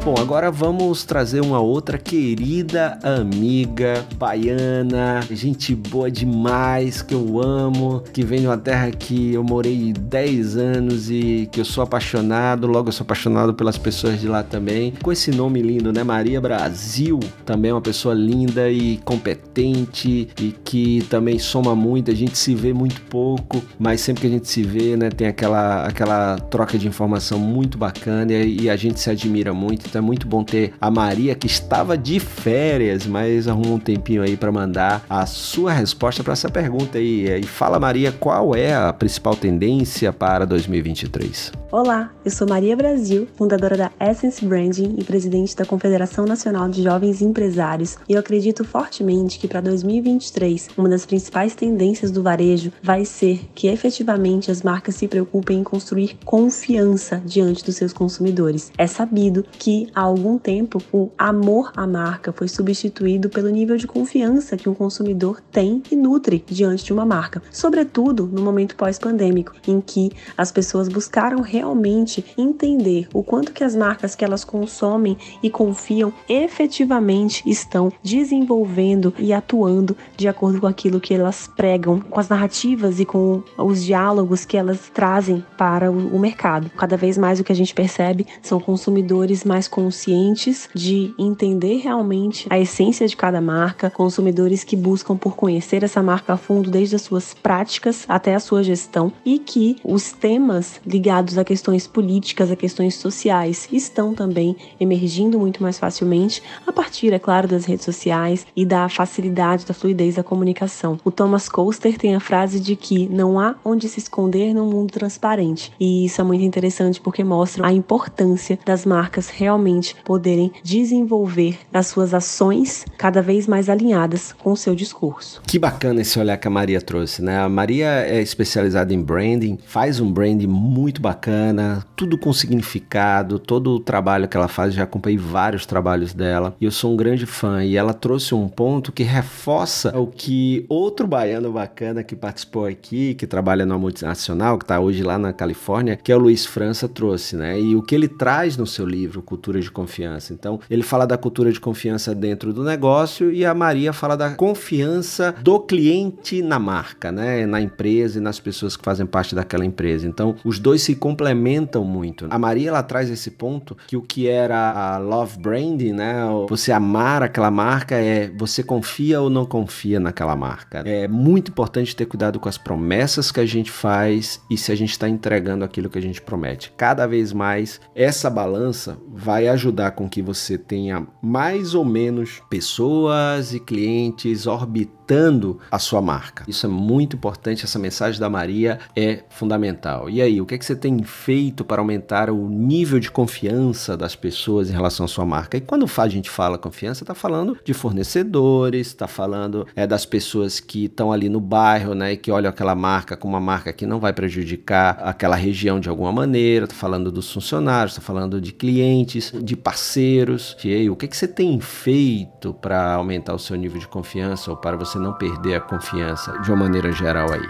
Bom, 0.01 0.15
agora 0.17 0.49
vamos 0.49 1.03
trazer 1.03 1.41
uma 1.41 1.59
outra 1.59 1.97
querida 1.97 2.97
amiga 3.03 4.05
baiana, 4.15 5.19
gente 5.29 5.75
boa 5.75 6.09
demais, 6.09 7.01
que 7.01 7.13
eu 7.13 7.41
amo, 7.41 8.01
que 8.13 8.23
vem 8.23 8.39
de 8.39 8.47
uma 8.47 8.57
terra 8.57 8.91
que 8.91 9.33
eu 9.33 9.43
morei 9.43 9.91
10 9.91 10.55
anos 10.55 11.11
e 11.11 11.49
que 11.51 11.59
eu 11.59 11.65
sou 11.65 11.83
apaixonado, 11.83 12.65
logo 12.65 12.87
eu 12.87 12.93
sou 12.93 13.03
apaixonado 13.03 13.53
pelas 13.53 13.77
pessoas 13.77 14.21
de 14.21 14.27
lá 14.27 14.41
também. 14.41 14.93
Com 15.03 15.11
esse 15.11 15.31
nome 15.31 15.61
lindo, 15.61 15.91
né? 15.91 16.01
Maria 16.01 16.39
Brasil, 16.39 17.19
também 17.45 17.69
é 17.69 17.73
uma 17.73 17.81
pessoa 17.81 18.15
linda 18.15 18.69
e 18.69 18.97
competente 19.03 20.29
e 20.39 20.55
que 20.63 21.05
também 21.09 21.37
soma 21.37 21.75
muito, 21.75 22.09
a 22.09 22.15
gente 22.15 22.37
se 22.37 22.55
vê 22.55 22.71
muito 22.71 23.01
pouco, 23.01 23.61
mas 23.77 23.99
sempre 23.99 24.21
que 24.21 24.27
a 24.27 24.31
gente 24.31 24.47
se 24.47 24.63
vê, 24.63 24.95
né, 24.95 25.09
tem 25.09 25.27
aquela, 25.27 25.85
aquela 25.85 26.37
troca 26.37 26.77
de 26.77 26.87
informação 26.87 27.37
muito 27.37 27.77
bacana 27.77 28.31
e 28.33 28.69
a 28.69 28.77
gente 28.77 28.97
se 28.99 29.09
admira 29.09 29.53
muito. 29.53 29.88
Então 29.89 29.99
é 29.99 30.05
muito 30.05 30.27
bom 30.27 30.43
ter 30.43 30.73
a 30.79 30.91
Maria 30.91 31.33
que 31.33 31.47
estava 31.47 31.97
de 31.97 32.19
férias, 32.19 33.07
mas 33.07 33.47
arrumou 33.47 33.75
um 33.75 33.79
tempinho 33.79 34.21
aí 34.21 34.37
para 34.37 34.51
mandar 34.51 35.03
a 35.09 35.25
sua 35.25 35.73
resposta 35.73 36.23
para 36.23 36.33
essa 36.33 36.49
pergunta 36.49 36.99
aí. 36.99 37.39
E 37.39 37.43
fala 37.43 37.79
Maria, 37.79 38.11
qual 38.11 38.55
é 38.55 38.73
a 38.73 38.93
principal 38.93 39.35
tendência 39.35 40.13
para 40.13 40.45
2023? 40.45 41.51
Olá, 41.71 42.11
eu 42.25 42.31
sou 42.31 42.47
Maria 42.47 42.75
Brasil, 42.75 43.27
fundadora 43.35 43.77
da 43.77 43.91
Essence 43.99 44.43
Branding 44.43 44.95
e 44.97 45.03
presidente 45.03 45.55
da 45.55 45.65
Confederação 45.65 46.25
Nacional 46.25 46.67
de 46.67 46.81
Jovens 46.81 47.21
Empresários, 47.21 47.95
e 48.07 48.13
eu 48.13 48.19
acredito 48.19 48.63
fortemente 48.63 49.37
que 49.37 49.47
para 49.47 49.61
2023, 49.61 50.69
uma 50.75 50.89
das 50.89 51.05
principais 51.05 51.53
tendências 51.53 52.09
do 52.09 52.23
varejo 52.23 52.71
vai 52.81 53.05
ser 53.05 53.41
que 53.53 53.67
efetivamente 53.67 54.49
as 54.49 54.63
marcas 54.63 54.95
se 54.95 55.07
preocupem 55.07 55.59
em 55.59 55.63
construir 55.63 56.17
confiança 56.25 57.21
diante 57.23 57.63
dos 57.63 57.75
seus 57.75 57.93
consumidores. 57.93 58.71
É 58.75 58.87
sabido 58.87 59.45
que 59.59 59.78
há 59.93 60.01
algum 60.01 60.37
tempo 60.37 60.81
o 60.91 61.09
amor 61.17 61.71
à 61.75 61.85
marca 61.85 62.31
foi 62.31 62.47
substituído 62.47 63.29
pelo 63.29 63.49
nível 63.49 63.77
de 63.77 63.87
confiança 63.87 64.57
que 64.57 64.69
um 64.69 64.73
consumidor 64.73 65.41
tem 65.51 65.81
e 65.91 65.95
nutre 65.95 66.43
diante 66.47 66.83
de 66.85 66.93
uma 66.93 67.05
marca, 67.05 67.41
sobretudo 67.51 68.27
no 68.27 68.41
momento 68.41 68.75
pós-pandêmico, 68.75 69.53
em 69.67 69.79
que 69.79 70.11
as 70.37 70.51
pessoas 70.51 70.87
buscaram 70.87 71.41
realmente 71.41 72.25
entender 72.37 73.07
o 73.13 73.23
quanto 73.23 73.53
que 73.53 73.63
as 73.63 73.75
marcas 73.75 74.15
que 74.15 74.25
elas 74.25 74.43
consomem 74.43 75.17
e 75.41 75.49
confiam 75.49 76.11
efetivamente 76.27 77.43
estão 77.45 77.91
desenvolvendo 78.03 79.13
e 79.17 79.31
atuando 79.33 79.95
de 80.17 80.27
acordo 80.27 80.61
com 80.61 80.67
aquilo 80.67 80.99
que 80.99 81.13
elas 81.13 81.47
pregam, 81.47 81.99
com 81.99 82.19
as 82.19 82.29
narrativas 82.29 82.99
e 82.99 83.05
com 83.05 83.43
os 83.57 83.83
diálogos 83.83 84.45
que 84.45 84.57
elas 84.57 84.89
trazem 84.93 85.43
para 85.57 85.91
o 85.91 86.19
mercado. 86.19 86.69
Cada 86.71 86.97
vez 86.97 87.17
mais 87.17 87.39
o 87.39 87.43
que 87.43 87.51
a 87.51 87.55
gente 87.55 87.73
percebe 87.73 88.25
são 88.41 88.59
consumidores 88.59 89.43
mais 89.43 89.67
conscientes 89.69 90.67
de 90.73 91.13
entender 91.17 91.77
realmente 91.77 92.47
a 92.49 92.59
essência 92.59 93.07
de 93.07 93.15
cada 93.15 93.39
marca, 93.39 93.89
consumidores 93.89 94.63
que 94.63 94.75
buscam 94.75 95.15
por 95.15 95.35
conhecer 95.35 95.83
essa 95.83 96.03
marca 96.03 96.33
a 96.33 96.37
fundo 96.37 96.69
desde 96.69 96.95
as 96.95 97.03
suas 97.03 97.33
práticas 97.33 98.05
até 98.07 98.35
a 98.35 98.39
sua 98.39 98.63
gestão 98.63 99.13
e 99.23 99.39
que 99.39 99.77
os 99.83 100.11
temas 100.11 100.81
ligados 100.85 101.37
a 101.37 101.45
questões 101.45 101.87
políticas, 101.87 102.51
a 102.51 102.55
questões 102.55 102.95
sociais, 102.95 103.69
estão 103.71 104.13
também 104.13 104.55
emergindo 104.79 105.39
muito 105.39 105.61
mais 105.61 105.77
facilmente 105.77 106.41
a 106.65 106.71
partir, 106.71 107.13
é 107.13 107.19
claro, 107.19 107.47
das 107.47 107.65
redes 107.65 107.85
sociais 107.85 108.45
e 108.55 108.65
da 108.65 108.89
facilidade, 108.89 109.65
da 109.65 109.73
fluidez 109.73 110.15
da 110.15 110.23
comunicação. 110.23 110.99
O 111.03 111.11
Thomas 111.11 111.47
Coaster 111.47 111.97
tem 111.97 112.15
a 112.15 112.19
frase 112.19 112.59
de 112.59 112.75
que 112.75 113.07
não 113.07 113.39
há 113.39 113.55
onde 113.63 113.87
se 113.87 113.99
esconder 113.99 114.53
num 114.53 114.65
mundo 114.65 114.91
transparente. 114.91 115.71
E 115.79 116.05
isso 116.05 116.19
é 116.19 116.23
muito 116.23 116.43
interessante 116.43 116.99
porque 116.99 117.23
mostra 117.23 117.67
a 117.67 117.71
importância 117.71 118.57
das 118.65 118.85
marcas 118.85 119.29
realmente 119.29 119.58
poderem 120.05 120.51
desenvolver 120.63 121.59
as 121.73 121.87
suas 121.87 122.13
ações 122.13 122.85
cada 122.97 123.21
vez 123.21 123.47
mais 123.47 123.69
alinhadas 123.69 124.33
com 124.33 124.51
o 124.51 124.57
seu 124.57 124.75
discurso. 124.75 125.41
Que 125.45 125.59
bacana 125.59 126.01
esse 126.01 126.19
olhar 126.19 126.37
que 126.37 126.47
a 126.47 126.51
Maria 126.51 126.81
trouxe, 126.81 127.21
né? 127.21 127.39
A 127.39 127.49
Maria 127.49 127.87
é 127.87 128.21
especializada 128.21 128.93
em 128.93 129.01
branding, 129.01 129.57
faz 129.65 129.99
um 129.99 130.11
branding 130.11 130.47
muito 130.47 131.01
bacana 131.01 131.09
bacana, 131.09 131.83
tudo 131.95 132.17
com 132.17 132.31
significado, 132.31 133.39
todo 133.39 133.71
o 133.71 133.79
trabalho 133.79 134.27
que 134.27 134.37
ela 134.37 134.47
faz, 134.47 134.73
já 134.73 134.83
acompanhei 134.83 135.17
vários 135.17 135.65
trabalhos 135.65 136.13
dela 136.13 136.55
e 136.61 136.65
eu 136.65 136.71
sou 136.71 136.93
um 136.93 136.95
grande 136.95 137.25
fã. 137.25 137.63
E 137.63 137.75
ela 137.75 137.93
trouxe 137.93 138.35
um 138.35 138.47
ponto 138.47 138.91
que 138.91 139.03
reforça 139.03 139.97
o 139.97 140.05
que 140.05 140.65
outro 140.69 141.07
baiano 141.07 141.51
bacana 141.51 142.03
que 142.03 142.15
participou 142.15 142.65
aqui, 142.65 143.15
que 143.15 143.25
trabalha 143.25 143.65
numa 143.65 143.79
multinacional, 143.79 144.57
que 144.57 144.63
está 144.63 144.79
hoje 144.79 145.01
lá 145.03 145.17
na 145.17 145.33
Califórnia, 145.33 145.95
que 145.95 146.11
é 146.11 146.15
o 146.15 146.19
Luiz 146.19 146.45
França, 146.45 146.87
trouxe, 146.87 147.35
né? 147.35 147.59
E 147.59 147.75
o 147.75 147.81
que 147.81 147.95
ele 147.95 148.07
traz 148.07 148.55
no 148.55 148.67
seu 148.67 148.85
livro, 148.85 149.21
Cultura 149.21 149.48
de 149.57 149.71
Confiança. 149.71 150.33
Então, 150.33 150.59
ele 150.69 150.83
fala 150.83 151.07
da 151.07 151.17
cultura 151.17 151.51
de 151.51 151.59
confiança 151.59 152.13
dentro 152.13 152.51
do 152.51 152.63
negócio 152.63 153.31
e 153.31 153.45
a 153.45 153.53
Maria 153.53 153.93
fala 153.93 154.17
da 154.17 154.31
confiança 154.31 155.33
do 155.41 155.59
cliente 155.59 156.41
na 156.41 156.59
marca, 156.59 157.11
né? 157.11 157.45
Na 157.45 157.61
empresa 157.61 158.17
e 158.17 158.21
nas 158.21 158.39
pessoas 158.39 158.75
que 158.75 158.83
fazem 158.83 159.05
parte 159.05 159.33
daquela 159.33 159.65
empresa. 159.65 160.05
Então, 160.05 160.35
os 160.43 160.59
dois 160.59 160.81
se 160.81 160.95
complementam 160.95 161.29
complementam 161.39 161.83
muito. 161.83 162.27
A 162.29 162.37
Maria 162.37 162.69
ela 162.69 162.83
traz 162.83 163.09
esse 163.09 163.31
ponto 163.31 163.77
que 163.87 163.95
o 163.95 164.01
que 164.01 164.27
era 164.27 164.71
a 164.71 164.97
love 164.97 165.37
branding, 165.39 165.93
né? 165.93 166.15
Você 166.49 166.71
amar 166.71 167.23
aquela 167.23 167.51
marca 167.51 167.95
é 167.95 168.29
você 168.37 168.63
confia 168.63 169.21
ou 169.21 169.29
não 169.29 169.45
confia 169.45 169.99
naquela 169.99 170.35
marca. 170.35 170.83
É 170.85 171.07
muito 171.07 171.51
importante 171.51 171.95
ter 171.95 172.05
cuidado 172.05 172.39
com 172.39 172.49
as 172.49 172.57
promessas 172.57 173.31
que 173.31 173.39
a 173.39 173.45
gente 173.45 173.71
faz 173.71 174.41
e 174.49 174.57
se 174.57 174.71
a 174.71 174.75
gente 174.75 174.91
está 174.91 175.07
entregando 175.07 175.63
aquilo 175.63 175.89
que 175.89 175.97
a 175.97 176.01
gente 176.01 176.21
promete. 176.21 176.73
Cada 176.75 177.07
vez 177.07 177.31
mais 177.31 177.79
essa 177.95 178.29
balança 178.29 178.97
vai 179.11 179.38
ajudar 179.47 179.91
com 179.91 180.09
que 180.09 180.21
você 180.21 180.57
tenha 180.57 181.07
mais 181.21 181.73
ou 181.73 181.85
menos 181.85 182.41
pessoas 182.49 183.53
e 183.53 183.59
clientes 183.59 184.47
orbitando 184.47 185.59
a 185.71 185.79
sua 185.79 186.01
marca. 186.01 186.43
Isso 186.47 186.65
é 186.65 186.69
muito 186.69 187.15
importante, 187.15 187.65
essa 187.65 187.79
mensagem 187.79 188.19
da 188.19 188.29
Maria 188.29 188.79
é 188.95 189.23
fundamental. 189.29 190.09
E 190.09 190.21
aí, 190.21 190.39
o 190.39 190.45
que, 190.45 190.55
é 190.55 190.57
que 190.57 190.65
você 190.65 190.75
tem 190.75 191.01
feito 191.03 191.65
para 191.65 191.81
aumentar 191.81 192.29
o 192.29 192.47
nível 192.47 192.99
de 192.99 193.09
confiança 193.09 193.97
das 193.97 194.15
pessoas 194.15 194.69
em 194.69 194.73
relação 194.73 195.05
à 195.05 195.09
sua 195.09 195.25
marca? 195.25 195.57
E 195.57 195.61
quando 195.61 195.85
a 195.97 196.07
gente 196.07 196.29
fala 196.29 196.57
confiança, 196.57 197.03
está 197.03 197.15
falando 197.15 197.57
de 197.63 197.73
fornecedores, 197.73 198.87
está 198.87 199.07
falando 199.07 199.67
é, 199.75 199.87
das 199.87 200.05
pessoas 200.05 200.59
que 200.59 200.85
estão 200.85 201.11
ali 201.11 201.27
no 201.27 201.39
bairro, 201.39 201.95
né, 201.95 202.13
e 202.13 202.17
que 202.17 202.31
olham 202.31 202.49
aquela 202.49 202.75
marca 202.75 203.17
como 203.17 203.33
uma 203.33 203.39
marca 203.39 203.73
que 203.73 203.85
não 203.85 203.99
vai 203.99 204.13
prejudicar 204.13 204.99
aquela 205.01 205.35
região 205.35 205.79
de 205.79 205.89
alguma 205.89 206.11
maneira, 206.11 206.65
está 206.65 206.75
falando 206.75 207.11
dos 207.11 207.31
funcionários, 207.31 207.93
está 207.93 208.01
falando 208.01 208.39
de 208.39 208.51
clientes, 208.51 209.28
de 209.33 209.55
parceiros. 209.55 210.55
O 210.91 210.95
que, 210.95 211.07
que 211.07 211.17
você 211.17 211.27
tem 211.27 211.59
feito 211.59 212.53
para 212.53 212.93
aumentar 212.93 213.33
o 213.33 213.39
seu 213.39 213.55
nível 213.55 213.79
de 213.79 213.87
confiança 213.87 214.51
ou 214.51 214.57
para 214.57 214.77
você 214.77 214.97
não 214.97 215.13
perder 215.13 215.55
a 215.55 215.59
confiança 215.59 216.37
de 216.39 216.51
uma 216.51 216.57
maneira 216.57 216.91
geral 216.91 217.31
aí? 217.31 217.47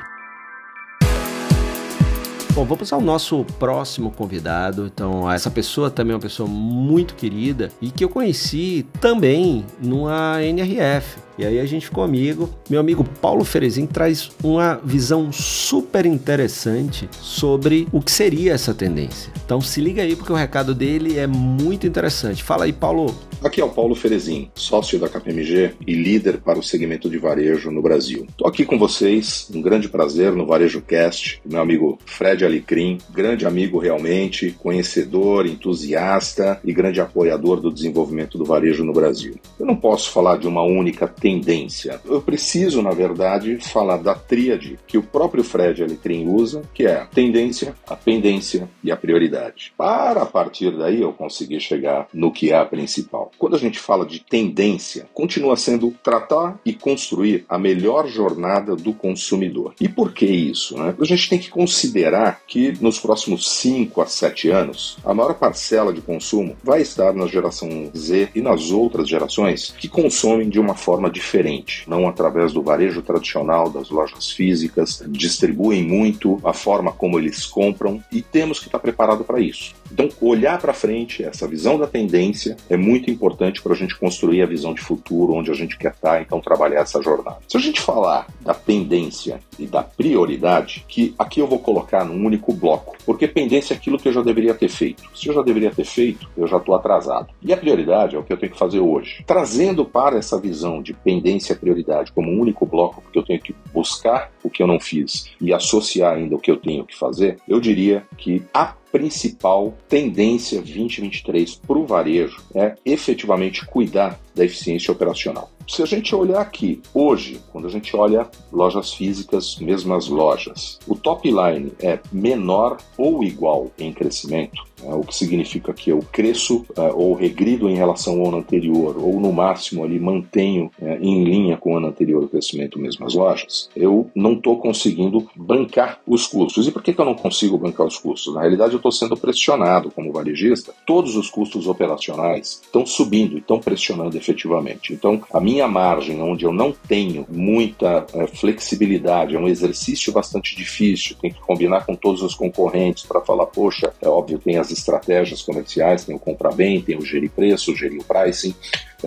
Bom, 2.53 2.65
vamos 2.65 2.91
ao 2.91 2.99
nosso 2.99 3.45
próximo 3.57 4.11
convidado. 4.11 4.87
Então, 4.87 5.31
essa 5.31 5.49
pessoa 5.49 5.89
também 5.89 6.13
é 6.13 6.15
uma 6.15 6.21
pessoa 6.21 6.49
muito 6.49 7.15
querida 7.15 7.71
e 7.81 7.89
que 7.91 8.03
eu 8.03 8.09
conheci 8.09 8.85
também 8.99 9.65
numa 9.79 10.43
NRF. 10.43 11.28
E 11.39 11.45
aí 11.45 11.57
a 11.57 11.65
gente 11.65 11.85
ficou 11.85 12.03
amigo. 12.03 12.49
Meu 12.69 12.81
amigo 12.81 13.01
Paulo 13.21 13.45
Ferezin 13.45 13.85
traz 13.85 14.29
uma 14.43 14.75
visão 14.83 15.31
super 15.31 16.05
interessante 16.05 17.07
sobre 17.21 17.87
o 17.93 18.01
que 18.01 18.11
seria 18.11 18.51
essa 18.51 18.73
tendência. 18.73 19.31
Então 19.45 19.61
se 19.61 19.79
liga 19.79 20.01
aí 20.01 20.17
porque 20.17 20.33
o 20.33 20.35
recado 20.35 20.75
dele 20.75 21.17
é 21.17 21.25
muito 21.25 21.87
interessante. 21.87 22.43
Fala 22.43 22.65
aí, 22.65 22.73
Paulo. 22.73 23.15
Aqui 23.41 23.61
é 23.61 23.63
o 23.63 23.69
Paulo 23.69 23.95
Ferezin, 23.95 24.51
sócio 24.53 24.99
da 24.99 25.07
KPMG 25.07 25.71
e 25.87 25.93
líder 25.93 26.39
para 26.39 26.59
o 26.59 26.63
segmento 26.63 27.09
de 27.09 27.17
varejo 27.17 27.71
no 27.71 27.81
Brasil. 27.81 28.25
Estou 28.27 28.45
aqui 28.45 28.65
com 28.65 28.77
vocês, 28.77 29.49
um 29.55 29.61
grande 29.61 29.87
prazer 29.87 30.33
no 30.33 30.45
Varejo 30.45 30.81
Cast, 30.81 31.41
meu 31.45 31.61
amigo 31.61 31.97
Fred 32.05 32.43
Alecrim, 32.43 32.97
grande 33.09 33.45
amigo 33.45 33.79
realmente, 33.79 34.51
conhecedor, 34.59 35.45
entusiasta 35.45 36.59
e 36.65 36.73
grande 36.73 36.99
apoiador 36.99 37.61
do 37.61 37.71
desenvolvimento 37.71 38.37
do 38.37 38.43
varejo 38.43 38.83
no 38.83 38.91
Brasil. 38.91 39.35
Eu 39.57 39.65
não 39.65 39.75
posso 39.77 40.11
falar 40.11 40.37
de 40.37 40.45
uma 40.45 40.61
única 40.61 41.07
tendência. 41.29 42.01
Eu 42.05 42.21
preciso, 42.21 42.81
na 42.81 42.89
verdade, 42.89 43.59
falar 43.61 43.97
da 43.97 44.15
tríade 44.15 44.79
que 44.87 44.97
o 44.97 45.03
próprio 45.03 45.43
Fred 45.43 45.83
Alecrim 45.83 46.27
usa, 46.27 46.63
que 46.73 46.87
é 46.87 47.01
a 47.01 47.05
tendência, 47.05 47.75
a 47.87 47.95
pendência 47.95 48.67
e 48.83 48.91
a 48.91 48.97
prioridade. 48.97 49.71
Para 49.77 50.23
a 50.23 50.25
partir 50.25 50.75
daí 50.75 51.01
eu 51.01 51.13
conseguir 51.13 51.59
chegar 51.59 52.07
no 52.11 52.31
que 52.31 52.51
é 52.51 52.57
a 52.57 52.65
principal. 52.65 53.31
Quando 53.37 53.55
a 53.55 53.59
gente 53.59 53.77
fala 53.77 54.05
de 54.05 54.19
tendência, 54.21 55.07
continua 55.13 55.55
sendo 55.55 55.93
tratar 56.03 56.59
e 56.65 56.73
construir 56.73 57.45
a 57.47 57.59
melhor 57.59 58.07
jornada 58.07 58.75
do 58.75 58.93
consumidor. 58.93 59.75
E 59.79 59.87
por 59.87 60.11
que 60.11 60.25
isso? 60.25 60.77
Né? 60.77 60.95
A 60.99 61.05
gente 61.05 61.29
tem 61.29 61.37
que 61.37 61.49
considerar 61.49 62.41
que 62.47 62.73
nos 62.81 62.99
próximos 62.99 63.51
5 63.51 64.01
a 64.01 64.07
7 64.07 64.49
anos, 64.49 64.97
a 65.05 65.13
maior 65.13 65.35
parcela 65.35 65.93
de 65.93 66.01
consumo 66.01 66.55
vai 66.63 66.81
estar 66.81 67.13
na 67.13 67.27
geração 67.27 67.91
Z 67.95 68.29
e 68.33 68.41
nas 68.41 68.71
outras 68.71 69.07
gerações 69.07 69.75
que 69.77 69.87
consomem 69.87 70.49
de 70.49 70.59
uma 70.59 70.73
forma 70.75 71.09
diferente, 71.19 71.83
não 71.87 72.07
através 72.07 72.53
do 72.53 72.61
varejo 72.61 73.01
tradicional 73.01 73.69
das 73.69 73.89
lojas 73.89 74.31
físicas, 74.31 75.03
distribuem 75.07 75.83
muito 75.83 76.39
a 76.43 76.53
forma 76.53 76.91
como 76.91 77.19
eles 77.19 77.45
compram 77.45 78.03
e 78.11 78.21
temos 78.21 78.59
que 78.59 78.67
estar 78.67 78.79
preparado 78.79 79.23
para 79.23 79.39
isso. 79.39 79.73
Então, 79.91 80.09
olhar 80.21 80.59
para 80.59 80.73
frente, 80.73 81.23
essa 81.23 81.47
visão 81.47 81.77
da 81.77 81.87
tendência 81.87 82.57
é 82.69 82.77
muito 82.77 83.09
importante 83.09 83.61
para 83.61 83.73
a 83.73 83.75
gente 83.75 83.97
construir 83.97 84.41
a 84.41 84.45
visão 84.45 84.73
de 84.73 84.81
futuro, 84.81 85.33
onde 85.33 85.51
a 85.51 85.53
gente 85.53 85.77
quer 85.77 85.91
estar, 85.91 86.21
então 86.21 86.39
trabalhar 86.39 86.81
essa 86.81 87.01
jornada. 87.01 87.37
Se 87.47 87.57
a 87.57 87.59
gente 87.59 87.81
falar 87.81 88.27
da 88.41 88.53
pendência 88.53 89.39
e 89.57 89.65
da 89.65 89.83
prioridade, 89.83 90.85
que 90.87 91.13
aqui 91.17 91.39
eu 91.39 91.47
vou 91.47 91.59
colocar 91.59 92.05
num 92.05 92.25
único 92.25 92.53
bloco, 92.53 92.95
porque 93.05 93.27
pendência 93.27 93.73
é 93.73 93.77
aquilo 93.77 93.97
que 93.97 94.07
eu 94.07 94.13
já 94.13 94.21
deveria 94.21 94.53
ter 94.53 94.69
feito. 94.69 95.03
Se 95.15 95.27
eu 95.27 95.33
já 95.33 95.41
deveria 95.41 95.71
ter 95.71 95.85
feito, 95.85 96.29
eu 96.37 96.47
já 96.47 96.57
estou 96.57 96.75
atrasado. 96.75 97.29
E 97.41 97.51
a 97.51 97.57
prioridade 97.57 98.15
é 98.15 98.19
o 98.19 98.23
que 98.23 98.31
eu 98.31 98.37
tenho 98.37 98.51
que 98.51 98.57
fazer 98.57 98.79
hoje. 98.79 99.23
Trazendo 99.25 99.83
para 99.83 100.17
essa 100.17 100.39
visão 100.39 100.81
de 100.81 100.93
pendência 101.09 101.53
e 101.53 101.55
prioridade 101.55 102.11
como 102.11 102.29
um 102.29 102.39
único 102.39 102.67
bloco, 102.67 103.01
porque 103.01 103.17
eu 103.17 103.23
tenho 103.23 103.41
que 103.41 103.55
buscar 103.73 104.31
o 104.43 104.49
que 104.49 104.61
eu 104.61 104.67
não 104.67 104.79
fiz 104.79 105.31
e 105.41 105.51
associar 105.51 106.15
ainda 106.15 106.35
o 106.35 106.39
que 106.39 106.51
eu 106.51 106.57
tenho 106.57 106.85
que 106.85 106.95
fazer, 106.95 107.37
eu 107.47 107.59
diria 107.59 108.03
que 108.15 108.43
a 108.53 108.75
principal 108.91 109.73
tendência 109.87 110.59
2023 110.61 111.55
para 111.55 111.77
o 111.77 111.85
varejo 111.85 112.41
é 112.53 112.75
efetivamente 112.85 113.65
cuidar 113.65 114.19
da 114.35 114.45
eficiência 114.45 114.91
operacional. 114.91 115.49
Se 115.67 115.83
a 115.83 115.85
gente 115.85 116.15
olhar 116.15 116.41
aqui, 116.41 116.81
hoje, 116.95 117.39
quando 117.51 117.67
a 117.67 117.69
gente 117.69 117.95
olha 117.95 118.27
lojas 118.51 118.91
físicas, 118.91 119.57
mesmas 119.59 120.07
lojas, 120.07 120.79
o 120.87 120.95
top 120.95 121.29
line 121.29 121.71
é 121.79 121.99
menor 122.11 122.77
ou 122.97 123.23
igual 123.23 123.69
em 123.77 123.93
crescimento, 123.93 124.63
é, 124.83 124.93
o 124.93 125.01
que 125.01 125.15
significa 125.15 125.73
que 125.73 125.91
eu 125.91 125.99
cresço 126.11 126.65
é, 126.75 126.81
ou 126.91 127.13
regrido 127.13 127.69
em 127.69 127.75
relação 127.75 128.19
ao 128.19 128.29
ano 128.29 128.37
anterior, 128.37 128.97
ou 128.97 129.19
no 129.19 129.31
máximo 129.31 129.83
ali 129.83 129.99
mantenho 129.99 130.71
é, 130.81 130.97
em 130.97 131.23
linha 131.23 131.57
com 131.57 131.73
o 131.73 131.77
ano 131.77 131.87
anterior 131.87 132.23
o 132.23 132.29
crescimento 132.29 132.79
mesmas 132.79 133.13
lojas, 133.13 133.69
eu 133.75 134.09
não 134.15 134.33
estou 134.33 134.57
conseguindo 134.57 135.29
bancar 135.35 135.99
os 136.07 136.25
custos. 136.25 136.67
E 136.67 136.71
por 136.71 136.81
que, 136.81 136.93
que 136.93 137.01
eu 137.01 137.05
não 137.05 137.15
consigo 137.15 137.57
bancar 137.57 137.85
os 137.85 137.97
custos? 137.97 138.33
Na 138.33 138.41
realidade, 138.41 138.78
estou 138.79 138.91
sendo 138.91 139.17
pressionado 139.17 139.91
como 139.91 140.11
varejista, 140.11 140.73
todos 140.85 141.15
os 141.15 141.29
custos 141.29 141.67
operacionais 141.67 142.61
estão 142.63 142.85
subindo 142.85 143.35
e 143.35 143.39
estão 143.39 143.59
pressionando 143.59 144.17
efetivamente. 144.17 144.93
Então, 144.93 145.21
a 145.33 145.39
minha 145.39 145.67
margem, 145.67 146.21
onde 146.21 146.45
eu 146.45 146.53
não 146.53 146.71
tenho 146.71 147.25
muita 147.29 148.05
é, 148.13 148.27
flexibilidade, 148.27 149.35
é 149.35 149.39
um 149.39 149.47
exercício 149.47 150.13
bastante 150.13 150.55
difícil, 150.55 151.17
tem 151.21 151.31
que 151.31 151.41
combinar 151.41 151.85
com 151.85 151.95
todos 151.95 152.21
os 152.21 152.33
concorrentes 152.33 153.03
para 153.03 153.21
falar, 153.21 153.45
poxa, 153.47 153.93
é 154.01 154.07
óbvio, 154.07 154.39
tem 154.39 154.57
as 154.57 154.69
as 154.69 154.77
estratégias 154.77 155.41
comerciais, 155.41 156.05
tem 156.05 156.15
o 156.15 156.19
comprar 156.19 156.53
bem, 156.53 156.81
tem 156.81 156.97
o 156.97 157.05
gerir 157.05 157.31
preço, 157.31 157.75
gerir 157.75 157.99
o 157.99 158.03
pricing, 158.03 158.53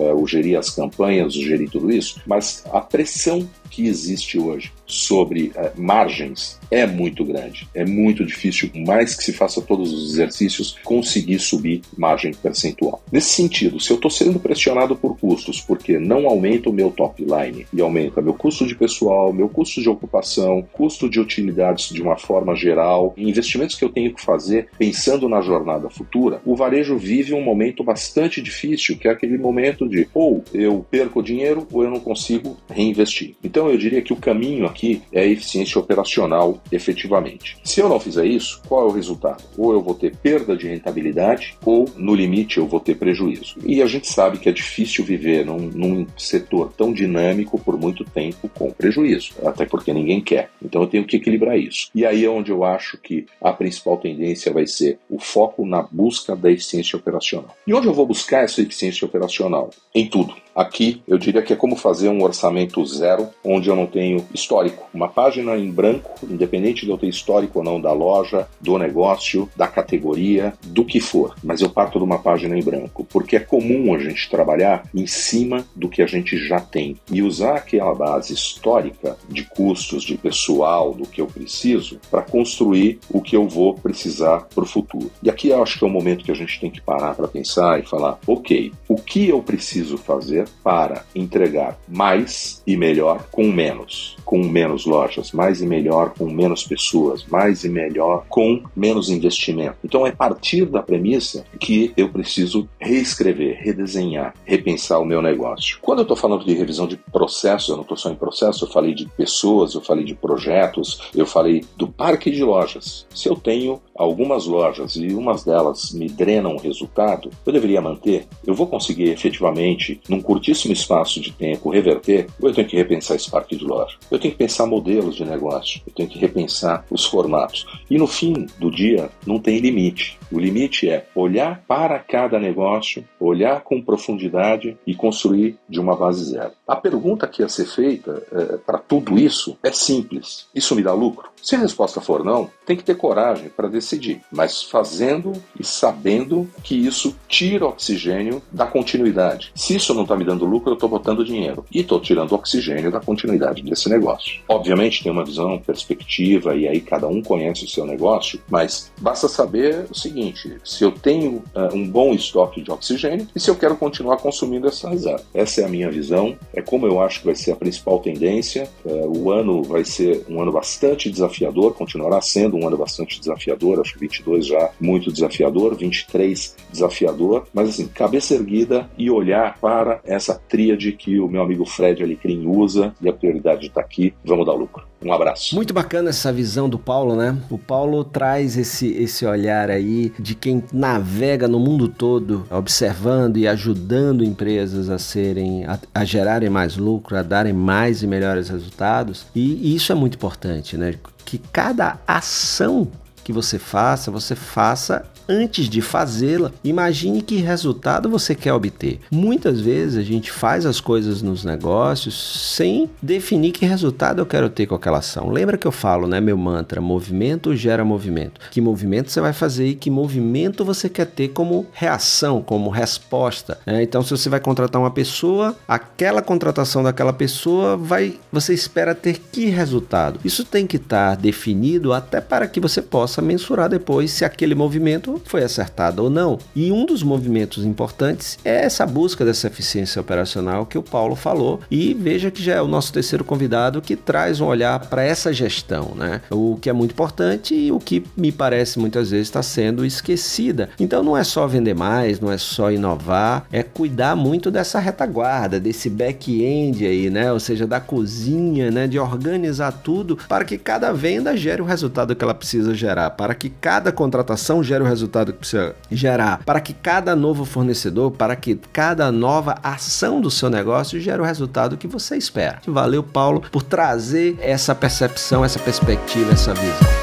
o 0.01 0.27
gerir 0.27 0.57
as 0.57 0.69
campanhas, 0.69 1.35
o 1.35 1.43
gerir 1.43 1.69
tudo 1.69 1.91
isso, 1.91 2.21
mas 2.25 2.63
a 2.71 2.81
pressão 2.81 3.47
que 3.73 3.87
existe 3.87 4.37
hoje 4.37 4.71
sobre 4.85 5.51
uh, 5.55 5.81
margens 5.81 6.59
é 6.69 6.85
muito 6.85 7.25
grande. 7.25 7.67
É 7.73 7.83
muito 7.83 8.23
difícil, 8.23 8.69
mais 8.75 9.15
que 9.15 9.23
se 9.23 9.33
faça 9.33 9.61
todos 9.61 9.91
os 9.91 10.11
exercícios, 10.11 10.77
conseguir 10.83 11.39
subir 11.39 11.81
margem 11.97 12.33
percentual. 12.33 13.03
Nesse 13.11 13.29
sentido, 13.29 13.79
se 13.79 13.89
eu 13.89 13.95
estou 13.95 14.11
sendo 14.11 14.39
pressionado 14.39 14.95
por 14.95 15.17
custos 15.17 15.59
porque 15.59 15.97
não 15.97 16.27
aumenta 16.27 16.69
o 16.69 16.73
meu 16.73 16.91
top 16.91 17.23
line 17.23 17.65
e 17.73 17.81
aumenta 17.81 18.21
meu 18.21 18.35
custo 18.35 18.67
de 18.67 18.75
pessoal, 18.75 19.33
meu 19.33 19.49
custo 19.49 19.81
de 19.81 19.89
ocupação, 19.89 20.63
custo 20.71 21.09
de 21.09 21.19
utilidades 21.19 21.89
de 21.89 22.01
uma 22.01 22.17
forma 22.17 22.55
geral, 22.55 23.13
investimentos 23.17 23.75
que 23.75 23.83
eu 23.83 23.89
tenho 23.89 24.13
que 24.13 24.21
fazer 24.21 24.67
pensando 24.77 25.27
na 25.27 25.41
jornada 25.41 25.89
futura, 25.89 26.41
o 26.45 26.55
varejo 26.55 26.97
vive 26.97 27.33
um 27.33 27.41
momento 27.41 27.83
bastante 27.83 28.41
difícil, 28.41 28.97
que 28.97 29.07
é 29.07 29.11
aquele 29.11 29.37
momento 29.37 29.82
de 29.87 30.07
ou 30.13 30.43
eu 30.53 30.85
perco 30.89 31.23
dinheiro 31.23 31.67
ou 31.71 31.83
eu 31.83 31.89
não 31.89 31.99
consigo 31.99 32.57
reinvestir. 32.69 33.35
Então 33.43 33.69
eu 33.69 33.77
diria 33.77 34.01
que 34.01 34.13
o 34.13 34.17
caminho 34.17 34.65
aqui 34.65 35.01
é 35.11 35.21
a 35.21 35.27
eficiência 35.27 35.79
operacional 35.79 36.61
efetivamente. 36.71 37.57
Se 37.63 37.79
eu 37.79 37.89
não 37.89 37.99
fizer 37.99 38.25
isso, 38.25 38.61
qual 38.67 38.87
é 38.87 38.91
o 38.91 38.95
resultado? 38.95 39.43
Ou 39.57 39.73
eu 39.73 39.81
vou 39.81 39.95
ter 39.95 40.15
perda 40.15 40.55
de 40.55 40.67
rentabilidade 40.67 41.57
ou 41.65 41.85
no 41.95 42.15
limite 42.15 42.57
eu 42.57 42.67
vou 42.67 42.79
ter 42.79 42.95
prejuízo. 42.95 43.55
E 43.65 43.81
a 43.81 43.85
gente 43.85 44.07
sabe 44.07 44.37
que 44.37 44.49
é 44.49 44.51
difícil 44.51 45.03
viver 45.03 45.45
num, 45.45 45.57
num 45.57 46.07
setor 46.17 46.73
tão 46.77 46.93
dinâmico 46.93 47.59
por 47.59 47.77
muito 47.77 48.03
tempo 48.03 48.49
com 48.49 48.71
prejuízo, 48.71 49.33
até 49.45 49.65
porque 49.65 49.93
ninguém 49.93 50.21
quer. 50.21 50.49
Então 50.61 50.81
eu 50.81 50.87
tenho 50.87 51.05
que 51.05 51.17
equilibrar 51.17 51.57
isso. 51.57 51.89
E 51.93 52.05
aí 52.05 52.25
é 52.25 52.29
onde 52.29 52.51
eu 52.51 52.63
acho 52.63 52.97
que 52.97 53.25
a 53.41 53.51
principal 53.51 53.97
tendência 53.97 54.51
vai 54.51 54.67
ser 54.67 54.99
o 55.09 55.19
foco 55.19 55.65
na 55.65 55.81
busca 55.81 56.35
da 56.35 56.51
eficiência 56.51 56.97
operacional. 56.97 57.55
E 57.65 57.73
onde 57.73 57.87
eu 57.87 57.93
vou 57.93 58.05
buscar 58.05 58.43
essa 58.43 58.61
eficiência 58.61 59.05
operacional? 59.05 59.69
Em 59.93 60.09
tudo. 60.09 60.42
Aqui 60.55 61.01
eu 61.07 61.17
diria 61.17 61.41
que 61.41 61.51
é 61.51 61.55
como 61.55 61.75
fazer 61.75 62.09
um 62.09 62.23
orçamento 62.23 62.85
zero, 62.85 63.29
onde 63.43 63.69
eu 63.69 63.75
não 63.75 63.87
tenho 63.87 64.25
histórico. 64.33 64.87
Uma 64.93 65.07
página 65.07 65.57
em 65.57 65.71
branco, 65.71 66.11
independente 66.29 66.85
de 66.85 66.91
eu 66.91 66.97
ter 66.97 67.07
histórico 67.07 67.59
ou 67.59 67.65
não 67.65 67.81
da 67.81 67.91
loja, 67.91 68.47
do 68.61 68.77
negócio, 68.77 69.49
da 69.55 69.67
categoria, 69.67 70.53
do 70.63 70.85
que 70.85 70.99
for. 70.99 71.35
Mas 71.43 71.61
eu 71.61 71.69
parto 71.69 71.97
de 71.97 72.05
uma 72.05 72.19
página 72.19 72.57
em 72.57 72.63
branco, 72.63 73.05
porque 73.09 73.35
é 73.35 73.39
comum 73.39 73.95
a 73.95 73.99
gente 73.99 74.29
trabalhar 74.29 74.83
em 74.93 75.07
cima 75.07 75.65
do 75.75 75.89
que 75.89 76.01
a 76.01 76.07
gente 76.07 76.37
já 76.37 76.59
tem 76.59 76.97
e 77.11 77.23
usar 77.23 77.55
aquela 77.55 77.95
base 77.95 78.33
histórica 78.33 79.17
de 79.27 79.43
custos, 79.43 80.03
de 80.03 80.17
pessoal, 80.17 80.93
do 80.93 81.07
que 81.07 81.19
eu 81.19 81.27
preciso, 81.27 81.99
para 82.11 82.21
construir 82.21 82.99
o 83.09 83.21
que 83.21 83.35
eu 83.35 83.47
vou 83.47 83.73
precisar 83.73 84.47
para 84.53 84.63
o 84.63 84.67
futuro. 84.67 85.11
E 85.21 85.29
aqui 85.29 85.49
eu 85.49 85.63
acho 85.63 85.79
que 85.79 85.83
é 85.83 85.87
o 85.87 85.91
momento 85.91 86.23
que 86.23 86.31
a 86.31 86.35
gente 86.35 86.59
tem 86.59 86.69
que 86.69 86.81
parar 86.81 87.15
para 87.15 87.27
pensar 87.27 87.79
e 87.79 87.83
falar: 87.83 88.19
ok, 88.27 88.71
o 88.87 88.95
que 88.95 89.29
eu 89.29 89.41
preciso 89.41 89.97
fazer? 89.97 90.42
Para 90.63 91.03
entregar 91.15 91.77
mais 91.87 92.61
e 92.65 92.75
melhor 92.77 93.25
com 93.31 93.43
menos, 93.51 94.17
com 94.25 94.39
menos 94.39 94.85
lojas, 94.85 95.31
mais 95.31 95.61
e 95.61 95.65
melhor 95.65 96.13
com 96.17 96.25
menos 96.25 96.63
pessoas, 96.63 97.25
mais 97.25 97.63
e 97.63 97.69
melhor 97.69 98.25
com 98.29 98.61
menos 98.75 99.09
investimento. 99.09 99.77
Então 99.83 100.05
é 100.05 100.11
partir 100.11 100.65
da 100.65 100.81
premissa 100.81 101.45
que 101.59 101.93
eu 101.95 102.09
preciso 102.09 102.67
reescrever, 102.79 103.59
redesenhar, 103.61 104.33
repensar 104.45 104.99
o 104.99 105.05
meu 105.05 105.21
negócio. 105.21 105.77
Quando 105.81 105.99
eu 105.99 106.03
estou 106.03 106.17
falando 106.17 106.45
de 106.45 106.53
revisão 106.53 106.87
de 106.87 106.97
processo, 106.97 107.71
eu 107.71 107.75
não 107.75 107.83
estou 107.83 107.97
só 107.97 108.09
em 108.09 108.15
processo, 108.15 108.65
eu 108.65 108.69
falei 108.69 108.93
de 108.93 109.05
pessoas, 109.05 109.73
eu 109.73 109.81
falei 109.81 110.03
de 110.03 110.15
projetos, 110.15 111.01
eu 111.15 111.25
falei 111.25 111.65
do 111.77 111.87
parque 111.87 112.31
de 112.31 112.43
lojas. 112.43 113.05
Se 113.13 113.27
eu 113.27 113.35
tenho 113.35 113.81
algumas 113.95 114.45
lojas 114.45 114.95
e 114.95 115.07
umas 115.13 115.43
delas 115.43 115.91
me 115.91 116.07
drenam 116.07 116.55
o 116.55 116.59
resultado, 116.59 117.29
eu 117.45 117.53
deveria 117.53 117.81
manter? 117.81 118.27
Eu 118.45 118.53
vou 118.53 118.67
conseguir 118.67 119.09
efetivamente, 119.09 120.01
num 120.09 120.21
curtíssimo 120.21 120.73
espaço 120.73 121.19
de 121.19 121.31
tempo, 121.31 121.69
reverter? 121.69 122.27
Ou 122.41 122.49
eu 122.49 122.55
tenho 122.55 122.67
que 122.67 122.75
repensar 122.75 123.15
esse 123.15 123.29
parque 123.29 123.55
de 123.55 123.63
loja? 123.63 123.97
Eu 124.13 124.19
tenho 124.19 124.31
que 124.31 124.37
pensar 124.37 124.67
modelos 124.67 125.15
de 125.15 125.25
negócio, 125.25 125.81
eu 125.87 125.91
tenho 125.91 126.07
que 126.07 126.19
repensar 126.19 126.85
os 126.91 127.03
formatos. 127.03 127.65
E 127.89 127.97
no 127.97 128.05
fim 128.05 128.45
do 128.59 128.69
dia, 128.69 129.09
não 129.25 129.39
tem 129.39 129.57
limite. 129.57 130.19
O 130.33 130.39
limite 130.39 130.89
é 130.89 131.05
olhar 131.13 131.63
para 131.67 131.99
cada 131.99 132.39
negócio, 132.39 133.07
olhar 133.19 133.61
com 133.61 133.79
profundidade 133.79 134.75
e 134.85 134.95
construir 134.95 135.57
de 135.69 135.79
uma 135.79 135.95
base 135.95 136.25
zero. 136.31 136.53
A 136.67 136.75
pergunta 136.75 137.27
que 137.27 137.43
ia 137.43 137.47
ser 137.47 137.67
feita 137.67 138.23
é, 138.31 138.57
para 138.57 138.79
tudo 138.79 139.15
isso 139.15 139.55
é 139.61 139.71
simples: 139.71 140.47
isso 140.55 140.75
me 140.75 140.81
dá 140.81 140.91
lucro? 140.91 141.29
Se 141.43 141.55
a 141.55 141.59
resposta 141.59 141.99
for 141.99 142.23
não, 142.23 142.49
tem 142.65 142.77
que 142.77 142.85
ter 142.85 142.95
coragem 142.95 143.49
para 143.49 143.67
decidir, 143.67 144.21
mas 144.31 144.63
fazendo 144.63 145.33
e 145.59 145.63
sabendo 145.63 146.49
que 146.63 146.73
isso 146.73 147.15
tira 147.27 147.67
oxigênio 147.67 148.41
da 148.49 148.65
continuidade. 148.65 149.51
Se 149.53 149.75
isso 149.75 149.93
não 149.93 150.03
está 150.03 150.15
me 150.15 150.23
dando 150.23 150.45
lucro, 150.45 150.71
eu 150.71 150.75
estou 150.75 150.87
botando 150.87 151.25
dinheiro 151.25 151.65
e 151.69 151.81
estou 151.81 151.99
tirando 151.99 152.31
oxigênio 152.31 152.89
da 152.89 153.01
continuidade 153.01 153.61
desse 153.61 153.89
negócio. 153.89 154.41
Obviamente 154.47 155.03
tem 155.03 155.11
uma 155.11 155.25
visão, 155.25 155.59
perspectiva 155.59 156.55
e 156.55 156.65
aí 156.65 156.79
cada 156.79 157.07
um 157.07 157.21
conhece 157.21 157.65
o 157.65 157.69
seu 157.69 157.85
negócio, 157.85 158.41
mas 158.49 158.91
basta 159.01 159.27
saber 159.27 159.85
o 159.91 159.95
seguinte: 159.95 160.22
se 160.63 160.83
eu 160.83 160.91
tenho 160.91 161.43
uh, 161.55 161.73
um 161.75 161.87
bom 161.87 162.13
estoque 162.13 162.61
de 162.61 162.71
oxigênio 162.71 163.27
e 163.35 163.39
se 163.39 163.49
eu 163.49 163.55
quero 163.55 163.75
continuar 163.75 164.17
consumindo 164.17 164.67
essa 164.67 164.89
reserva. 164.89 165.23
Essa 165.33 165.61
é 165.61 165.65
a 165.65 165.69
minha 165.69 165.89
visão, 165.89 166.37
é 166.53 166.61
como 166.61 166.85
eu 166.85 167.01
acho 167.01 167.19
que 167.19 167.25
vai 167.25 167.35
ser 167.35 167.51
a 167.51 167.55
principal 167.55 167.99
tendência. 167.99 168.69
Uh, 168.85 169.17
o 169.17 169.31
ano 169.31 169.63
vai 169.63 169.83
ser 169.83 170.25
um 170.29 170.41
ano 170.41 170.51
bastante 170.51 171.09
desafiador 171.09 171.33
desafiador, 171.33 171.73
continuará 171.73 172.21
sendo 172.21 172.57
um 172.57 172.67
ano 172.67 172.77
bastante 172.77 173.19
desafiador, 173.19 173.79
acho 173.79 173.93
que 173.93 173.99
22 173.99 174.45
já 174.45 174.71
muito 174.79 175.11
desafiador, 175.11 175.75
23 175.75 176.55
desafiador, 176.71 177.47
mas 177.53 177.69
assim, 177.69 177.87
cabeça 177.87 178.35
erguida 178.35 178.89
e 178.97 179.09
olhar 179.09 179.57
para 179.59 179.99
essa 180.03 180.35
tríade 180.35 180.91
que 180.91 181.19
o 181.19 181.27
meu 181.27 181.41
amigo 181.41 181.65
Fred 181.65 182.03
Alecrim 182.03 182.45
usa 182.47 182.93
e 183.01 183.09
a 183.09 183.13
prioridade 183.13 183.67
está 183.67 183.81
aqui, 183.81 184.13
vamos 184.23 184.45
dar 184.45 184.53
lucro. 184.53 184.92
Um 185.03 185.13
abraço. 185.13 185.55
Muito 185.55 185.73
bacana 185.73 186.09
essa 186.09 186.31
visão 186.31 186.69
do 186.69 186.79
Paulo, 186.79 187.15
né? 187.15 187.37
O 187.49 187.57
Paulo 187.57 188.03
traz 188.03 188.57
esse, 188.57 188.87
esse 188.93 189.25
olhar 189.25 189.69
aí 189.69 190.13
de 190.19 190.35
quem 190.35 190.63
navega 190.71 191.47
no 191.47 191.59
mundo 191.59 191.87
todo, 191.87 192.45
observando 192.49 193.37
e 193.37 193.47
ajudando 193.47 194.23
empresas 194.23 194.89
a 194.89 194.97
serem, 194.97 195.65
a, 195.65 195.79
a 195.93 196.05
gerarem 196.05 196.49
mais 196.49 196.77
lucro, 196.77 197.17
a 197.17 197.23
darem 197.23 197.53
mais 197.53 198.01
e 198.01 198.07
melhores 198.07 198.49
resultados. 198.49 199.25
E, 199.35 199.71
e 199.71 199.75
isso 199.75 199.91
é 199.91 199.95
muito 199.95 200.15
importante, 200.15 200.77
né? 200.77 200.95
Que 201.25 201.37
cada 201.37 201.99
ação 202.07 202.87
que 203.23 203.31
você 203.31 203.57
faça, 203.57 204.11
você 204.11 204.35
faça 204.35 205.05
antes 205.27 205.69
de 205.69 205.81
fazê-la, 205.81 206.51
imagine 206.63 207.21
que 207.21 207.37
resultado 207.37 208.09
você 208.09 208.35
quer 208.35 208.53
obter. 208.53 208.99
Muitas 209.11 209.59
vezes 209.59 209.97
a 209.97 210.03
gente 210.03 210.31
faz 210.31 210.65
as 210.65 210.79
coisas 210.79 211.21
nos 211.21 211.43
negócios 211.43 212.53
sem 212.55 212.89
definir 213.01 213.51
que 213.51 213.65
resultado 213.65 214.19
eu 214.19 214.25
quero 214.25 214.49
ter 214.49 214.65
com 214.65 214.75
aquela 214.75 214.99
ação. 214.99 215.29
Lembra 215.29 215.57
que 215.57 215.67
eu 215.67 215.71
falo, 215.71 216.07
né, 216.07 216.19
meu 216.19 216.37
mantra, 216.37 216.81
movimento 216.81 217.55
gera 217.55 217.83
movimento. 217.83 218.39
Que 218.51 218.61
movimento 218.61 219.11
você 219.11 219.21
vai 219.21 219.33
fazer 219.33 219.67
e 219.67 219.75
que 219.75 219.89
movimento 219.89 220.65
você 220.65 220.89
quer 220.89 221.05
ter 221.05 221.29
como 221.29 221.65
reação, 221.73 222.41
como 222.41 222.69
resposta. 222.69 223.57
Né? 223.65 223.83
Então, 223.83 224.03
se 224.03 224.11
você 224.11 224.29
vai 224.29 224.39
contratar 224.39 224.81
uma 224.81 224.91
pessoa, 224.91 225.55
aquela 225.67 226.21
contratação 226.21 226.83
daquela 226.83 227.13
pessoa 227.13 227.77
vai, 227.77 228.19
você 228.31 228.53
espera 228.53 228.95
ter 228.95 229.19
que 229.31 229.45
resultado. 229.45 230.19
Isso 230.23 230.43
tem 230.43 230.67
que 230.67 230.77
estar 230.77 231.15
definido 231.15 231.93
até 231.93 232.21
para 232.21 232.47
que 232.47 232.59
você 232.59 232.81
possa 232.81 233.21
mensurar 233.21 233.69
depois 233.69 234.11
se 234.11 234.25
aquele 234.25 234.55
movimento 234.55 235.12
foi 235.23 235.43
acertado 235.43 236.03
ou 236.03 236.09
não. 236.09 236.37
E 236.55 236.71
um 236.71 236.85
dos 236.85 237.03
movimentos 237.03 237.63
importantes 237.65 238.37
é 238.43 238.63
essa 238.65 238.85
busca 238.85 239.23
dessa 239.25 239.47
eficiência 239.47 240.01
operacional 240.01 240.65
que 240.65 240.77
o 240.77 240.83
Paulo 240.83 241.15
falou. 241.15 241.59
E 241.69 241.93
veja 241.93 242.31
que 242.31 242.41
já 242.41 242.55
é 242.55 242.61
o 242.61 242.67
nosso 242.67 242.91
terceiro 242.91 243.23
convidado 243.23 243.81
que 243.81 243.95
traz 243.95 244.41
um 244.41 244.45
olhar 244.45 244.79
para 244.87 245.03
essa 245.03 245.31
gestão, 245.31 245.93
né? 245.95 246.21
O 246.29 246.57
que 246.61 246.69
é 246.69 246.73
muito 246.73 246.91
importante 246.91 247.55
e 247.55 247.71
o 247.71 247.79
que 247.79 248.03
me 248.15 248.31
parece 248.31 248.79
muitas 248.79 249.11
vezes 249.11 249.27
está 249.27 249.43
sendo 249.43 249.85
esquecida. 249.85 250.69
Então 250.79 251.03
não 251.03 251.17
é 251.17 251.23
só 251.23 251.47
vender 251.47 251.73
mais, 251.73 252.19
não 252.19 252.31
é 252.31 252.37
só 252.37 252.71
inovar, 252.71 253.45
é 253.51 253.63
cuidar 253.63 254.15
muito 254.15 254.49
dessa 254.49 254.79
retaguarda, 254.79 255.59
desse 255.59 255.89
back-end 255.89 256.85
aí, 256.85 257.09
né? 257.09 257.31
Ou 257.31 257.39
seja, 257.39 257.67
da 257.67 257.79
cozinha, 257.79 258.71
né? 258.71 258.87
De 258.87 258.99
organizar 258.99 259.71
tudo 259.71 260.17
para 260.27 260.45
que 260.45 260.57
cada 260.57 260.91
venda 260.91 261.35
gere 261.35 261.61
o 261.61 261.65
resultado 261.65 262.15
que 262.15 262.23
ela 262.23 262.33
precisa 262.33 262.73
gerar, 262.73 263.11
para 263.11 263.35
que 263.35 263.49
cada 263.49 263.91
contratação 263.91 264.63
gere 264.63 264.83
o 264.83 264.87
resultado 264.87 265.02
que 265.07 265.39
precisa 265.39 265.75
gerar, 265.91 266.41
para 266.45 266.59
que 266.59 266.73
cada 266.73 267.15
novo 267.15 267.45
fornecedor, 267.45 268.11
para 268.11 268.35
que 268.35 268.55
cada 268.71 269.11
nova 269.11 269.55
ação 269.63 270.21
do 270.21 270.31
seu 270.31 270.49
negócio 270.49 270.99
gere 270.99 271.21
o 271.21 271.25
resultado 271.25 271.77
que 271.77 271.87
você 271.87 272.15
espera. 272.15 272.59
Valeu, 272.67 273.03
Paulo, 273.03 273.41
por 273.51 273.63
trazer 273.63 274.37
essa 274.39 274.73
percepção, 274.73 275.43
essa 275.43 275.59
perspectiva, 275.59 276.31
essa 276.31 276.53
visão. 276.53 277.02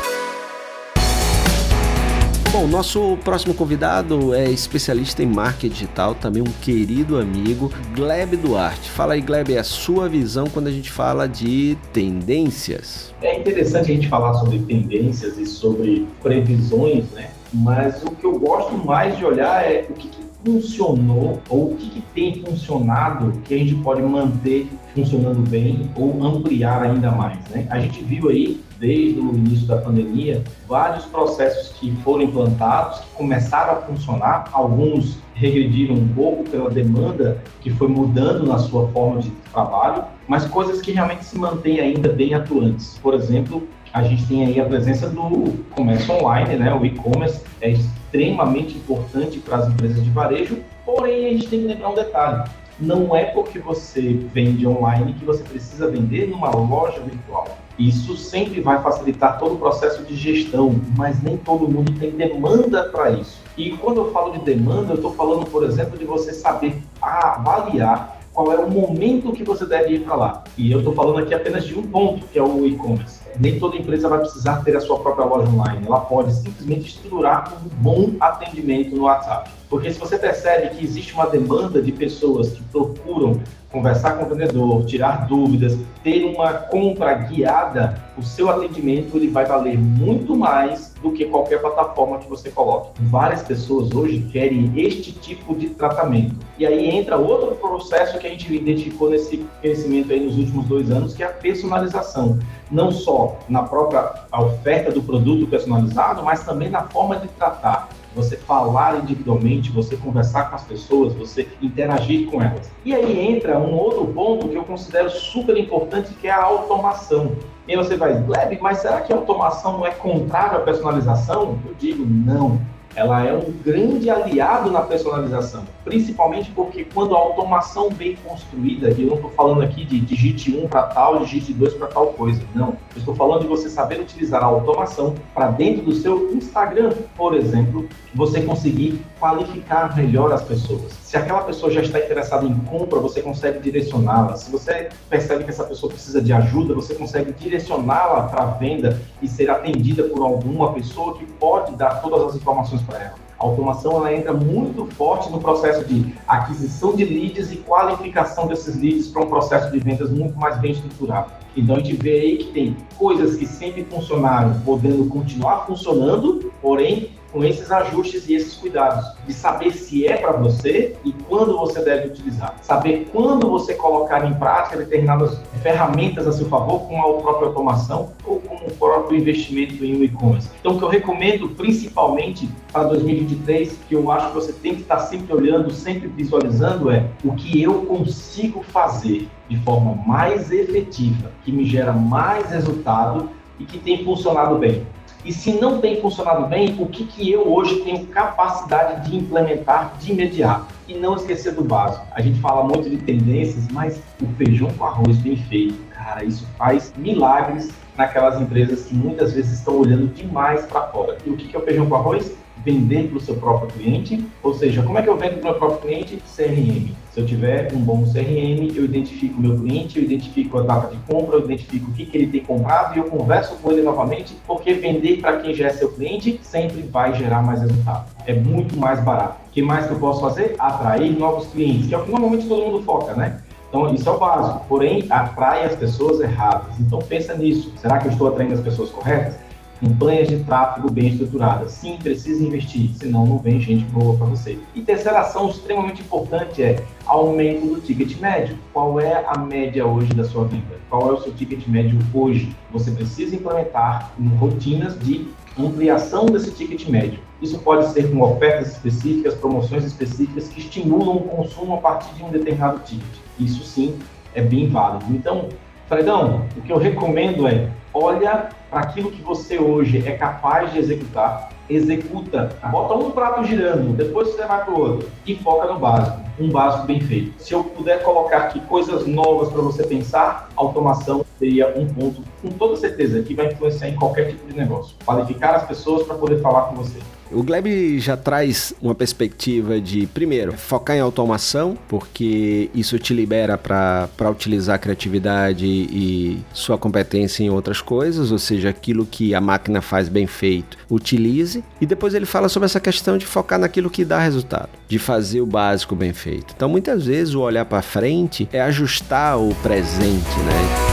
Bom, 2.61 2.67
nosso 2.67 3.17
próximo 3.25 3.55
convidado 3.55 4.35
é 4.35 4.51
especialista 4.51 5.23
em 5.23 5.27
marketing 5.27 5.73
digital, 5.73 6.15
também 6.15 6.43
um 6.43 6.53
querido 6.61 7.17
amigo, 7.17 7.73
Gleb 7.95 8.37
Duarte. 8.37 8.91
Fala 8.91 9.15
aí, 9.15 9.23
Gleb, 9.23 9.57
a 9.57 9.65
sua 9.65 10.11
visão 10.11 10.45
quando 10.47 10.67
a 10.67 10.71
gente 10.71 10.91
fala 10.91 11.27
de 11.27 11.79
tendências. 11.91 13.15
É 13.23 13.41
interessante 13.41 13.91
a 13.91 13.95
gente 13.95 14.09
falar 14.11 14.35
sobre 14.35 14.59
tendências 14.59 15.39
e 15.39 15.47
sobre 15.47 16.07
previsões, 16.23 17.11
né? 17.13 17.31
Mas 17.51 18.03
o 18.03 18.11
que 18.11 18.27
eu 18.27 18.39
gosto 18.39 18.77
mais 18.77 19.17
de 19.17 19.25
olhar 19.25 19.65
é 19.65 19.87
o 19.89 19.95
que, 19.95 20.09
que 20.09 20.21
funcionou 20.45 21.41
ou 21.49 21.73
o 21.73 21.77
que, 21.77 21.89
que 21.89 22.03
tem 22.15 22.45
funcionado 22.45 23.33
que 23.43 23.55
a 23.55 23.57
gente 23.57 23.75
pode 23.77 24.03
manter 24.03 24.69
funcionando 24.95 25.49
bem 25.49 25.91
ou 25.97 26.23
ampliar 26.25 26.83
ainda 26.83 27.11
mais, 27.11 27.39
né? 27.49 27.67
A 27.71 27.79
gente 27.79 28.03
viu 28.03 28.29
aí 28.29 28.61
desde 28.79 29.21
o 29.21 29.35
início 29.35 29.67
da 29.67 29.77
pandemia, 29.77 30.43
vários 30.67 31.05
processos 31.05 31.69
que 31.79 31.93
foram 31.97 32.23
implantados, 32.23 33.01
que 33.01 33.11
começaram 33.15 33.75
a 33.75 33.77
funcionar, 33.77 34.49
alguns 34.53 35.19
regrediram 35.35 35.95
um 35.95 36.09
pouco 36.09 36.45
pela 36.45 36.71
demanda 36.71 37.43
que 37.61 37.71
foi 37.71 37.89
mudando 37.89 38.47
na 38.47 38.59
sua 38.59 38.89
forma 38.89 39.21
de 39.21 39.31
trabalho, 39.53 40.05
mas 40.27 40.47
coisas 40.47 40.81
que 40.81 40.93
realmente 40.93 41.25
se 41.25 41.39
mantêm 41.39 41.81
ainda 41.81 42.11
bem 42.11 42.35
atuantes. 42.35 42.99
Por 43.03 43.15
exemplo, 43.15 43.67
a 43.93 44.03
gente 44.03 44.27
tem 44.27 44.47
aí 44.47 44.61
a 44.61 44.65
presença 44.65 45.09
do 45.09 45.65
comércio 45.71 46.15
online, 46.15 46.57
né? 46.57 46.73
O 46.75 46.85
e-commerce 46.85 47.43
é 47.61 47.71
extremamente 47.71 48.77
importante 48.77 49.39
para 49.39 49.59
as 49.59 49.69
empresas 49.69 50.03
de 50.03 50.11
varejo, 50.11 50.59
porém 50.85 51.27
a 51.27 51.31
gente 51.31 51.49
tem 51.49 51.61
que 51.61 51.67
lembrar 51.67 51.91
um 51.91 51.95
detalhe. 51.95 52.51
Não 52.81 53.15
é 53.15 53.25
porque 53.27 53.59
você 53.59 54.01
vende 54.33 54.67
online 54.67 55.13
que 55.13 55.25
você 55.25 55.43
precisa 55.43 55.91
vender 55.91 56.29
numa 56.29 56.51
loja 56.51 57.01
virtual. 57.01 57.59
Isso 57.79 58.17
sempre 58.17 58.61
vai 58.61 58.83
facilitar 58.83 59.39
todo 59.39 59.55
o 59.55 59.59
processo 59.59 60.03
de 60.03 60.15
gestão, 60.17 60.81
mas 60.97 61.23
nem 61.23 61.37
todo 61.37 61.69
mundo 61.69 61.93
tem 61.99 62.11
demanda 62.11 62.85
para 62.85 63.11
isso. 63.11 63.39
E 63.57 63.73
quando 63.73 63.99
eu 63.99 64.13
falo 64.13 64.33
de 64.33 64.45
demanda, 64.45 64.93
eu 64.93 64.97
estou 64.97 65.13
falando, 65.13 65.45
por 65.47 65.65
exemplo, 65.65 65.99
de 65.99 66.05
você 66.05 66.33
saber 66.33 66.83
avaliar 67.01 68.19
qual 68.33 68.53
é 68.53 68.57
o 68.57 68.71
momento 68.71 69.33
que 69.33 69.45
você 69.45 69.67
deve 69.67 69.95
ir 69.95 70.01
para 70.01 70.15
lá. 70.15 70.45
E 70.57 70.73
eu 70.73 70.79
estou 70.79 70.95
falando 70.95 71.19
aqui 71.19 71.35
apenas 71.35 71.65
de 71.67 71.79
um 71.79 71.83
ponto, 71.83 72.27
que 72.27 72.39
é 72.39 72.43
o 72.43 72.67
e-commerce. 72.67 73.20
Nem 73.41 73.59
toda 73.59 73.77
empresa 73.77 74.07
vai 74.07 74.19
precisar 74.19 74.63
ter 74.63 74.77
a 74.77 74.81
sua 74.81 74.99
própria 75.01 75.25
loja 75.25 75.51
online. 75.51 75.87
Ela 75.87 76.01
pode 76.01 76.31
simplesmente 76.35 76.91
estruturar 76.91 77.55
um 77.65 77.69
bom 77.83 78.11
atendimento 78.21 78.95
no 78.95 79.05
WhatsApp. 79.05 79.51
Porque 79.71 79.91
se 79.91 79.99
você 79.99 80.19
percebe 80.19 80.77
que 80.77 80.85
existe 80.85 81.15
uma 81.15 81.27
demanda 81.27 81.81
de 81.81 81.91
pessoas 81.91 82.51
que 82.51 82.63
procuram 82.65 83.41
conversar 83.73 84.19
com 84.19 84.27
o 84.27 84.29
vendedor, 84.29 84.85
tirar 84.85 85.27
dúvidas, 85.27 85.79
ter 86.05 86.25
uma 86.25 86.53
compra 86.53 87.15
guiada, 87.15 88.03
o 88.19 88.23
seu 88.23 88.51
atendimento 88.51 89.17
ele 89.17 89.29
vai 89.29 89.47
valer 89.47 89.79
muito 89.79 90.37
mais 90.37 90.90
do 91.03 91.13
que 91.13 91.25
qualquer 91.27 91.61
plataforma 91.61 92.19
que 92.19 92.29
você 92.29 92.51
coloque. 92.51 92.91
Várias 93.03 93.43
pessoas 93.43 93.91
hoje 93.93 94.29
querem 94.33 94.73
este 94.77 95.13
tipo 95.13 95.55
de 95.55 95.71
tratamento. 95.71 96.35
E 96.59 96.67
aí 96.67 96.91
entra 96.91 97.17
outro 97.17 97.55
processo 97.57 98.19
que 98.19 98.27
a 98.27 98.31
gente 98.31 98.55
identificou 98.55 99.11
nesse 99.11 99.39
crescimento 99.61 100.13
aí 100.13 100.21
nos 100.21 100.37
últimos 100.37 100.67
dois 100.67 100.91
anos, 100.91 101.15
que 101.15 101.23
é 101.23 101.27
a 101.27 101.31
personalização. 101.31 102.39
Não 102.71 102.91
só 102.93 103.39
na 103.49 103.63
própria 103.63 104.13
oferta 104.33 104.93
do 104.93 105.03
produto 105.03 105.47
personalizado, 105.47 106.23
mas 106.23 106.45
também 106.45 106.69
na 106.69 106.83
forma 106.83 107.17
de 107.17 107.29
tratar 107.29 107.89
você 108.15 108.37
falar 108.37 108.99
individualmente, 108.99 109.71
você 109.71 109.97
conversar 109.97 110.51
com 110.51 110.57
as 110.57 110.65
pessoas, 110.65 111.15
você 111.15 111.49
interagir 111.63 112.29
com 112.31 112.43
elas. 112.43 112.71
E 112.85 112.95
aí 112.95 113.19
entra 113.29 113.59
um 113.59 113.75
outro 113.75 114.07
ponto 114.07 114.49
que 114.49 114.55
eu 114.55 114.65
considero 114.65 115.11
super 115.11 115.57
importante, 115.57 116.15
que 116.15 116.27
é 116.27 116.31
a 116.31 116.43
automação. 116.43 117.37
E 117.67 117.73
aí 117.73 117.77
você 117.77 117.97
vai, 117.97 118.21
Gleb, 118.21 118.59
mas 118.61 118.79
será 118.79 119.01
que 119.01 119.13
a 119.13 119.17
automação 119.17 119.79
não 119.79 119.87
é 119.87 119.91
contrária 119.91 120.59
à 120.59 120.61
personalização? 120.61 121.59
Eu 121.65 121.75
digo, 121.79 122.05
não 122.05 122.61
ela 122.95 123.25
é 123.25 123.33
um 123.33 123.53
grande 123.65 124.11
aliado 124.11 124.71
na 124.71 124.81
personalização, 124.83 125.65
principalmente 125.85 126.51
porque 126.51 126.85
quando 126.85 127.15
a 127.15 127.19
automação 127.19 127.91
bem 127.91 128.17
construída, 128.25 128.91
e 128.91 129.03
eu 129.03 129.09
não 129.09 129.17
estou 129.17 129.31
falando 129.31 129.63
aqui 129.63 129.85
de 129.85 130.01
digite 130.01 130.57
1 130.57 130.69
para 130.69 130.83
tal, 130.85 131.21
digite 131.21 131.53
2 131.53 131.75
para 131.75 131.87
tal 131.87 132.09
coisa, 132.09 132.43
não. 132.55 132.69
Eu 132.95 132.99
estou 132.99 133.15
falando 133.15 133.43
de 133.43 133.49
você 133.49 133.71
saber 133.71 134.01
utilizar 134.01 134.43
a 134.43 134.47
automação 134.47 135.15
para 135.35 135.51
dentro 135.51 135.83
do 135.83 135.93
seu 135.93 136.35
Instagram, 136.35 136.93
por 137.17 137.35
exemplo, 137.35 137.89
você 138.15 138.41
conseguir 138.43 139.01
qualificar 139.19 139.97
melhor 139.97 140.33
as 140.33 140.43
pessoas. 140.43 141.00
Se 141.11 141.17
aquela 141.17 141.43
pessoa 141.43 141.73
já 141.73 141.81
está 141.81 141.99
interessada 141.99 142.47
em 142.47 142.55
compra, 142.55 143.01
você 143.01 143.21
consegue 143.21 143.59
direcioná-la. 143.59 144.37
Se 144.37 144.49
você 144.49 144.91
percebe 145.09 145.43
que 145.43 145.51
essa 145.51 145.65
pessoa 145.65 145.91
precisa 145.91 146.23
de 146.23 146.33
ajuda, 146.33 146.73
você 146.73 146.95
consegue 146.95 147.33
direcioná-la 147.33 148.29
para 148.29 148.45
a 148.45 148.47
venda 148.47 148.97
e 149.21 149.27
ser 149.27 149.51
atendida 149.51 150.05
por 150.05 150.23
alguma 150.23 150.73
pessoa 150.73 151.19
que 151.19 151.27
pode 151.27 151.75
dar 151.75 152.01
todas 152.01 152.29
as 152.29 152.37
informações 152.37 152.81
para 152.83 153.03
ela. 153.03 153.15
A 153.41 153.45
automação 153.45 153.97
ela 153.97 154.15
entra 154.15 154.33
muito 154.33 154.87
forte 154.95 155.29
no 155.33 155.41
processo 155.41 155.85
de 155.85 156.15
aquisição 156.29 156.95
de 156.95 157.05
leads 157.05 157.51
e 157.51 157.57
qualificação 157.57 158.47
desses 158.47 158.81
leads 158.81 159.09
para 159.09 159.23
um 159.23 159.27
processo 159.29 159.73
de 159.73 159.81
vendas 159.81 160.11
muito 160.11 160.39
mais 160.39 160.61
bem 160.61 160.71
estruturado. 160.71 161.33
Então 161.57 161.75
a 161.75 161.81
gente 161.81 161.97
vê 161.97 162.21
aí 162.21 162.37
que 162.37 162.53
tem 162.53 162.77
coisas 162.97 163.35
que 163.35 163.47
sempre 163.47 163.83
funcionaram 163.83 164.61
podendo 164.61 165.05
continuar 165.07 165.67
funcionando, 165.67 166.53
porém 166.63 167.19
com 167.33 167.45
esses 167.45 167.71
ajustes 167.71 168.29
e 168.29 168.35
esses 168.35 168.55
cuidados, 168.55 169.05
de 169.27 169.33
saber 169.33 169.73
se 169.73 170.07
é 170.07 170.17
para 170.17 170.33
você 170.33 170.97
e 171.05 171.13
quando 171.13 171.57
você 171.57 171.81
deve 171.83 172.09
utilizar. 172.09 172.57
Saber 172.63 173.09
quando 173.13 173.49
você 173.49 173.75
colocar 173.75 174.25
em 174.27 174.35
prática 174.35 174.77
determinadas 174.77 175.41
ferramentas 175.63 176.27
a 176.27 176.33
seu 176.33 176.47
favor, 176.47 176.81
com 176.89 177.01
a 177.01 177.21
própria 177.21 177.49
automação 177.49 178.13
ou 178.25 178.41
com 178.41 178.57
o 178.57 178.71
próprio 178.73 179.19
investimento 179.19 179.85
em 179.85 180.03
e-commerce. 180.03 180.51
Então, 180.61 180.73
o 180.73 180.79
que 180.79 180.85
eu 180.85 180.89
recomendo 180.89 181.49
principalmente 181.51 182.49
para 182.73 182.85
2023, 182.85 183.79
que 183.89 183.95
eu 183.95 184.11
acho 184.11 184.29
que 184.29 184.35
você 184.35 184.53
tem 184.53 184.75
que 184.75 184.83
estar 184.83 184.99
sempre 185.01 185.35
olhando, 185.35 185.71
sempre 185.71 186.09
visualizando, 186.09 186.91
é 186.91 187.07
o 187.25 187.33
que 187.35 187.63
eu 187.63 187.83
consigo 187.83 188.63
fazer 188.63 189.29
de 189.49 189.57
forma 189.59 189.95
mais 190.07 190.51
efetiva, 190.51 191.31
que 191.45 191.53
me 191.53 191.65
gera 191.65 191.93
mais 191.93 192.51
resultado 192.51 193.31
e 193.59 193.65
que 193.65 193.79
tem 193.79 194.05
funcionado 194.05 194.57
bem. 194.57 194.87
E 195.25 195.33
se 195.33 195.53
não 195.53 195.81
tem 195.81 196.01
funcionado 196.01 196.47
bem, 196.47 196.77
o 196.79 196.87
que, 196.87 197.05
que 197.05 197.31
eu 197.31 197.47
hoje 197.53 197.81
tenho 197.81 198.07
capacidade 198.07 199.09
de 199.09 199.17
implementar 199.17 199.95
de 199.99 200.13
imediato? 200.13 200.75
E 200.89 200.95
não 200.95 201.17
esquecer 201.17 201.55
do 201.55 201.63
básico. 201.63 202.07
A 202.13 202.23
gente 202.23 202.41
fala 202.41 202.65
muito 202.65 202.89
de 202.89 202.97
tendências, 202.97 203.69
mas 203.71 204.01
o 204.21 204.27
feijão 204.37 204.71
com 204.73 204.85
arroz 204.85 205.17
bem 205.19 205.37
feito, 205.37 205.79
cara, 205.95 206.25
isso 206.25 206.47
faz 206.57 206.93
milagres 206.97 207.71
naquelas 207.97 208.41
empresas 208.41 208.87
que 208.87 208.95
muitas 208.95 209.35
vezes 209.35 209.59
estão 209.59 209.79
olhando 209.79 210.07
demais 210.09 210.65
para 210.65 210.83
fora. 210.89 211.19
E 211.25 211.31
o 211.31 211.37
que, 211.37 211.49
que 211.49 211.57
é 211.57 211.59
o 211.59 211.63
feijão 211.63 211.87
com 211.87 211.95
arroz? 211.95 212.41
vender 212.65 213.09
para 213.09 213.19
o 213.19 213.21
seu 213.21 213.37
próprio 213.37 213.71
cliente, 213.71 214.27
ou 214.43 214.55
seja, 214.55 214.83
como 214.83 214.99
é 214.99 215.03
que 215.03 215.09
eu 215.09 215.17
vendo 215.17 215.41
para 215.41 215.41
o 215.41 215.45
meu 215.45 215.55
próprio 215.55 215.81
cliente? 215.81 216.23
CRM. 216.37 216.95
Se 217.11 217.21
eu 217.21 217.27
tiver 217.27 217.73
um 217.75 217.81
bom 217.81 218.05
CRM, 218.05 218.73
eu 218.77 218.85
identifico 218.85 219.37
o 219.37 219.41
meu 219.41 219.59
cliente, 219.59 219.99
eu 219.99 220.05
identifico 220.05 220.59
a 220.59 220.63
data 220.63 220.95
de 220.95 220.97
compra, 221.13 221.37
eu 221.37 221.45
identifico 221.45 221.91
o 221.91 221.93
que, 221.93 222.07
que 222.07 222.17
ele 222.17 222.29
tem 222.29 222.41
comprado 222.41 222.95
e 222.95 222.99
eu 222.99 223.05
converso 223.05 223.57
com 223.57 223.73
ele 223.73 223.83
novamente, 223.83 224.37
porque 224.47 224.75
vender 224.75 225.21
para 225.21 225.39
quem 225.39 225.53
já 225.53 225.67
é 225.67 225.71
seu 225.71 225.91
cliente 225.91 226.39
sempre 226.43 226.83
vai 226.83 227.13
gerar 227.15 227.43
mais 227.43 227.63
resultado. 227.63 228.07
É 228.27 228.33
muito 228.33 228.79
mais 228.79 229.03
barato. 229.03 229.39
O 229.49 229.51
que 229.51 229.61
mais 229.61 229.87
que 229.87 229.93
eu 229.93 229.99
posso 229.99 230.21
fazer? 230.21 230.55
Atrair 230.57 231.19
novos 231.19 231.49
clientes, 231.49 231.89
que 231.89 231.95
é 231.95 231.99
o 231.99 232.05
que 232.05 232.13
normalmente 232.13 232.47
todo 232.47 232.65
mundo 232.65 232.85
foca, 232.85 233.13
né? 233.15 233.41
Então, 233.69 233.93
isso 233.93 234.09
é 234.09 234.13
o 234.13 234.19
básico. 234.19 234.65
Porém, 234.69 235.07
atrai 235.11 235.65
as 235.65 235.75
pessoas 235.75 236.21
erradas. 236.21 236.79
Então, 236.79 237.01
pensa 237.01 237.35
nisso. 237.35 237.73
Será 237.77 237.99
que 237.99 238.07
eu 238.07 238.13
estou 238.13 238.29
atraindo 238.29 238.55
as 238.55 238.61
pessoas 238.61 238.91
corretas? 238.91 239.37
Campanhas 239.81 240.29
de 240.29 240.39
tráfego 240.45 240.91
bem 240.91 241.09
estruturadas. 241.09 241.73
Sim, 241.73 241.97
precisa 241.97 242.45
investir, 242.45 242.91
senão 242.95 243.27
não 243.27 243.39
vem 243.39 243.61
gente 243.61 243.85
boa 243.87 244.17
para 244.17 244.27
você. 244.27 244.59
E 244.75 244.83
terceira 244.83 245.21
ação 245.21 245.49
extremamente 245.49 246.03
importante 246.03 246.63
é 246.63 246.85
aumento 247.07 247.67
do 247.67 247.81
ticket 247.81 248.19
médio. 248.21 248.57
Qual 248.73 249.01
é 249.01 249.25
a 249.27 249.39
média 249.39 249.87
hoje 249.87 250.13
da 250.13 250.25
sua 250.25 250.45
venda? 250.45 250.79
Qual 250.89 251.09
é 251.09 251.13
o 251.13 251.21
seu 251.23 251.33
ticket 251.33 251.67
médio 251.67 251.99
hoje? 252.13 252.55
Você 252.71 252.91
precisa 252.91 253.35
implementar 253.35 254.13
rotinas 254.39 254.99
de 254.99 255.27
ampliação 255.59 256.27
desse 256.27 256.51
ticket 256.53 256.89
médio. 256.89 257.19
Isso 257.41 257.59
pode 257.61 257.91
ser 257.93 258.11
com 258.11 258.21
ofertas 258.21 258.73
específicas, 258.73 259.35
promoções 259.35 259.85
específicas 259.85 260.49
que 260.49 260.61
estimulam 260.61 261.17
o 261.17 261.21
consumo 261.21 261.75
a 261.75 261.79
partir 261.79 262.15
de 262.15 262.23
um 262.23 262.31
determinado 262.31 262.81
ticket. 262.81 263.03
Isso 263.39 263.65
sim 263.65 263.99
é 264.35 264.43
bem 264.43 264.69
válido. 264.69 265.07
Então, 265.11 265.49
Fredão, 265.89 266.47
o 266.57 266.61
que 266.61 266.73
eu 266.73 266.79
recomendo 266.79 267.49
é 267.49 267.71
olha 267.93 268.49
para 268.69 268.81
aquilo 268.81 269.11
que 269.11 269.23
você 269.23 269.59
hoje 269.59 270.07
é 270.07 270.13
capaz 270.13 270.73
de 270.73 270.79
executar, 270.79 271.51
executa, 271.69 272.57
bota 272.71 272.95
um 272.95 273.11
prato 273.11 273.45
girando, 273.45 273.97
depois 273.97 274.29
você 274.29 274.45
vai 274.45 274.65
para 274.65 274.75
o 274.75 274.81
outro 274.81 275.09
e 275.27 275.35
foca 275.37 275.73
no 275.73 275.79
básico, 275.79 276.21
um 276.39 276.49
básico 276.49 276.87
bem 276.87 277.01
feito. 277.01 277.41
Se 277.43 277.53
eu 277.53 277.65
puder 277.65 278.03
colocar 278.03 278.39
aqui 278.39 278.61
coisas 278.61 279.07
novas 279.07 279.49
para 279.51 279.63
você 279.63 279.85
pensar, 279.85 280.49
automação 280.57 281.25
seria 281.39 281.73
um 281.79 281.87
ponto 281.87 282.23
com 282.43 282.49
toda 282.51 282.77
certeza 282.77 283.23
que 283.23 283.35
vai 283.35 283.47
influenciar 283.47 283.89
em 283.89 283.97
qualquer 283.97 284.29
tipo 284.29 284.47
de 284.47 284.57
negócio. 284.57 284.97
Qualificar 285.05 285.55
as 285.55 285.67
pessoas 285.67 286.07
para 286.07 286.17
poder 286.17 286.41
falar 286.41 286.63
com 286.63 286.77
você. 286.77 286.99
O 287.33 287.45
Gleb 287.45 288.01
já 288.01 288.17
traz 288.17 288.75
uma 288.83 288.95
perspectiva 288.95 289.81
de, 289.81 290.07
primeiro, 290.09 290.53
focar 290.53 290.97
em 290.97 291.01
automação, 291.01 291.79
porque 291.89 292.69
isso 292.75 292.99
te 292.99 293.15
libera 293.15 293.57
para 293.57 294.31
utilizar 294.31 294.75
a 294.75 294.79
criatividade 294.79 295.65
e 295.65 296.41
sua 296.53 296.77
competência 296.77 297.45
em 297.45 297.51
outras 297.51 297.81
coisas, 297.81 298.33
ou 298.33 298.39
seja, 298.39 298.69
aquilo 298.69 299.07
que 299.07 299.33
a 299.35 299.41
máquina 299.41 299.81
faz 299.81 300.09
bem 300.09 300.27
feito, 300.27 300.77
utilize. 300.91 301.63
E 301.81 301.87
depois 301.87 302.15
ele 302.15 302.27
fala 302.27 302.49
sobre 302.49 302.67
essa 302.67 302.81
questão 302.81 303.17
de 303.17 303.27
focar 303.27 303.61
naquilo 303.61 303.89
que 303.89 304.05
dá 304.05 304.19
resultado, 304.19 304.71
de 304.89 304.99
fazer 304.99 305.41
o 305.41 305.47
básico 305.47 305.95
bem 305.95 306.13
feito. 306.13 306.53
Então, 306.57 306.69
muitas 306.69 307.07
vezes, 307.07 307.35
o 307.35 307.41
olhar 307.41 307.65
para 307.65 307.81
frente 307.81 308.49
é 308.53 308.61
ajustar 308.61 309.39
o 309.39 309.55
presente, 309.57 310.39
né? 310.41 310.90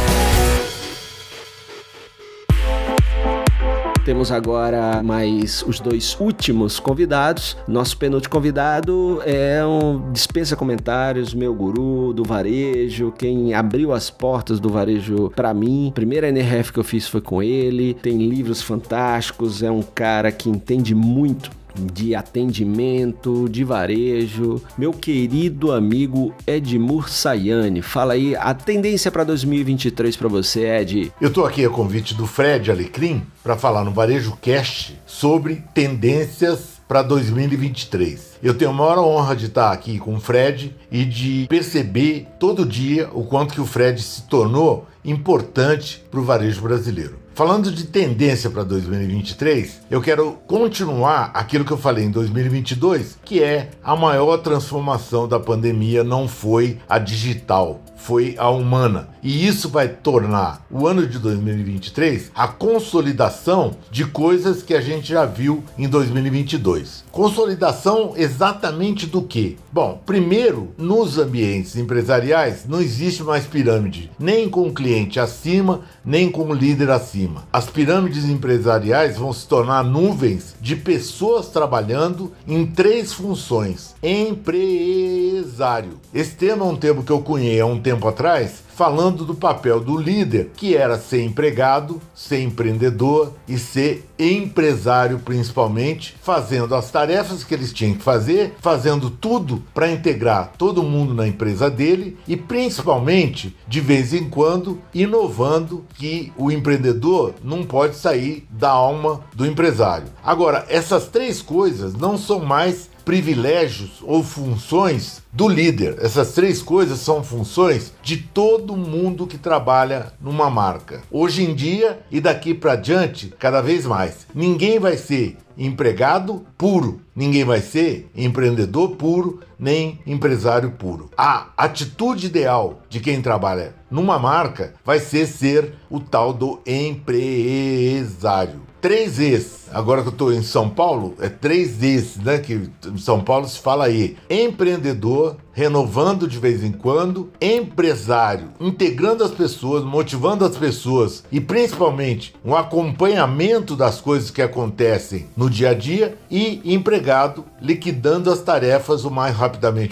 Temos 4.08 4.32
agora 4.32 5.04
mais 5.04 5.62
os 5.64 5.82
dois 5.82 6.18
últimos 6.18 6.80
convidados. 6.80 7.58
Nosso 7.68 7.98
penúltimo 7.98 8.32
convidado 8.32 9.22
é 9.26 9.66
um 9.66 10.14
dispensa 10.14 10.56
comentários, 10.56 11.34
meu 11.34 11.54
guru 11.54 12.14
do 12.14 12.24
varejo, 12.24 13.12
quem 13.12 13.54
abriu 13.54 13.92
as 13.92 14.10
portas 14.10 14.62
do 14.62 14.70
varejo 14.70 15.30
para 15.36 15.54
mim. 15.54 15.92
Primeira 15.94 16.30
NRF 16.30 16.72
que 16.72 16.80
eu 16.80 16.86
fiz 16.86 17.06
foi 17.06 17.20
com 17.20 17.44
ele. 17.44 17.96
Tem 17.96 18.18
livros 18.18 18.62
fantásticos, 18.62 19.62
é 19.62 19.70
um 19.70 19.82
cara 19.82 20.32
que 20.32 20.50
entende 20.50 20.96
muito 20.96 21.52
de 21.94 22.16
atendimento, 22.16 23.48
de 23.50 23.64
varejo, 23.64 24.62
meu 24.78 24.92
querido 24.92 25.72
amigo 25.72 26.34
Edmur 26.46 27.10
Sayane. 27.10 27.82
Fala 27.82 28.14
aí 28.14 28.36
a 28.36 28.54
tendência 28.54 29.12
para 29.12 29.24
2023 29.24 30.16
para 30.16 30.28
você, 30.28 30.68
Ed. 30.68 31.12
Eu 31.22 31.30
estou 31.30 31.46
aqui 31.46 31.66
a 31.66 31.70
convite 31.70 32.14
do 32.14 32.26
Fred 32.26 32.72
Alecrim 32.72 33.24
para 33.44 33.58
falar 33.58 33.84
no 33.84 33.92
Varejo 33.92 34.38
Cast 34.42 35.00
sobre 35.06 35.64
tendências 35.74 36.78
para 36.88 37.02
2023. 37.02 38.38
Eu 38.42 38.54
tenho 38.54 38.72
a 38.72 38.74
maior 38.74 39.00
honra 39.00 39.36
de 39.36 39.48
estar 39.48 39.72
aqui 39.72 40.00
com 40.00 40.16
o 40.16 40.20
Fred 40.20 40.76
e 40.92 41.04
de 41.04 41.46
perceber 41.50 42.28
todo 42.40 42.66
dia 42.66 43.10
o 43.14 43.24
quanto 43.26 43.54
que 43.54 43.62
o 43.62 43.66
Fred 43.66 44.02
se 44.02 44.24
tornou 44.24 44.88
importante 45.04 46.04
para 46.10 46.20
o 46.20 46.24
varejo 46.24 46.62
brasileiro. 46.62 47.27
Falando 47.38 47.72
de 47.72 47.84
tendência 47.84 48.50
para 48.50 48.64
2023, 48.64 49.82
eu 49.92 50.02
quero 50.02 50.40
continuar 50.48 51.30
aquilo 51.36 51.64
que 51.64 51.72
eu 51.72 51.78
falei 51.78 52.04
em 52.04 52.10
2022, 52.10 53.20
que 53.24 53.44
é 53.44 53.70
a 53.84 53.96
maior 53.96 54.38
transformação 54.38 55.28
da 55.28 55.40
pandemia 55.40 56.04
não 56.04 56.28
foi 56.28 56.80
a 56.90 56.98
digital, 56.98 57.80
foi 57.98 58.36
a 58.38 58.50
humana. 58.50 59.10
E 59.22 59.46
isso 59.46 59.68
vai 59.68 59.90
tornar 59.90 60.66
o 60.72 60.88
ano 60.88 61.06
de 61.06 61.20
2023 61.20 62.32
a 62.34 62.48
consolidação 62.48 63.76
de 63.92 64.06
coisas 64.06 64.64
que 64.64 64.74
a 64.74 64.80
gente 64.80 65.10
já 65.10 65.26
viu 65.26 65.64
em 65.78 65.90
2022. 65.90 67.04
Consolidação 67.12 68.14
exatamente 68.16 69.06
do 69.06 69.22
que? 69.22 69.58
Bom, 69.72 70.02
primeiro, 70.06 70.72
nos 70.78 71.18
ambientes 71.18 71.76
empresariais 71.76 72.66
não 72.68 72.80
existe 72.80 73.24
mais 73.24 73.46
pirâmide, 73.46 74.10
nem 74.18 74.48
com 74.48 74.74
cliente 74.74 75.20
acima, 75.20 75.82
nem 76.06 76.30
com 76.30 76.54
líder 76.54 76.90
acima. 76.90 77.44
As 77.52 77.66
pirâmides 77.70 78.26
empresariais 78.26 79.18
vão 79.18 79.34
se 79.34 79.48
tornar 79.48 79.84
nuvens 79.84 80.56
de 80.62 80.76
pessoas 80.76 81.48
trabalhando 81.48 82.32
em 82.48 82.66
três 82.66 83.12
funções: 83.12 83.96
empresário. 84.02 86.00
Esse 86.14 86.32
termo 86.36 86.64
é 86.64 86.68
um 86.68 86.76
termo 86.76 87.04
que 87.04 87.12
eu 87.12 87.22
cunhei 87.22 87.60
há 87.60 87.66
um 87.66 87.80
tempo 87.88 88.06
atrás 88.06 88.68
falando 88.78 89.26
do 89.26 89.34
papel 89.34 89.80
do 89.80 89.98
líder, 89.98 90.52
que 90.56 90.78
era 90.78 91.00
ser 91.00 91.24
empregado, 91.24 92.00
ser 92.14 92.42
empreendedor 92.42 93.34
e 93.48 93.58
ser 93.58 94.08
empresário 94.20 95.18
principalmente, 95.18 96.16
fazendo 96.22 96.76
as 96.76 96.92
tarefas 96.92 97.44
que 97.44 97.56
eles 97.56 97.74
tinham 97.74 97.96
que 97.96 98.04
fazer, 98.04 98.54
fazendo 98.62 99.10
tudo 99.10 99.64
para 99.74 99.90
integrar 99.90 100.52
todo 100.60 100.84
mundo 100.84 101.12
na 101.16 101.28
empresa 101.28 101.72
dele 101.72 102.20
e 102.28 102.38
principalmente, 102.38 103.56
de 103.68 103.82
vez 103.82 104.14
em 104.14 104.30
quando, 104.30 104.80
inovando 104.94 105.84
que 105.96 106.32
o 106.38 106.52
empreendedor 106.52 107.34
não 107.44 107.64
pode 107.64 107.96
sair 107.96 108.46
da 108.52 108.70
alma 108.70 109.22
do 109.34 109.44
empresário. 109.44 110.10
Agora, 110.24 110.68
essas 110.70 111.08
três 111.08 111.42
coisas 111.42 111.96
não 111.96 112.16
são 112.16 112.42
mais 112.42 112.92
privilégios 113.08 114.04
ou 114.04 114.22
funções 114.22 115.22
do 115.32 115.48
líder. 115.48 115.96
Essas 116.02 116.34
três 116.34 116.62
coisas 116.62 117.00
são 117.00 117.24
funções 117.24 117.94
de 118.04 118.18
todo 118.18 118.76
mundo 118.76 119.26
que 119.26 119.38
trabalha 119.38 120.12
numa 120.20 120.50
marca. 120.50 121.02
Hoje 121.10 121.42
em 121.42 121.56
dia 121.56 122.02
e 122.12 122.20
daqui 122.20 122.54
para 122.54 122.76
diante, 122.76 123.34
cada 123.40 123.62
vez 123.62 123.86
mais. 123.86 124.28
Ninguém 124.36 124.78
vai 124.78 124.98
ser 124.98 125.38
empregado 125.58 126.46
puro, 126.58 127.00
ninguém 127.16 127.46
vai 127.46 127.62
ser 127.62 128.10
empreendedor 128.14 128.98
puro, 128.98 129.40
nem 129.60 130.00
empresário 130.06 130.72
puro. 130.72 131.10
A 131.18 131.48
atitude 131.58 132.28
ideal 132.28 132.82
de 132.90 133.00
quem 133.00 133.22
trabalha 133.22 133.76
numa 133.90 134.20
marca 134.20 134.74
vai 134.84 135.00
ser 135.00 135.28
ser 135.28 135.74
o 135.90 136.00
tal 136.00 136.34
do 136.34 136.60
empresário 136.66 138.68
três 138.82 139.20
Es. 139.20 139.68
Agora 139.74 140.02
que 140.02 140.08
eu 140.08 140.14
estou 140.14 140.32
em 140.32 140.42
São 140.42 140.70
Paulo, 140.70 141.16
é 141.20 141.28
três 141.28 141.82
Es, 141.84 142.16
né? 142.18 142.38
Que 142.38 142.70
em 142.86 142.98
São 142.98 143.22
Paulo 143.22 143.48
se 143.48 143.60
fala 143.60 143.86
aí. 143.86 144.16
Empreendedor, 144.30 145.36
renovando 145.52 146.28
de 146.28 146.40
vez 146.40 146.64
em 146.64 146.72
quando, 146.72 147.30
empresário, 147.42 148.50
integrando 148.60 149.24
as 149.24 149.32
pessoas, 149.32 149.84
motivando 149.84 150.46
as 150.46 150.56
pessoas 150.56 151.24
e 151.32 151.42
principalmente 151.42 152.34
um 152.46 152.56
acompanhamento 152.56 153.76
das 153.76 154.00
coisas 154.00 154.32
que 154.32 154.42
acontecem 154.42 155.28
no 155.36 155.50
dia 155.50 155.72
a 155.72 155.74
dia 155.74 156.18
e 156.30 156.62
empregado, 156.74 157.44
liquidando 157.62 158.32
as 158.32 158.40
tarefas 158.40 159.04
o 159.04 159.12
mais 159.12 159.36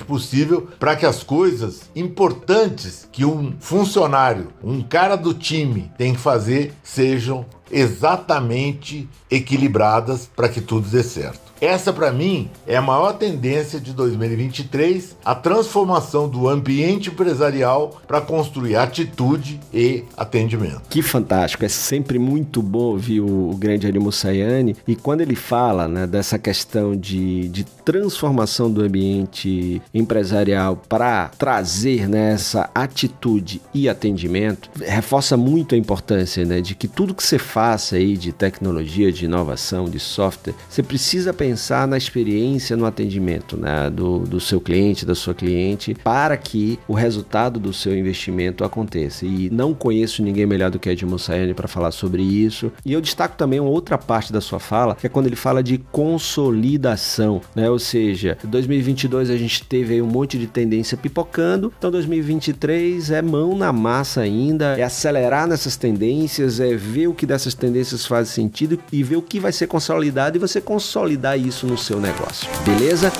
possível 0.05 0.67
para 0.79 0.95
que 0.95 1.05
as 1.05 1.23
coisas 1.23 1.89
importantes 1.95 3.07
que 3.11 3.23
um 3.23 3.55
funcionário, 3.59 4.49
um 4.63 4.81
cara 4.81 5.15
do 5.15 5.33
time 5.33 5.91
tem 5.97 6.13
que 6.13 6.19
fazer 6.19 6.73
sejam 6.83 7.45
exatamente 7.71 9.07
equilibradas 9.29 10.29
para 10.35 10.49
que 10.49 10.61
tudo 10.61 10.87
dê 10.87 11.03
certo. 11.03 11.44
Essa, 11.59 11.93
para 11.93 12.11
mim, 12.11 12.49
é 12.67 12.75
a 12.75 12.81
maior 12.81 13.13
tendência 13.13 13.79
de 13.79 13.93
2023, 13.93 15.15
a 15.23 15.33
transformação 15.33 16.27
do 16.27 16.49
ambiente 16.49 17.09
empresarial 17.09 18.01
para 18.05 18.19
construir 18.19 18.75
atitude 18.75 19.59
e 19.73 20.03
atendimento. 20.17 20.81
Que 20.89 21.01
fantástico, 21.01 21.63
é 21.63 21.69
sempre 21.69 22.19
muito 22.19 22.61
bom 22.61 22.91
ouvir 22.91 23.21
o, 23.21 23.55
grande 23.57 23.87
Ari 23.87 23.99
Sayane 24.11 24.75
e 24.87 24.95
quando 24.95 25.21
ele 25.21 25.35
fala 25.35 25.87
né, 25.87 26.05
dessa 26.05 26.37
questão 26.37 26.95
de, 26.95 27.47
de 27.47 27.63
transformação 27.63 28.69
do 28.69 28.81
ambiente 28.81 29.81
empresarial 29.93 30.75
para 30.89 31.29
trazer 31.37 32.07
né, 32.07 32.33
essa 32.33 32.69
atitude 32.75 33.61
e 33.73 33.87
atendimento, 33.87 34.69
reforça 34.81 35.37
muito 35.37 35.73
a 35.73 35.77
importância 35.77 36.43
né, 36.45 36.59
de 36.61 36.75
que 36.75 36.87
tudo 36.87 37.15
que 37.15 37.23
você 37.23 37.39
faça 37.39 37.95
aí 37.95 38.17
de 38.17 38.31
tecnologia, 38.31 39.11
de 39.11 39.25
inovação, 39.25 39.85
de 39.85 39.99
software, 39.99 40.53
você 40.69 40.83
precisa 40.83 41.33
pensar 41.33 41.44
pensar 41.45 41.87
na 41.87 41.95
experiência 41.95 42.75
no 42.75 42.87
atendimento 42.87 43.55
né, 43.55 43.87
do, 43.91 44.19
do 44.19 44.39
seu 44.39 44.59
cliente, 44.59 45.05
da 45.05 45.13
sua 45.13 45.35
cliente, 45.35 45.93
para 45.93 46.35
que 46.35 46.79
o 46.87 46.93
resultado 46.93 47.59
do 47.59 47.71
seu 47.71 47.95
investimento 47.95 48.63
aconteça. 48.63 49.27
E 49.27 49.47
não 49.51 49.71
conheço 49.71 50.23
ninguém 50.23 50.47
melhor 50.47 50.71
do 50.71 50.79
que 50.79 50.89
Edmund 50.89 51.21
Sayane 51.21 51.53
para 51.53 51.67
falar 51.67 51.91
sobre 51.91 52.23
isso. 52.23 52.71
E 52.83 52.93
eu 52.93 52.99
destaco 52.99 53.37
também 53.37 53.59
uma 53.59 53.69
outra 53.69 53.95
parte 53.95 54.33
da 54.33 54.41
sua 54.41 54.59
fala, 54.59 54.95
que 54.95 55.05
é 55.05 55.09
quando 55.09 55.27
ele 55.27 55.35
fala 55.35 55.61
de 55.61 55.77
consolidação, 55.91 57.39
né? 57.55 57.69
Ou 57.69 57.77
seja, 57.77 58.39
2022 58.43 59.29
a 59.29 59.37
gente 59.37 59.63
teve 59.65 60.01
um 60.01 60.07
monte 60.07 60.39
de 60.39 60.47
tendência 60.47 60.97
pipocando, 60.97 61.71
então 61.77 61.91
2023 61.91 63.11
é 63.11 63.21
mão 63.21 63.55
na 63.55 63.71
massa 63.71 64.21
ainda, 64.21 64.79
é 64.79 64.83
acelerar 64.83 65.47
nessas 65.47 65.75
tendências, 65.77 66.59
é 66.59 66.73
ver 66.75 67.07
o 67.07 67.13
que 67.13 67.27
dessas 67.27 67.53
tendências 67.53 68.03
faz 68.03 68.29
sentido 68.29 68.79
e 68.91 69.03
ver 69.03 69.17
o 69.17 69.21
que 69.21 69.39
vai 69.39 69.51
ser 69.51 69.67
consolidado 69.67 70.37
e 70.37 70.39
você 70.39 70.59
consolidar 70.59 71.34
isso 71.37 71.67
no 71.67 71.77
seu 71.77 71.99
negócio. 71.99 72.49
Beleza? 72.63 73.11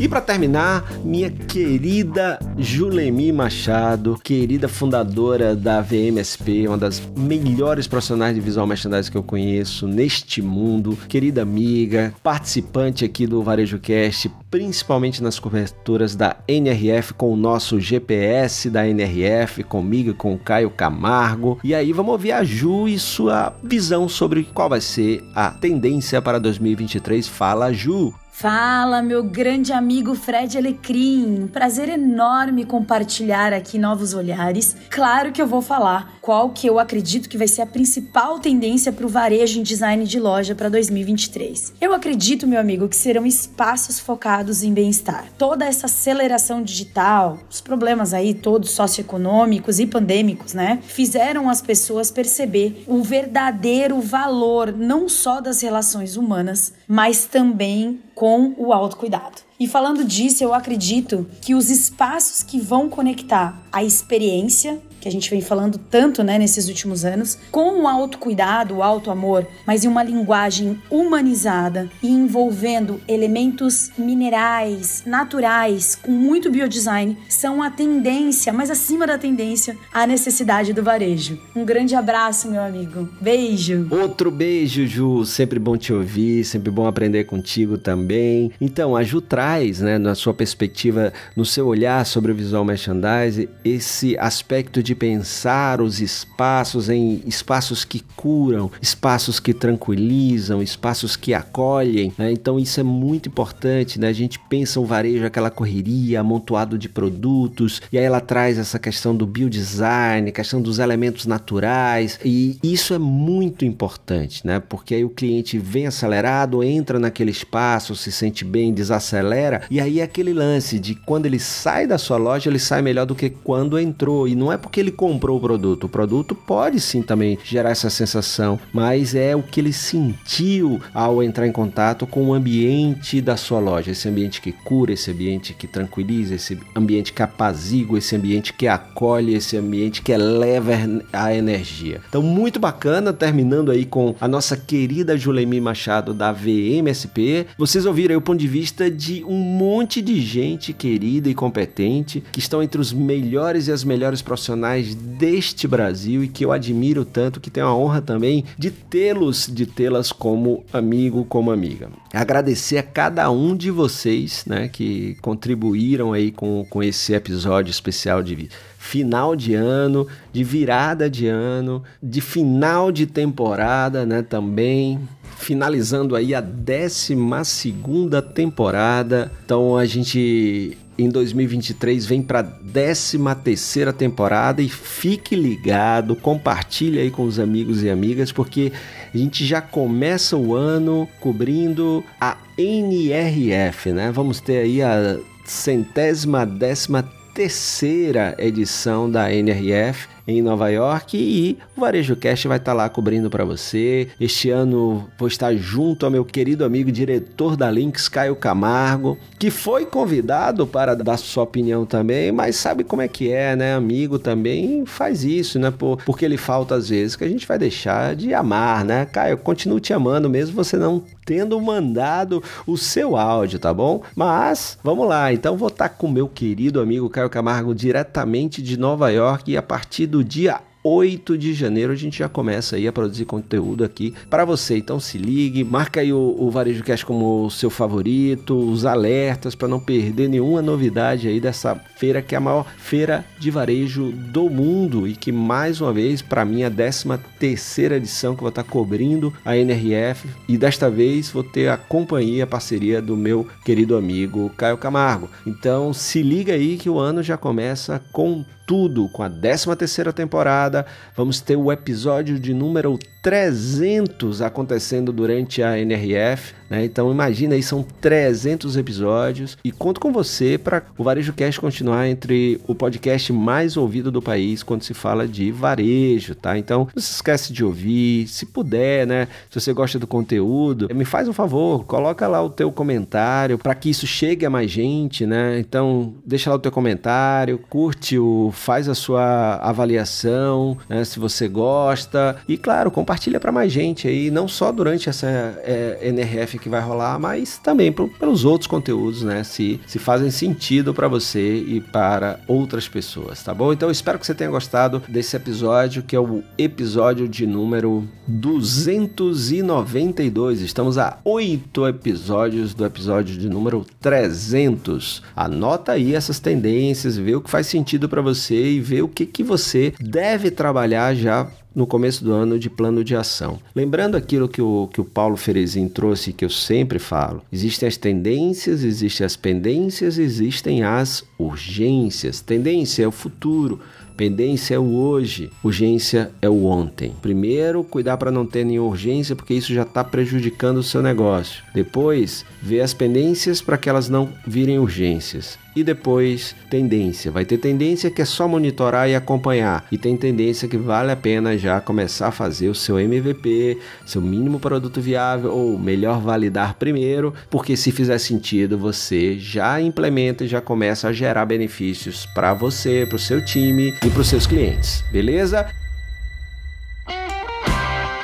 E 0.00 0.08
para 0.08 0.22
terminar, 0.22 0.90
minha 1.04 1.30
querida 1.30 2.38
Julemi 2.56 3.30
Machado, 3.30 4.18
querida 4.24 4.66
fundadora 4.66 5.54
da 5.54 5.82
VMSP, 5.82 6.66
uma 6.66 6.78
das 6.78 7.02
melhores 7.14 7.86
profissionais 7.86 8.34
de 8.34 8.40
visual 8.40 8.66
merchandising 8.66 9.10
que 9.10 9.18
eu 9.18 9.22
conheço 9.22 9.86
neste 9.86 10.40
mundo, 10.40 10.96
querida 11.06 11.42
amiga, 11.42 12.14
participante 12.22 13.04
aqui 13.04 13.26
do 13.26 13.42
Varejo 13.42 13.78
Cast, 13.78 14.30
principalmente 14.50 15.22
nas 15.22 15.38
coberturas 15.38 16.16
da 16.16 16.34
NRF 16.48 17.12
com 17.12 17.30
o 17.30 17.36
nosso 17.36 17.78
GPS 17.78 18.70
da 18.70 18.88
NRF, 18.88 19.62
comigo 19.64 20.12
e 20.12 20.14
com 20.14 20.32
o 20.32 20.38
Caio 20.38 20.70
Camargo. 20.70 21.60
E 21.62 21.74
aí 21.74 21.92
vamos 21.92 22.12
ouvir 22.12 22.32
a 22.32 22.42
Ju 22.42 22.88
e 22.88 22.98
sua 22.98 23.54
visão 23.62 24.08
sobre 24.08 24.44
qual 24.44 24.70
vai 24.70 24.80
ser 24.80 25.22
a 25.34 25.50
tendência 25.50 26.22
para 26.22 26.40
2023. 26.40 27.28
Fala, 27.28 27.70
Ju! 27.70 28.14
Fala, 28.40 29.02
meu 29.02 29.22
grande 29.22 29.70
amigo 29.70 30.14
Fred 30.14 30.56
Alecrim. 30.56 31.46
Prazer 31.52 31.90
enorme 31.90 32.64
compartilhar 32.64 33.52
aqui 33.52 33.76
novos 33.76 34.14
olhares. 34.14 34.74
Claro 34.88 35.30
que 35.30 35.42
eu 35.42 35.46
vou 35.46 35.60
falar 35.60 36.14
qual 36.22 36.48
que 36.48 36.66
eu 36.66 36.78
acredito 36.78 37.28
que 37.28 37.36
vai 37.36 37.46
ser 37.46 37.60
a 37.60 37.66
principal 37.66 38.38
tendência 38.38 38.90
para 38.92 39.04
o 39.04 39.10
varejo 39.10 39.60
em 39.60 39.62
design 39.62 40.06
de 40.06 40.18
loja 40.18 40.54
para 40.54 40.70
2023. 40.70 41.74
Eu 41.82 41.92
acredito, 41.92 42.46
meu 42.46 42.58
amigo, 42.58 42.88
que 42.88 42.96
serão 42.96 43.26
espaços 43.26 44.00
focados 44.00 44.62
em 44.62 44.72
bem-estar. 44.72 45.26
Toda 45.36 45.66
essa 45.66 45.84
aceleração 45.84 46.62
digital, 46.62 47.40
os 47.50 47.60
problemas 47.60 48.14
aí 48.14 48.32
todos 48.32 48.70
socioeconômicos 48.70 49.78
e 49.78 49.86
pandêmicos, 49.86 50.54
né, 50.54 50.78
fizeram 50.82 51.50
as 51.50 51.60
pessoas 51.60 52.10
perceber 52.10 52.84
o 52.86 53.02
verdadeiro 53.02 54.00
valor 54.00 54.72
não 54.72 55.10
só 55.10 55.42
das 55.42 55.60
relações 55.60 56.16
humanas, 56.16 56.72
mas 56.88 57.26
também 57.26 58.00
com 58.14 58.29
o 58.56 58.72
autocuidado. 58.72 59.42
E 59.58 59.68
falando 59.68 60.04
disso, 60.04 60.42
eu 60.42 60.54
acredito 60.54 61.26
que 61.42 61.54
os 61.54 61.70
espaços 61.70 62.42
que 62.42 62.58
vão 62.58 62.88
conectar 62.88 63.60
a 63.70 63.84
experiência 63.84 64.80
que 65.00 65.08
a 65.08 65.12
gente 65.12 65.30
vem 65.30 65.40
falando 65.40 65.78
tanto, 65.78 66.22
né, 66.22 66.38
nesses 66.38 66.68
últimos 66.68 67.04
anos, 67.04 67.38
com 67.50 67.82
o 67.82 67.88
autocuidado, 67.88 68.76
o 68.76 68.82
auto-amor, 68.82 69.46
mas 69.66 69.84
em 69.84 69.88
uma 69.88 70.02
linguagem 70.02 70.80
humanizada 70.90 71.88
e 72.02 72.08
envolvendo 72.08 73.00
elementos 73.08 73.90
minerais, 73.96 75.02
naturais, 75.06 75.96
com 75.96 76.12
muito 76.12 76.50
biodesign, 76.50 77.16
são 77.28 77.62
a 77.62 77.70
tendência, 77.70 78.52
mas 78.52 78.70
acima 78.70 79.06
da 79.06 79.18
tendência, 79.18 79.76
a 79.92 80.06
necessidade 80.06 80.72
do 80.72 80.82
varejo. 80.82 81.38
Um 81.54 81.64
grande 81.64 81.94
abraço, 81.94 82.50
meu 82.50 82.62
amigo. 82.62 83.08
Beijo. 83.20 83.88
Outro 83.90 84.30
beijo, 84.30 84.86
Ju. 84.86 85.24
Sempre 85.24 85.58
bom 85.58 85.76
te 85.76 85.92
ouvir, 85.92 86.44
sempre 86.44 86.70
bom 86.70 86.86
aprender 86.86 87.24
contigo 87.24 87.78
também. 87.78 88.52
Então, 88.60 88.96
a 88.96 89.02
Ju 89.02 89.20
traz, 89.20 89.80
né, 89.80 89.98
na 89.98 90.14
sua 90.14 90.34
perspectiva, 90.34 91.12
no 91.36 91.44
seu 91.44 91.66
olhar 91.66 92.04
sobre 92.04 92.32
o 92.32 92.34
visual 92.34 92.64
merchandising, 92.64 93.48
esse 93.64 94.16
aspecto 94.18 94.82
de 94.82 94.89
de 94.90 94.94
pensar 94.96 95.80
os 95.80 96.00
espaços 96.00 96.90
em 96.90 97.22
espaços 97.24 97.84
que 97.84 98.02
curam, 98.16 98.72
espaços 98.82 99.38
que 99.38 99.54
tranquilizam, 99.54 100.60
espaços 100.60 101.14
que 101.14 101.32
acolhem. 101.32 102.12
Né? 102.18 102.32
Então 102.32 102.58
isso 102.58 102.80
é 102.80 102.82
muito 102.82 103.28
importante. 103.28 104.00
Né? 104.00 104.08
A 104.08 104.12
gente 104.12 104.40
pensa 104.40 104.80
o 104.80 104.84
varejo, 104.84 105.24
aquela 105.24 105.48
correria, 105.48 106.18
amontoado 106.18 106.76
de 106.76 106.88
produtos, 106.88 107.80
e 107.92 107.98
aí 107.98 108.04
ela 108.04 108.20
traz 108.20 108.58
essa 108.58 108.80
questão 108.80 109.14
do 109.14 109.26
biodesign, 109.26 110.32
questão 110.32 110.60
dos 110.60 110.80
elementos 110.80 111.24
naturais, 111.24 112.18
e 112.24 112.58
isso 112.62 112.92
é 112.92 112.98
muito 112.98 113.64
importante, 113.64 114.44
né? 114.44 114.58
porque 114.58 114.96
aí 114.96 115.04
o 115.04 115.10
cliente 115.10 115.56
vem 115.56 115.86
acelerado, 115.86 116.64
entra 116.64 116.98
naquele 116.98 117.30
espaço, 117.30 117.94
se 117.94 118.10
sente 118.10 118.44
bem, 118.44 118.74
desacelera, 118.74 119.62
e 119.70 119.80
aí 119.80 120.00
é 120.00 120.02
aquele 120.02 120.32
lance 120.32 120.80
de 120.80 120.96
quando 120.96 121.26
ele 121.26 121.38
sai 121.38 121.86
da 121.86 121.98
sua 121.98 122.16
loja, 122.16 122.50
ele 122.50 122.58
sai 122.58 122.82
melhor 122.82 123.06
do 123.06 123.14
que 123.14 123.30
quando 123.30 123.78
entrou, 123.78 124.26
e 124.26 124.34
não 124.34 124.52
é 124.52 124.56
porque 124.56 124.79
ele 124.80 124.90
comprou 124.90 125.38
o 125.38 125.40
produto. 125.40 125.84
O 125.84 125.88
produto 125.88 126.34
pode 126.34 126.80
sim 126.80 127.02
também 127.02 127.38
gerar 127.44 127.70
essa 127.70 127.90
sensação, 127.90 128.58
mas 128.72 129.14
é 129.14 129.36
o 129.36 129.42
que 129.42 129.60
ele 129.60 129.72
sentiu 129.72 130.80
ao 130.94 131.22
entrar 131.22 131.46
em 131.46 131.52
contato 131.52 132.06
com 132.06 132.28
o 132.28 132.34
ambiente 132.34 133.20
da 133.20 133.36
sua 133.36 133.60
loja. 133.60 133.90
Esse 133.90 134.08
ambiente 134.08 134.40
que 134.40 134.52
cura, 134.52 134.92
esse 134.92 135.10
ambiente 135.10 135.54
que 135.54 135.66
tranquiliza, 135.66 136.34
esse 136.34 136.58
ambiente 136.74 137.12
que 137.12 137.22
apazigua, 137.22 137.98
esse 137.98 138.16
ambiente 138.16 138.52
que 138.52 138.66
acolhe, 138.66 139.34
esse 139.34 139.56
ambiente 139.56 140.02
que 140.02 140.12
eleva 140.12 140.72
a 141.12 141.34
energia. 141.34 142.00
Então, 142.08 142.22
muito 142.22 142.58
bacana, 142.58 143.12
terminando 143.12 143.70
aí 143.70 143.84
com 143.84 144.14
a 144.20 144.28
nossa 144.28 144.56
querida 144.56 145.16
Julemi 145.16 145.60
Machado 145.60 146.14
da 146.14 146.32
VMSP. 146.32 147.46
Vocês 147.58 147.86
ouviram 147.86 148.12
aí 148.12 148.16
o 148.16 148.20
ponto 148.20 148.38
de 148.38 148.48
vista 148.48 148.90
de 148.90 149.24
um 149.24 149.36
monte 149.36 150.00
de 150.00 150.20
gente 150.20 150.72
querida 150.72 151.28
e 151.28 151.34
competente 151.34 152.22
que 152.32 152.38
estão 152.38 152.62
entre 152.62 152.80
os 152.80 152.92
melhores 152.92 153.68
e 153.68 153.72
as 153.72 153.84
melhores 153.84 154.22
profissionais 154.22 154.69
profissionais 154.70 154.94
deste 154.94 155.66
Brasil 155.66 156.22
e 156.22 156.28
que 156.28 156.44
eu 156.44 156.52
admiro 156.52 157.04
tanto, 157.04 157.40
que 157.40 157.50
tenho 157.50 157.66
a 157.66 157.74
honra 157.74 158.00
também 158.00 158.44
de 158.56 158.70
tê-los, 158.70 159.48
de 159.52 159.66
tê-las 159.66 160.12
como 160.12 160.64
amigo, 160.72 161.24
como 161.24 161.50
amiga. 161.50 161.88
Agradecer 162.12 162.78
a 162.78 162.82
cada 162.82 163.30
um 163.30 163.56
de 163.56 163.70
vocês, 163.70 164.44
né, 164.46 164.68
que 164.68 165.16
contribuíram 165.20 166.12
aí 166.12 166.30
com, 166.30 166.64
com 166.68 166.82
esse 166.82 167.12
episódio 167.12 167.70
especial 167.70 168.22
de 168.22 168.48
final 168.78 169.36
de 169.36 169.54
ano, 169.54 170.06
de 170.32 170.42
virada 170.42 171.10
de 171.10 171.26
ano, 171.26 171.82
de 172.02 172.20
final 172.20 172.90
de 172.90 173.06
temporada, 173.06 174.06
né, 174.06 174.22
também 174.22 175.00
finalizando 175.36 176.14
aí 176.14 176.34
a 176.34 176.40
12 176.40 177.16
segunda 177.44 178.20
temporada. 178.20 179.32
Então 179.44 179.76
a 179.76 179.86
gente 179.86 180.76
em 181.02 181.08
2023 181.08 182.06
vem 182.06 182.22
para 182.22 182.40
a 182.40 182.42
13 182.42 183.18
terceira 183.42 183.92
temporada 183.92 184.62
e 184.62 184.68
fique 184.68 185.34
ligado, 185.34 186.14
compartilhe 186.16 186.98
aí 186.98 187.10
com 187.10 187.24
os 187.24 187.38
amigos 187.38 187.82
e 187.82 187.90
amigas, 187.90 188.32
porque 188.32 188.72
a 189.12 189.16
gente 189.16 189.44
já 189.44 189.60
começa 189.60 190.36
o 190.36 190.54
ano 190.54 191.08
cobrindo 191.20 192.04
a 192.20 192.36
NRF, 192.58 193.92
né? 193.92 194.10
Vamos 194.12 194.40
ter 194.40 194.58
aí 194.58 194.82
a 194.82 195.18
centésima 195.44 196.44
décima 196.44 197.02
terceira 197.34 198.34
edição 198.38 199.10
da 199.10 199.32
NRF 199.32 200.08
em 200.30 200.42
Nova 200.42 200.68
York 200.68 201.16
e 201.16 201.58
o 201.76 201.80
Varejo 201.80 202.16
Cast 202.16 202.46
vai 202.48 202.58
estar 202.58 202.72
tá 202.72 202.76
lá 202.76 202.88
cobrindo 202.88 203.30
para 203.30 203.44
você. 203.44 204.08
Este 204.20 204.50
ano 204.50 205.08
vou 205.18 205.28
estar 205.28 205.54
junto 205.54 206.04
ao 206.04 206.10
meu 206.10 206.24
querido 206.24 206.64
amigo 206.64 206.90
diretor 206.90 207.56
da 207.56 207.70
Links, 207.70 208.08
Caio 208.08 208.36
Camargo, 208.36 209.18
que 209.38 209.50
foi 209.50 209.86
convidado 209.86 210.66
para 210.66 210.94
dar 210.94 211.16
sua 211.16 211.44
opinião 211.44 211.84
também, 211.84 212.32
mas 212.32 212.56
sabe 212.56 212.84
como 212.84 213.02
é 213.02 213.08
que 213.08 213.32
é, 213.32 213.56
né? 213.56 213.74
Amigo 213.74 214.18
também 214.18 214.84
faz 214.86 215.24
isso, 215.24 215.58
né? 215.58 215.70
Por, 215.70 215.98
porque 216.04 216.24
ele 216.24 216.36
falta 216.36 216.74
às 216.74 216.88
vezes 216.88 217.16
que 217.16 217.24
a 217.24 217.28
gente 217.28 217.46
vai 217.46 217.58
deixar 217.58 218.14
de 218.14 218.34
amar, 218.34 218.84
né? 218.84 219.06
Caio, 219.06 219.38
continuo 219.38 219.80
te 219.80 219.92
amando 219.92 220.28
mesmo 220.28 220.54
você 220.54 220.76
não 220.76 221.02
tendo 221.24 221.60
mandado 221.60 222.42
o 222.66 222.76
seu 222.76 223.16
áudio, 223.16 223.58
tá 223.58 223.72
bom? 223.72 224.02
Mas 224.14 224.78
vamos 224.82 225.08
lá, 225.08 225.32
então 225.32 225.56
vou 225.56 225.68
estar 225.68 225.88
tá 225.88 225.94
com 225.94 226.08
meu 226.08 226.28
querido 226.28 226.80
amigo 226.80 227.10
Caio 227.10 227.30
Camargo 227.30 227.74
diretamente 227.74 228.62
de 228.62 228.76
Nova 228.76 229.10
York 229.10 229.50
e 229.50 229.56
a 229.56 229.62
partir 229.62 230.06
do 230.06 230.24
dia 230.24 230.60
8 230.82 231.36
de 231.36 231.52
janeiro 231.52 231.92
a 231.92 231.96
gente 231.96 232.18
já 232.18 232.28
começa 232.28 232.76
aí 232.76 232.88
a 232.88 232.92
produzir 232.92 233.24
conteúdo 233.24 233.84
aqui 233.84 234.14
para 234.28 234.44
você. 234.44 234.78
Então 234.78 234.98
se 234.98 235.18
ligue, 235.18 235.64
marca 235.64 236.00
aí 236.00 236.12
o, 236.12 236.36
o 236.38 236.50
Varejo 236.50 236.82
Cast 236.82 237.04
como 237.04 237.50
seu 237.50 237.70
favorito, 237.70 238.56
os 238.56 238.84
alertas 238.84 239.54
para 239.54 239.68
não 239.68 239.80
perder 239.80 240.28
nenhuma 240.28 240.62
novidade 240.62 241.28
aí 241.28 241.40
dessa 241.40 241.74
feira 241.96 242.22
que 242.22 242.34
é 242.34 242.38
a 242.38 242.40
maior 242.40 242.66
feira 242.78 243.24
de 243.38 243.50
varejo 243.50 244.12
do 244.12 244.48
mundo 244.48 245.06
e 245.06 245.14
que 245.14 245.30
mais 245.30 245.80
uma 245.80 245.92
vez 245.92 246.22
para 246.22 246.44
mim 246.44 246.62
é 246.62 246.66
a 246.66 246.70
13 246.70 247.00
terceira 247.38 247.96
edição 247.96 248.34
que 248.34 248.40
vou 248.40 248.48
estar 248.50 248.62
tá 248.62 248.70
cobrindo 248.70 249.32
a 249.44 249.56
NRF 249.56 250.28
e 250.48 250.56
desta 250.56 250.90
vez 250.90 251.30
vou 251.30 251.42
ter 251.42 251.68
a 251.68 251.76
companhia, 251.76 252.44
a 252.44 252.46
parceria 252.46 253.00
do 253.00 253.16
meu 253.16 253.46
querido 253.64 253.96
amigo 253.96 254.50
Caio 254.56 254.76
Camargo. 254.76 255.28
Então 255.46 255.92
se 255.92 256.22
liga 256.22 256.52
aí 256.52 256.76
que 256.76 256.88
o 256.88 256.98
ano 256.98 257.22
já 257.22 257.36
começa 257.36 258.00
com 258.12 258.44
tudo 258.70 259.08
com 259.08 259.24
a 259.24 259.28
13 259.28 259.74
terceira 259.74 260.12
temporada. 260.12 260.86
Vamos 261.16 261.40
ter 261.40 261.56
o 261.56 261.72
episódio 261.72 262.38
de 262.38 262.54
número 262.54 262.96
300 263.22 264.40
acontecendo 264.40 265.12
durante 265.12 265.62
a 265.62 265.78
NRF, 265.78 266.54
né? 266.70 266.84
Então 266.84 267.10
imagina 267.10 267.54
aí, 267.54 267.62
são 267.62 267.82
300 267.82 268.76
episódios 268.76 269.58
e 269.62 269.70
conto 269.70 270.00
com 270.00 270.12
você 270.12 270.56
para 270.56 270.84
o 270.96 271.04
Varejo 271.04 271.32
Cast 271.32 271.60
continuar 271.60 272.08
entre 272.08 272.60
o 272.66 272.74
podcast 272.74 273.32
mais 273.32 273.76
ouvido 273.76 274.10
do 274.10 274.22
país 274.22 274.62
quando 274.62 274.82
se 274.82 274.94
fala 274.94 275.28
de 275.28 275.52
varejo, 275.52 276.34
tá? 276.34 276.56
Então 276.56 276.88
não 276.94 277.02
se 277.02 277.12
esquece 277.12 277.52
de 277.52 277.62
ouvir, 277.64 278.26
se 278.26 278.46
puder, 278.46 279.06
né? 279.06 279.28
Se 279.50 279.60
você 279.60 279.72
gosta 279.72 279.98
do 279.98 280.06
conteúdo, 280.06 280.88
me 280.94 281.04
faz 281.04 281.28
um 281.28 281.32
favor, 281.32 281.84
coloca 281.84 282.26
lá 282.26 282.42
o 282.42 282.48
teu 282.48 282.72
comentário 282.72 283.58
para 283.58 283.74
que 283.74 283.90
isso 283.90 284.06
chegue 284.06 284.46
a 284.46 284.50
mais 284.50 284.70
gente, 284.70 285.26
né? 285.26 285.58
Então 285.58 286.14
deixa 286.24 286.48
lá 286.48 286.56
o 286.56 286.60
teu 286.60 286.72
comentário, 286.72 287.58
curte 287.58 288.18
o, 288.18 288.50
faz 288.52 288.88
a 288.88 288.94
sua 288.94 289.56
avaliação, 289.56 290.78
né? 290.88 291.04
Se 291.04 291.18
você 291.18 291.48
gosta 291.48 292.36
e 292.48 292.56
claro, 292.56 292.90
compartilha 292.90 293.09
para 293.40 293.52
mais 293.52 293.72
gente 293.72 294.06
aí, 294.06 294.30
não 294.30 294.46
só 294.46 294.70
durante 294.70 295.08
essa 295.08 295.26
é, 295.26 295.98
NRF 296.02 296.58
que 296.58 296.68
vai 296.68 296.80
rolar, 296.80 297.18
mas 297.18 297.58
também 297.58 297.90
pro, 297.90 298.08
pelos 298.08 298.44
outros 298.44 298.66
conteúdos, 298.66 299.22
né? 299.22 299.42
Se, 299.42 299.80
se 299.86 299.98
fazem 299.98 300.30
sentido 300.30 300.92
para 300.94 301.08
você 301.08 301.56
e 301.56 301.80
para 301.80 302.38
outras 302.46 302.86
pessoas, 302.88 303.42
tá 303.42 303.54
bom? 303.54 303.72
Então 303.72 303.90
espero 303.90 304.18
que 304.18 304.26
você 304.26 304.34
tenha 304.34 304.50
gostado 304.50 305.02
desse 305.08 305.36
episódio, 305.36 306.02
que 306.02 306.14
é 306.14 306.20
o 306.20 306.42
episódio 306.56 307.28
de 307.28 307.46
número 307.46 308.06
292. 308.26 310.60
Estamos 310.60 310.98
a 310.98 311.18
oito 311.24 311.86
episódios 311.86 312.74
do 312.74 312.84
episódio 312.84 313.36
de 313.36 313.48
número 313.48 313.84
300. 314.00 315.22
Anota 315.34 315.92
aí 315.92 316.14
essas 316.14 316.38
tendências, 316.38 317.16
vê 317.16 317.34
o 317.34 317.40
que 317.40 317.50
faz 317.50 317.66
sentido 317.66 318.08
para 318.08 318.22
você 318.22 318.72
e 318.72 318.80
vê 318.80 319.02
o 319.02 319.08
que, 319.08 319.26
que 319.26 319.42
você 319.42 319.92
deve 320.00 320.50
trabalhar 320.50 321.14
já 321.14 321.48
no 321.74 321.86
começo 321.86 322.24
do 322.24 322.32
ano 322.32 322.58
de 322.58 322.68
plano 322.68 323.04
de 323.04 323.14
ação. 323.14 323.58
Lembrando 323.74 324.16
aquilo 324.16 324.48
que 324.48 324.60
o, 324.60 324.88
que 324.92 325.00
o 325.00 325.04
Paulo 325.04 325.36
Ferezin 325.36 325.88
trouxe, 325.88 326.32
que 326.32 326.44
eu 326.44 326.50
sempre 326.50 326.98
falo: 326.98 327.42
existem 327.52 327.88
as 327.88 327.96
tendências, 327.96 328.82
existem 328.82 329.24
as 329.24 329.36
pendências, 329.36 330.18
existem 330.18 330.82
as 330.82 331.24
urgências. 331.38 332.40
Tendência 332.40 333.04
é 333.04 333.08
o 333.08 333.12
futuro. 333.12 333.80
Pendência 334.16 334.74
é 334.74 334.78
o 334.78 334.96
hoje, 334.96 335.50
urgência 335.64 336.30
é 336.42 336.48
o 336.48 336.66
ontem. 336.66 337.14
Primeiro, 337.22 337.82
cuidar 337.82 338.18
para 338.18 338.30
não 338.30 338.44
ter 338.44 338.66
nenhuma 338.66 338.90
urgência, 338.90 339.34
porque 339.34 339.54
isso 339.54 339.72
já 339.72 339.80
está 339.80 340.04
prejudicando 340.04 340.76
o 340.76 340.82
seu 340.82 341.00
negócio. 341.00 341.64
Depois, 341.74 342.44
ver 342.60 342.82
as 342.82 342.92
pendências 342.92 343.62
para 343.62 343.78
que 343.78 343.88
elas 343.88 344.10
não 344.10 344.28
virem 344.46 344.78
urgências 344.78 345.58
e 345.74 345.82
depois 345.82 346.54
tendência. 346.68 347.30
Vai 347.30 347.44
ter 347.44 347.58
tendência 347.58 348.10
que 348.10 348.22
é 348.22 348.24
só 348.24 348.46
monitorar 348.48 349.08
e 349.08 349.14
acompanhar, 349.14 349.86
e 349.90 349.98
tem 349.98 350.16
tendência 350.16 350.68
que 350.68 350.76
vale 350.76 351.10
a 351.10 351.16
pena 351.16 351.56
já 351.56 351.80
começar 351.80 352.28
a 352.28 352.32
fazer 352.32 352.68
o 352.68 352.74
seu 352.74 352.98
MVP, 352.98 353.78
seu 354.06 354.20
mínimo 354.20 354.58
produto 354.58 355.00
viável, 355.00 355.52
ou 355.52 355.78
melhor, 355.78 356.20
validar 356.20 356.74
primeiro, 356.74 357.34
porque 357.48 357.76
se 357.76 357.92
fizer 357.92 358.18
sentido, 358.18 358.78
você 358.78 359.38
já 359.38 359.80
implementa 359.80 360.44
e 360.44 360.48
já 360.48 360.60
começa 360.60 361.08
a 361.08 361.12
gerar 361.12 361.46
benefícios 361.46 362.26
para 362.26 362.54
você, 362.54 363.06
para 363.06 363.16
o 363.16 363.18
seu 363.18 363.44
time 363.44 363.94
e 364.04 364.10
para 364.10 364.20
os 364.20 364.28
seus 364.28 364.46
clientes, 364.46 365.04
beleza? 365.12 365.66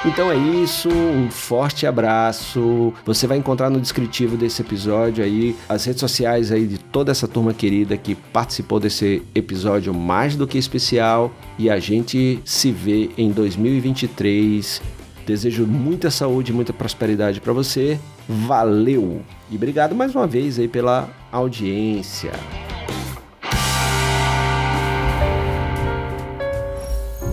Então 0.06 0.30
é 0.30 0.36
isso, 0.36 0.88
um 0.88 1.28
forte 1.28 1.84
abraço. 1.84 2.94
Você 3.04 3.26
vai 3.26 3.38
encontrar 3.38 3.68
no 3.68 3.80
descritivo 3.80 4.36
desse 4.36 4.62
episódio 4.62 5.22
aí 5.22 5.56
as 5.68 5.84
redes 5.84 5.98
sociais 5.98 6.52
aí 6.52 6.64
de 6.64 6.78
toda 6.78 7.10
essa 7.10 7.26
turma 7.26 7.52
querida 7.52 7.96
que 7.96 8.14
participou 8.14 8.78
desse 8.78 9.22
episódio 9.34 9.92
mais 9.92 10.36
do 10.36 10.46
que 10.46 10.56
especial 10.56 11.32
e 11.58 11.68
a 11.68 11.80
gente 11.80 12.40
se 12.44 12.70
vê 12.70 13.10
em 13.18 13.32
2023. 13.32 14.80
Desejo 15.26 15.66
muita 15.66 16.08
saúde, 16.08 16.52
muita 16.52 16.72
prosperidade 16.72 17.40
para 17.40 17.52
você. 17.52 17.98
Valeu! 18.28 19.22
E 19.50 19.56
obrigado 19.56 19.92
mais 19.92 20.14
uma 20.14 20.26
vez 20.26 20.56
aí 20.56 20.68
pela 20.68 21.10
audiência. 21.32 22.30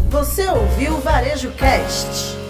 Você 0.10 0.48
ouviu 0.50 0.98
Varejo 0.98 1.52
Cast? 1.52 2.43